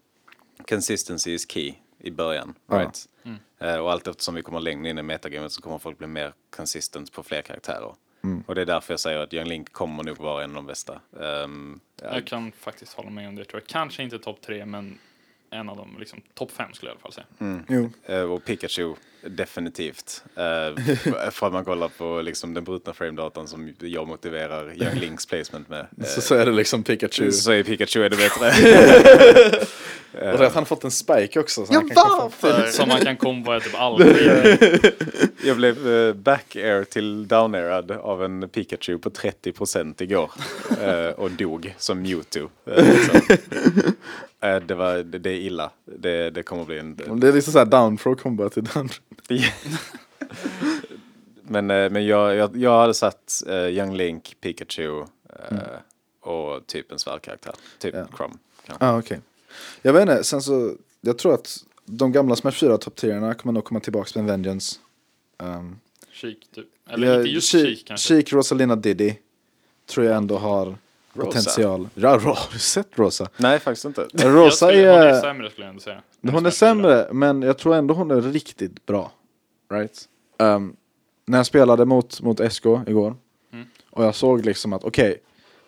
[0.70, 2.54] consistency is key i början.
[2.68, 2.78] Ja.
[2.80, 3.06] Right?
[3.24, 3.38] Mm.
[3.60, 6.34] Eh, och allt eftersom vi kommer längre in i metagamet så kommer folk bli mer
[6.56, 7.96] consistent på fler karaktärer.
[8.24, 8.44] Mm.
[8.48, 10.66] Och det är därför jag säger att Young Link kommer nog vara en av de
[10.66, 11.02] bästa.
[11.22, 13.68] Ehm, ja, Jag kan faktiskt hålla med om det tror jag.
[13.68, 14.98] Kanske inte topp tre men
[15.54, 17.26] en av dem, liksom topp fem skulle jag i alla fall säga.
[17.40, 17.64] mm.
[17.70, 17.90] Jo.
[18.16, 18.94] Eh, och Pikachu,
[19.28, 20.24] definitivt.
[20.38, 20.86] Uh,
[21.32, 25.70] för att man kollar på liksom, den brutna frame-datan som jag motiverar Young Links placement
[25.70, 25.80] med.
[25.80, 27.32] Eh, Så, så är det liksom Pikachu.
[27.32, 28.52] så är Pikachu är det bättre.
[30.14, 31.66] Och det att han har fått en spike också.
[31.66, 32.68] Så Ja, han kan komma- varför?
[32.68, 34.28] Som man kan komboa typ aldrig.
[35.44, 40.32] Jag blev uh, back-air till down-airad av en Pikachu på 30% igår.
[40.82, 42.50] Eh, och dog som Mewtwo.
[42.66, 43.22] Eh, liksom.
[44.44, 45.72] Eh, det, var, det, det är illa.
[45.86, 46.96] Det, det kommer bli en...
[46.96, 48.90] Det är liksom såhär down throw combo till down
[51.42, 55.00] men eh, men jag, jag, jag hade satt eh, Young Link, Pikachu
[55.50, 55.58] eh,
[56.22, 57.54] och typ en svärdkaraktär.
[57.80, 58.06] Typ Ja.
[58.18, 58.38] Crumb.
[58.66, 58.86] kanske.
[58.86, 59.20] Ja ah, okej.
[59.82, 63.54] Jag vet inte, sen så, jag tror att de gamla Smash 4 top tierna kommer
[63.54, 64.80] nog komma tillbaka med en vengeance.
[65.38, 65.80] Um,
[66.12, 66.68] Chic typ.
[66.90, 68.08] Eller ja, inte just Chic- chic kanske.
[68.08, 69.14] Chic, Rosalina Diddy.
[69.86, 70.78] Tror jag ändå har
[71.14, 71.26] Rosa.
[71.26, 71.90] potential.
[71.96, 73.30] Ja, Ro- har du sett Rosa?
[73.38, 74.02] Nej, faktiskt inte.
[74.14, 75.22] Rosa skulle, Hon är är...
[75.22, 76.02] sämre skulle jag ändå säga.
[76.32, 79.12] Hon är sämre, men jag tror ändå hon är riktigt bra.
[79.72, 80.10] Right?
[80.40, 80.76] Um,
[81.26, 83.16] när jag spelade mot, mot SK igår
[83.54, 83.66] Mm.
[83.90, 85.18] och jag såg liksom att okej,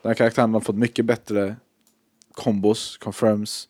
[0.01, 1.55] den här karaktären har fått mycket bättre
[2.33, 3.67] combos, confirms,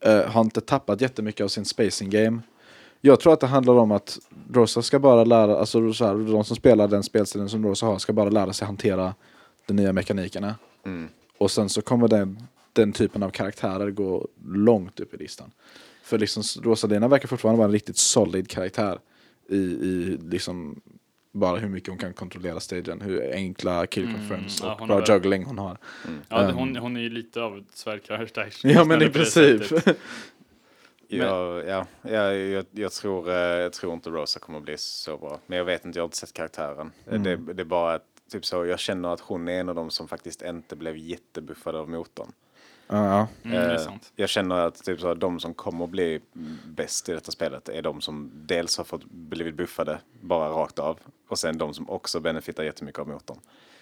[0.00, 2.40] eh, har inte tappat jättemycket av sin spacing game.
[3.00, 4.18] Jag tror att det handlar om att
[4.52, 7.98] Rosa ska bara lära, alltså så här, de som spelar den spelstilen som Rosa har
[7.98, 9.14] ska bara lära sig hantera
[9.66, 10.54] de nya mekanikerna.
[10.86, 11.08] Mm.
[11.38, 12.42] Och sen så kommer den,
[12.72, 15.50] den typen av karaktärer gå långt upp i listan.
[16.02, 18.98] För liksom Rosalina verkar fortfarande vara en riktigt solid karaktär
[19.48, 20.80] i, i liksom
[21.32, 24.96] bara hur mycket hon kan kontrollera stagen, hur enkla kill Mm, confirms ja, och bra
[24.98, 25.78] väl- juggling hon har.
[26.28, 28.48] Ja, det, Um, hon, hon är ju lite av ett svärdkaraktär.
[28.62, 29.62] Ja men i princip.
[31.10, 35.40] Ja, ja, ja, jag, jag, tror, eh, jag tror inte Rosa kommer bli så bra.
[35.46, 36.92] Men jag vet inte, jag har inte sett karaktären.
[37.10, 37.22] Mm.
[37.22, 39.90] Det, det är bara att, typ så, jag känner att hon är en av dem
[39.90, 42.32] som faktiskt inte blev jättebuffade av motorn.
[42.88, 43.28] Ja, ja.
[43.50, 43.94] Mm, Eh.
[44.16, 46.20] Jag känner att typ så, de som kommer att bli
[46.66, 50.98] bäst i detta spelet är de som dels har fått blivit buffade bara rakt av
[51.28, 53.38] och sen de som också benefitar jättemycket av motorn.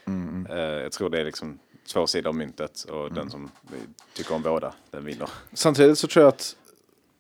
[0.07, 1.59] Mm, Eh, Jag tror det är liksom
[1.93, 3.51] två sidor av myntet och den som
[4.15, 5.31] tycker om båda, den vinner.
[5.53, 6.57] Samtidigt så tror jag att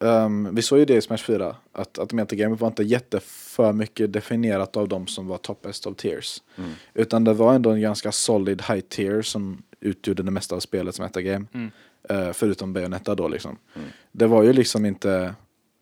[0.00, 4.12] ehm, vi såg ju det i Smash 4 att, att metagamet var inte jätteför mycket
[4.12, 6.42] definierat av de som var top best of tiers.
[6.56, 6.70] Mm.
[6.94, 11.00] Utan det var ändå en ganska solid high tier som utgjorde det mesta av spelets
[11.00, 11.46] metagame.
[11.54, 11.70] Mm.
[12.08, 13.58] Eh, förutom Bayonetta då liksom.
[13.74, 13.88] Mm.
[14.12, 15.34] Det var ju liksom inte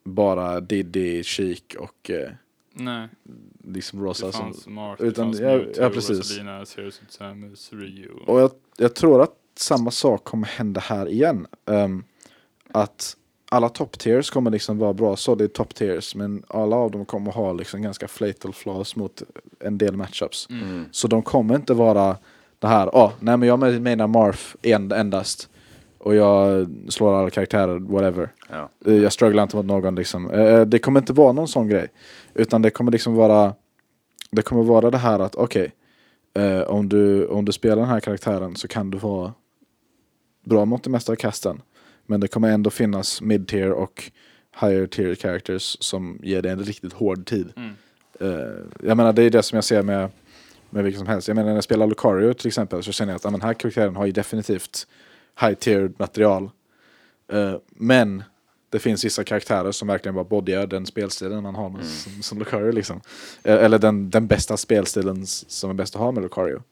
[0.04, 2.30] bara Diddy, Chic och eh,
[2.76, 3.08] Nej,
[3.64, 4.40] liksom det Rosa som...
[4.40, 6.18] fanns Mark, utan- det fanns ja, Mewtwo, ja, precis.
[6.18, 8.10] Rosalina, Sirius Samus, Ryu.
[8.26, 11.46] Och jag, jag tror att samma sak kommer hända här igen.
[11.66, 12.04] Ehm,
[12.68, 13.16] att
[13.54, 17.32] alla top tiers kommer liksom vara bra solid top tiers men alla av dem kommer
[17.32, 19.22] ha liksom ganska fatal flaws mot
[19.60, 20.46] en del matchups.
[20.50, 20.84] Mm.
[20.90, 22.16] Så de kommer inte vara
[22.58, 25.48] det här, ja, nej men jag menar Marth en, endast.
[25.98, 28.32] Och jag slår alla karaktärer, whatever.
[28.50, 28.68] Ja.
[28.86, 30.30] Eh, Jag strugglar inte mot någon liksom.
[30.30, 31.88] Eh, Det kommer inte vara någon sån grej.
[32.34, 33.54] Utan det kommer liksom vara
[34.30, 35.72] Det kommer vara det här att okej
[36.34, 39.32] eh, om, du, om du spelar den här karaktären så kan du vara
[40.44, 41.62] bra mot det mesta av kasten.
[42.06, 44.10] Men det kommer ändå finnas mid-tier och
[44.60, 47.52] higher tier characters som ger dig en riktigt hård tid.
[47.56, 47.74] Mm.
[48.20, 50.10] Eh, jag menar det är det som jag ser med,
[50.70, 51.28] med vilken som helst.
[51.28, 53.54] Jag menar när jag spelar Lucario till exempel så känner jag att ah, den här
[53.54, 54.86] karaktären har ju definitivt
[55.40, 56.50] high tier material.
[57.32, 58.22] Eh, men
[58.70, 62.38] det finns vissa karaktärer som verkligen bara bodyar den spelstilen man har med, som, som
[62.38, 63.00] Lucario liksom.
[63.42, 66.62] Eh, eller den, den bästa spelstilen som är bäst att ha med Lucario.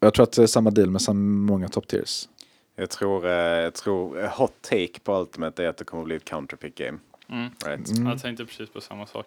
[0.00, 2.28] Jag tror att det är samma deal med många top tiers.
[2.74, 6.06] Jag tror, eh, jag tror eh, hot take på Ultimate är att det kommer att
[6.06, 6.98] bli ett counterpick game.
[7.28, 7.50] Mm.
[7.66, 7.98] Right?
[7.98, 9.26] Jag tänkte precis på samma sak.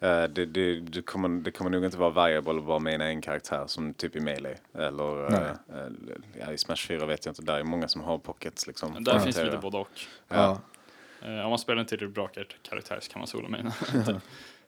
[0.00, 3.20] Eh, det, det, det, kommer, det kommer nog inte vara variable att vara med en
[3.20, 4.56] karaktär som typ i Melee.
[4.74, 5.88] Eller eh, eh,
[6.40, 9.04] ja, i Smash 4 vet jag inte, där är många som har pockets liksom.
[9.04, 9.88] Där finns lite både och.
[10.28, 10.60] Ja.
[11.22, 13.72] Om man spelar en tillräckligt bra kar- karaktär så kan man solo med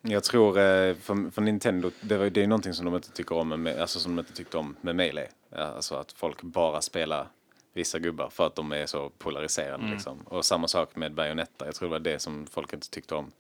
[0.09, 3.63] Jag tror eh, för, för Nintendo, det, det är någonting som de inte tycker om,
[3.63, 5.29] med, alltså som de inte tyckte om med Melee.
[5.57, 7.29] Alltså att folk bara spelar
[7.75, 10.19] vissa gubbar för att de är så polariserande liksom.
[10.25, 13.33] Och samma sak med Bayonetta, jag tror det var det som folk inte tyckte om.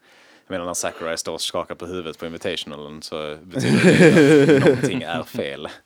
[0.46, 4.64] Jag menar när Sakurai står och skakar på huvudet på Invitationalen så betyder det att
[4.66, 5.68] någonting är fel.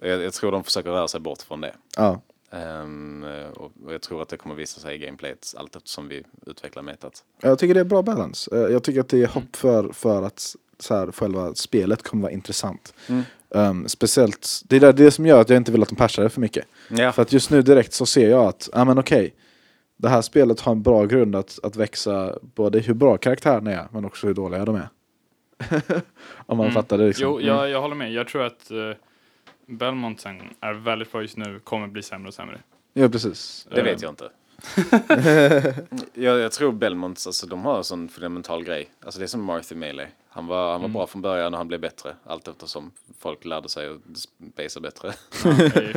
[0.00, 1.74] Eh, jag, jag tror de försöker röra sig bort från det.
[1.96, 2.20] Ja.
[2.50, 3.24] Ehm,
[3.56, 7.24] och jag tror att det kommer visa sig i gameplayet allt eftersom vi utvecklar metat.
[7.40, 8.56] Jag tycker det är bra balance.
[8.56, 12.22] Eh, Jag tycker att det är hopp för, för att så här, själva spelet kommer
[12.22, 12.94] vara intressant.
[13.50, 16.22] Um, speciellt, det är det, det som gör att jag inte vill att de patchar
[16.22, 16.64] det för mycket.
[16.90, 17.12] Ja.
[17.12, 19.34] För att just nu direkt så ser jag att, ja men okej.
[19.96, 23.88] det här spelet har en bra grund att, att växa både hur bra karaktärerna är
[23.90, 24.88] men också hur dåliga de är.
[26.46, 26.74] Om man Mm.
[26.74, 27.24] fattar det liksom.
[27.24, 28.12] Jo, jag, jag håller med.
[28.12, 28.92] Jag tror att uh,
[29.68, 32.58] Belmont sen är väldigt bra just nu, kommer bli sämre och sämre.
[32.92, 33.66] Ja precis.
[33.70, 34.30] Det Eh, vet jag inte.
[36.14, 38.88] jag, jag tror Belmonts, alltså de har en sån fundamental grej.
[39.04, 40.08] Alltså det är som Marthy Melee.
[40.28, 43.68] Han var, han var bra från början och han blev bättre allt eftersom folk lärde
[43.68, 44.00] sig att
[44.52, 45.14] spacea bättre.
[45.44, 45.94] Ja, det.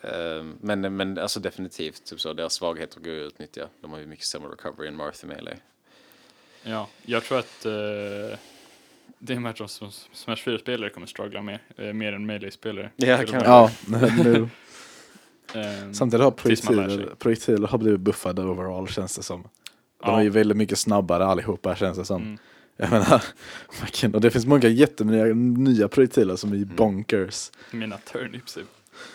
[0.10, 3.68] Eh, men, men alltså definitivt, typ så, deras svagheter går ju att utnyttja.
[3.80, 5.56] De har ju mycket sämre recovery än Marthy Melee.
[6.62, 8.36] Ja, jag tror att uh,
[9.18, 12.90] det är en match som Smash 4-spelare kommer struggla med, eh, mer än Melee-spelare.
[12.96, 13.42] Ja, kan.
[13.44, 14.48] Ja, nu.
[15.54, 19.42] Ehm, Samtidigt har projektiler, projektiler har blivit buffade overall känns det som.
[19.42, 19.48] De
[20.02, 20.18] Ja.
[20.18, 22.22] är ju väldigt mycket snabbare allihopa känns det som.
[22.22, 22.38] Mm.
[22.76, 23.24] Jag menar,
[24.14, 25.24] och det finns många jättenya
[25.58, 26.76] nya projektiler som är Mm.
[26.76, 27.50] bonkers.
[27.70, 28.64] Mina turnips är.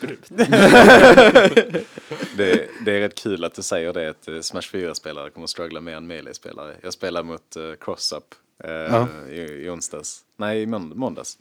[2.36, 5.50] Det, det är rätt kul att du säger det att eh, Smash 4-spelare kommer att
[5.50, 6.74] struggla mer än Melee-spelare.
[6.82, 8.24] Jag spelar mot uh, Crossup
[8.64, 9.08] uh, Ja.
[9.30, 10.24] i, i onsdags.
[10.36, 11.38] Nej, i månd- måndags.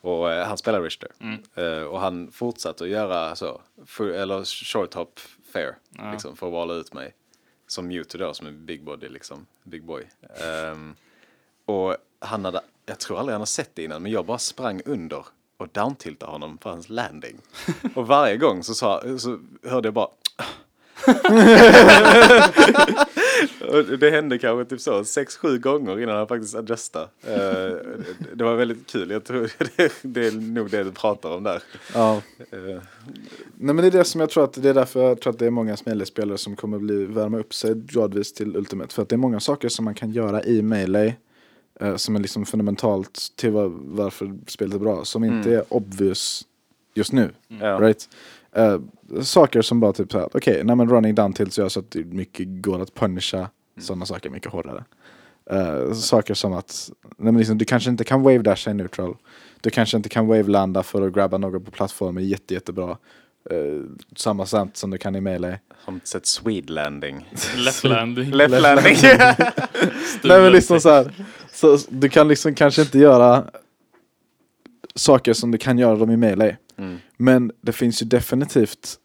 [0.00, 1.08] Och eh, han spelar Richter.
[1.20, 1.42] Mm.
[1.54, 5.20] Eh, och han fortsatte att göra så, full, eller short hop
[5.52, 6.12] fair, Ja.
[6.12, 7.14] liksom, för att valla ut mig.
[7.66, 10.08] Som Mewtwo då, som är big body, liksom, big boy.
[10.44, 10.94] Ehm,
[11.64, 14.80] och han hade, jag tror aldrig han har sett det innan, men jag bara sprang
[14.84, 15.26] under
[15.56, 17.36] och downtiltade honom på hans landing.
[17.94, 20.12] Och varje gång så, sa, så hörde jag bara Och
[23.98, 27.08] det hände kanske typ så sex, sju gånger innan han faktiskt adjustade.
[27.26, 27.76] Eh,
[28.34, 29.10] det var väldigt kul.
[29.10, 29.50] Jag tror
[30.02, 31.62] det, är nog det du pratar om där.
[31.94, 32.22] Ja.
[32.50, 32.58] Eh,
[33.56, 35.38] Nej men det är det som jag tror att det är därför jag tror att
[35.38, 38.94] det är många spelare som kommer bli värma upp sig gradvis till Ultimate.
[38.94, 41.14] För att det är många saker som man kan göra i Melee
[41.80, 45.04] eh, som är liksom fundamentalt till var, varför spelet är bra.
[45.04, 46.46] Som inte är obvious
[46.94, 47.30] just nu.
[47.48, 47.78] ja.
[47.80, 48.08] Right?
[48.56, 48.80] Eh,
[49.22, 52.04] saker som bara typ såhär, okej, nej men running down tills gör så att det
[52.04, 53.50] mycket går att punisha
[53.80, 54.84] sådana saker mycket hårdare.
[55.50, 59.16] Eh, saker som att, nej men liksom, du kanske inte kan wave dasha i neutral.
[59.60, 62.96] Du kanske inte kan wave landa för att grabba något på plattformen jätte, jättebra.
[63.52, 63.84] Uh,
[64.16, 65.58] samma sant som du kan i melee.
[65.88, 67.28] Inte sett Swede landing.
[67.56, 68.30] Left landing.
[68.30, 68.96] Left landing.
[70.24, 71.12] Nej men liksom så här,
[71.52, 73.44] så du kan liksom kanske inte göra
[74.94, 76.56] saker som du kan göra dem i melee.
[76.76, 76.98] Mm.
[77.16, 78.98] Men det finns ju definitivt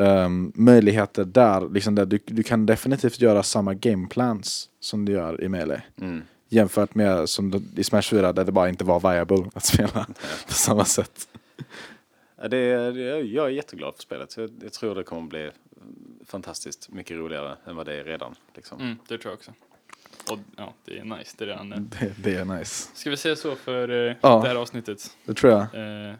[0.00, 5.42] ehm, möjligheter där, liksom där du, du kan definitivt göra samma gameplans som du gör
[5.44, 5.82] i melee.
[6.00, 6.22] Mm.
[6.48, 10.06] Jämfört med som det- i Smash 4 där det bara inte var viable att spela
[10.46, 11.28] på samma sätt.
[12.42, 14.36] Ja, det är, det är, jag är jätteglad för spelet.
[14.36, 15.50] Jag, jag tror det kommer bli
[16.26, 18.34] fantastiskt mycket roligare än vad det är redan.
[18.54, 18.80] Liksom.
[18.80, 19.52] Mm, det tror jag också.
[20.30, 21.34] Och ja, det är nice.
[21.38, 21.78] Det är redan, eh.
[21.78, 22.88] Det, det är nice.
[22.94, 24.40] Ska vi säga så för eh, Ja.
[24.42, 25.16] det här avsnittet?
[25.24, 25.60] Det tror jag.
[25.62, 26.14] Eh,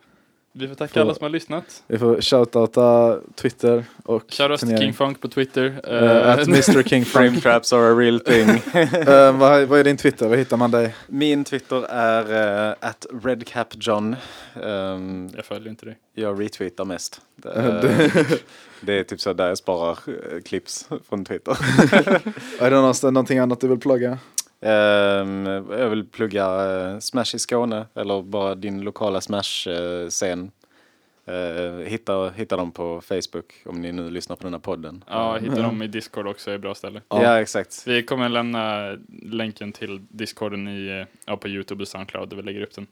[0.57, 1.83] Vi får tacka Får- alla som har lyssnat.
[1.87, 4.79] Vi får shoutouta Twitter och Shoutout till.
[4.79, 5.81] King Funk på Twitter.
[5.85, 8.49] Eh, At Mr King Frame traps are a real thing.
[8.75, 10.29] Eh, vad, vad är din Twitter?
[10.29, 10.95] Var hittar man dig?
[11.09, 14.17] Min Twitter är uh, at redcapjohn.
[14.63, 15.97] Um, Jag följer inte dig.
[16.15, 17.21] jag retweetar mest.
[17.37, 18.11] Det,
[18.81, 21.57] det är typ så där jag sparar eh, clips från Twitter.
[22.61, 24.19] Är det någonting annat du vill plugga?
[24.61, 26.45] Ehm, jag vill plugga
[26.93, 30.51] eh, Smash i Skåne eller bara din lokala Smash-scen.
[31.29, 35.05] Uh, hitta, hitta dem på Facebook om ni nu lyssnar på den här podden.
[35.09, 37.01] Ja, hitta dem i Discord också är ett bra ställe.
[37.09, 37.41] Ja, Ja.
[37.41, 37.83] exakt.
[37.87, 42.43] Vi kommer lämna länken till Discorden i, eh, ja, på Youtube och Soundcloud där vi
[42.43, 42.87] lägger upp den.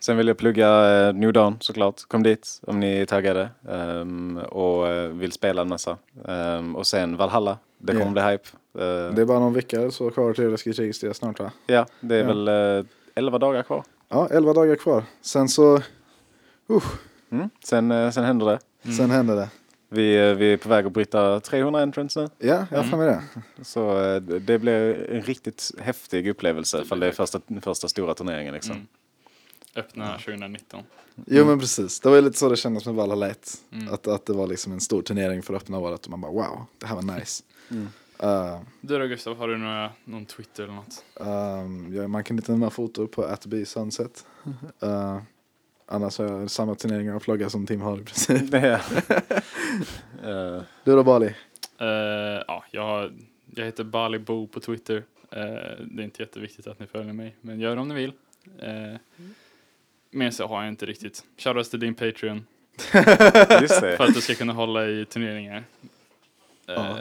[0.00, 0.68] Sen vill jag plugga
[1.08, 2.00] uh, New Dawn såklart.
[2.08, 5.96] Kom dit om ni är taggade ehm, och eh, vill spela en massa.
[6.28, 7.58] Ehm, och sen Valhalla.
[7.78, 8.10] Det kommer Ja.
[8.12, 8.48] bli hype.
[8.74, 11.52] Eh, Det är bara någon vecka så kvar till Läskigt registrera snart va?
[11.66, 12.26] Ja, det är Ja.
[12.26, 12.48] väl
[12.78, 13.84] uh, 11 dagar kvar.
[14.08, 15.04] Ja, 11 dagar kvar.
[15.22, 15.80] Sen så,
[17.30, 17.48] Mm.
[17.64, 18.58] Sen, eh, sen händer det.
[18.84, 18.96] Mm.
[18.96, 19.48] sen händer det.
[19.88, 22.28] Vi, eh, vi är på väg att bryta 300 entrance nu.
[22.48, 23.22] Ja, jag har för mig det.
[23.64, 28.54] Så eh, det blir en riktigt häftig upplevelse ifall det är första, första stora turneringen
[28.54, 28.72] liksom.
[28.74, 28.86] Mm.
[29.76, 30.80] Öppna 2019.
[31.26, 33.54] Jo men precis, det var ju lite så det kändes med Valhalla 1.
[33.72, 33.94] Mm.
[33.94, 36.32] Att, att det var liksom en stor turnering för att öppna året och man bara
[36.32, 37.42] wow, det här var nice.
[38.22, 41.04] Uh, Du då Gustav, har du några, någon Twitter eller något?
[41.14, 44.26] um, ja, man kan hitta mina foton på atbesunset.
[44.82, 45.18] Uh,
[45.86, 48.54] annars har jag samma turneringar att plugga som Tim har i princip.
[48.54, 48.80] Eh,
[50.84, 51.34] Du då Bali?
[52.46, 53.12] Ja, jag,
[53.54, 55.02] jag heter Bali Bo på Twitter.
[55.30, 55.38] Det
[56.02, 58.12] är inte jätteviktigt att ni följer mig, men gör om ni vill.
[58.62, 58.96] Uh,
[60.10, 61.24] men så har jag inte riktigt.
[61.38, 62.46] Shoutouts till din Patreon
[63.60, 63.96] just det.
[63.96, 65.64] för att du ska kunna hålla i turneringar.
[66.68, 66.96] Eh,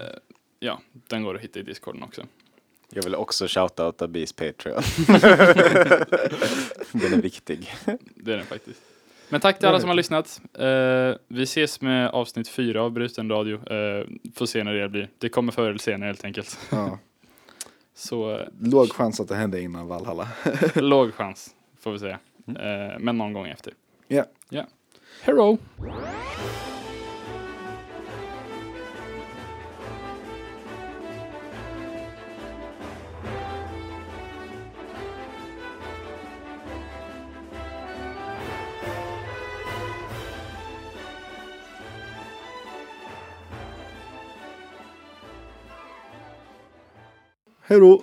[0.63, 0.79] Ja.
[0.91, 2.23] den går att hitta i Discorden också.
[2.89, 4.81] Jag vill också shoutouta Bees Patreon.
[6.91, 7.73] Den är viktig.
[8.15, 8.81] Det är den faktiskt.
[9.29, 10.41] Men tack till alla som har lyssnat.
[10.53, 13.55] Eh, vi ses med avsnitt fyra av Bruten Radio.
[13.73, 15.09] Uh, får se när det blir.
[15.17, 16.59] Det kommer förr eller senare helt enkelt.
[16.69, 16.99] Ja.
[17.95, 20.27] Så eh, Låg chans att det hände innan Valhalla.
[20.75, 22.19] låg chans, får vi säga.
[22.47, 23.73] Eh, men någon gång efter.
[24.07, 24.25] Ja.
[24.49, 24.65] Ja.
[25.21, 25.57] Hello!
[47.73, 48.01] Hej då!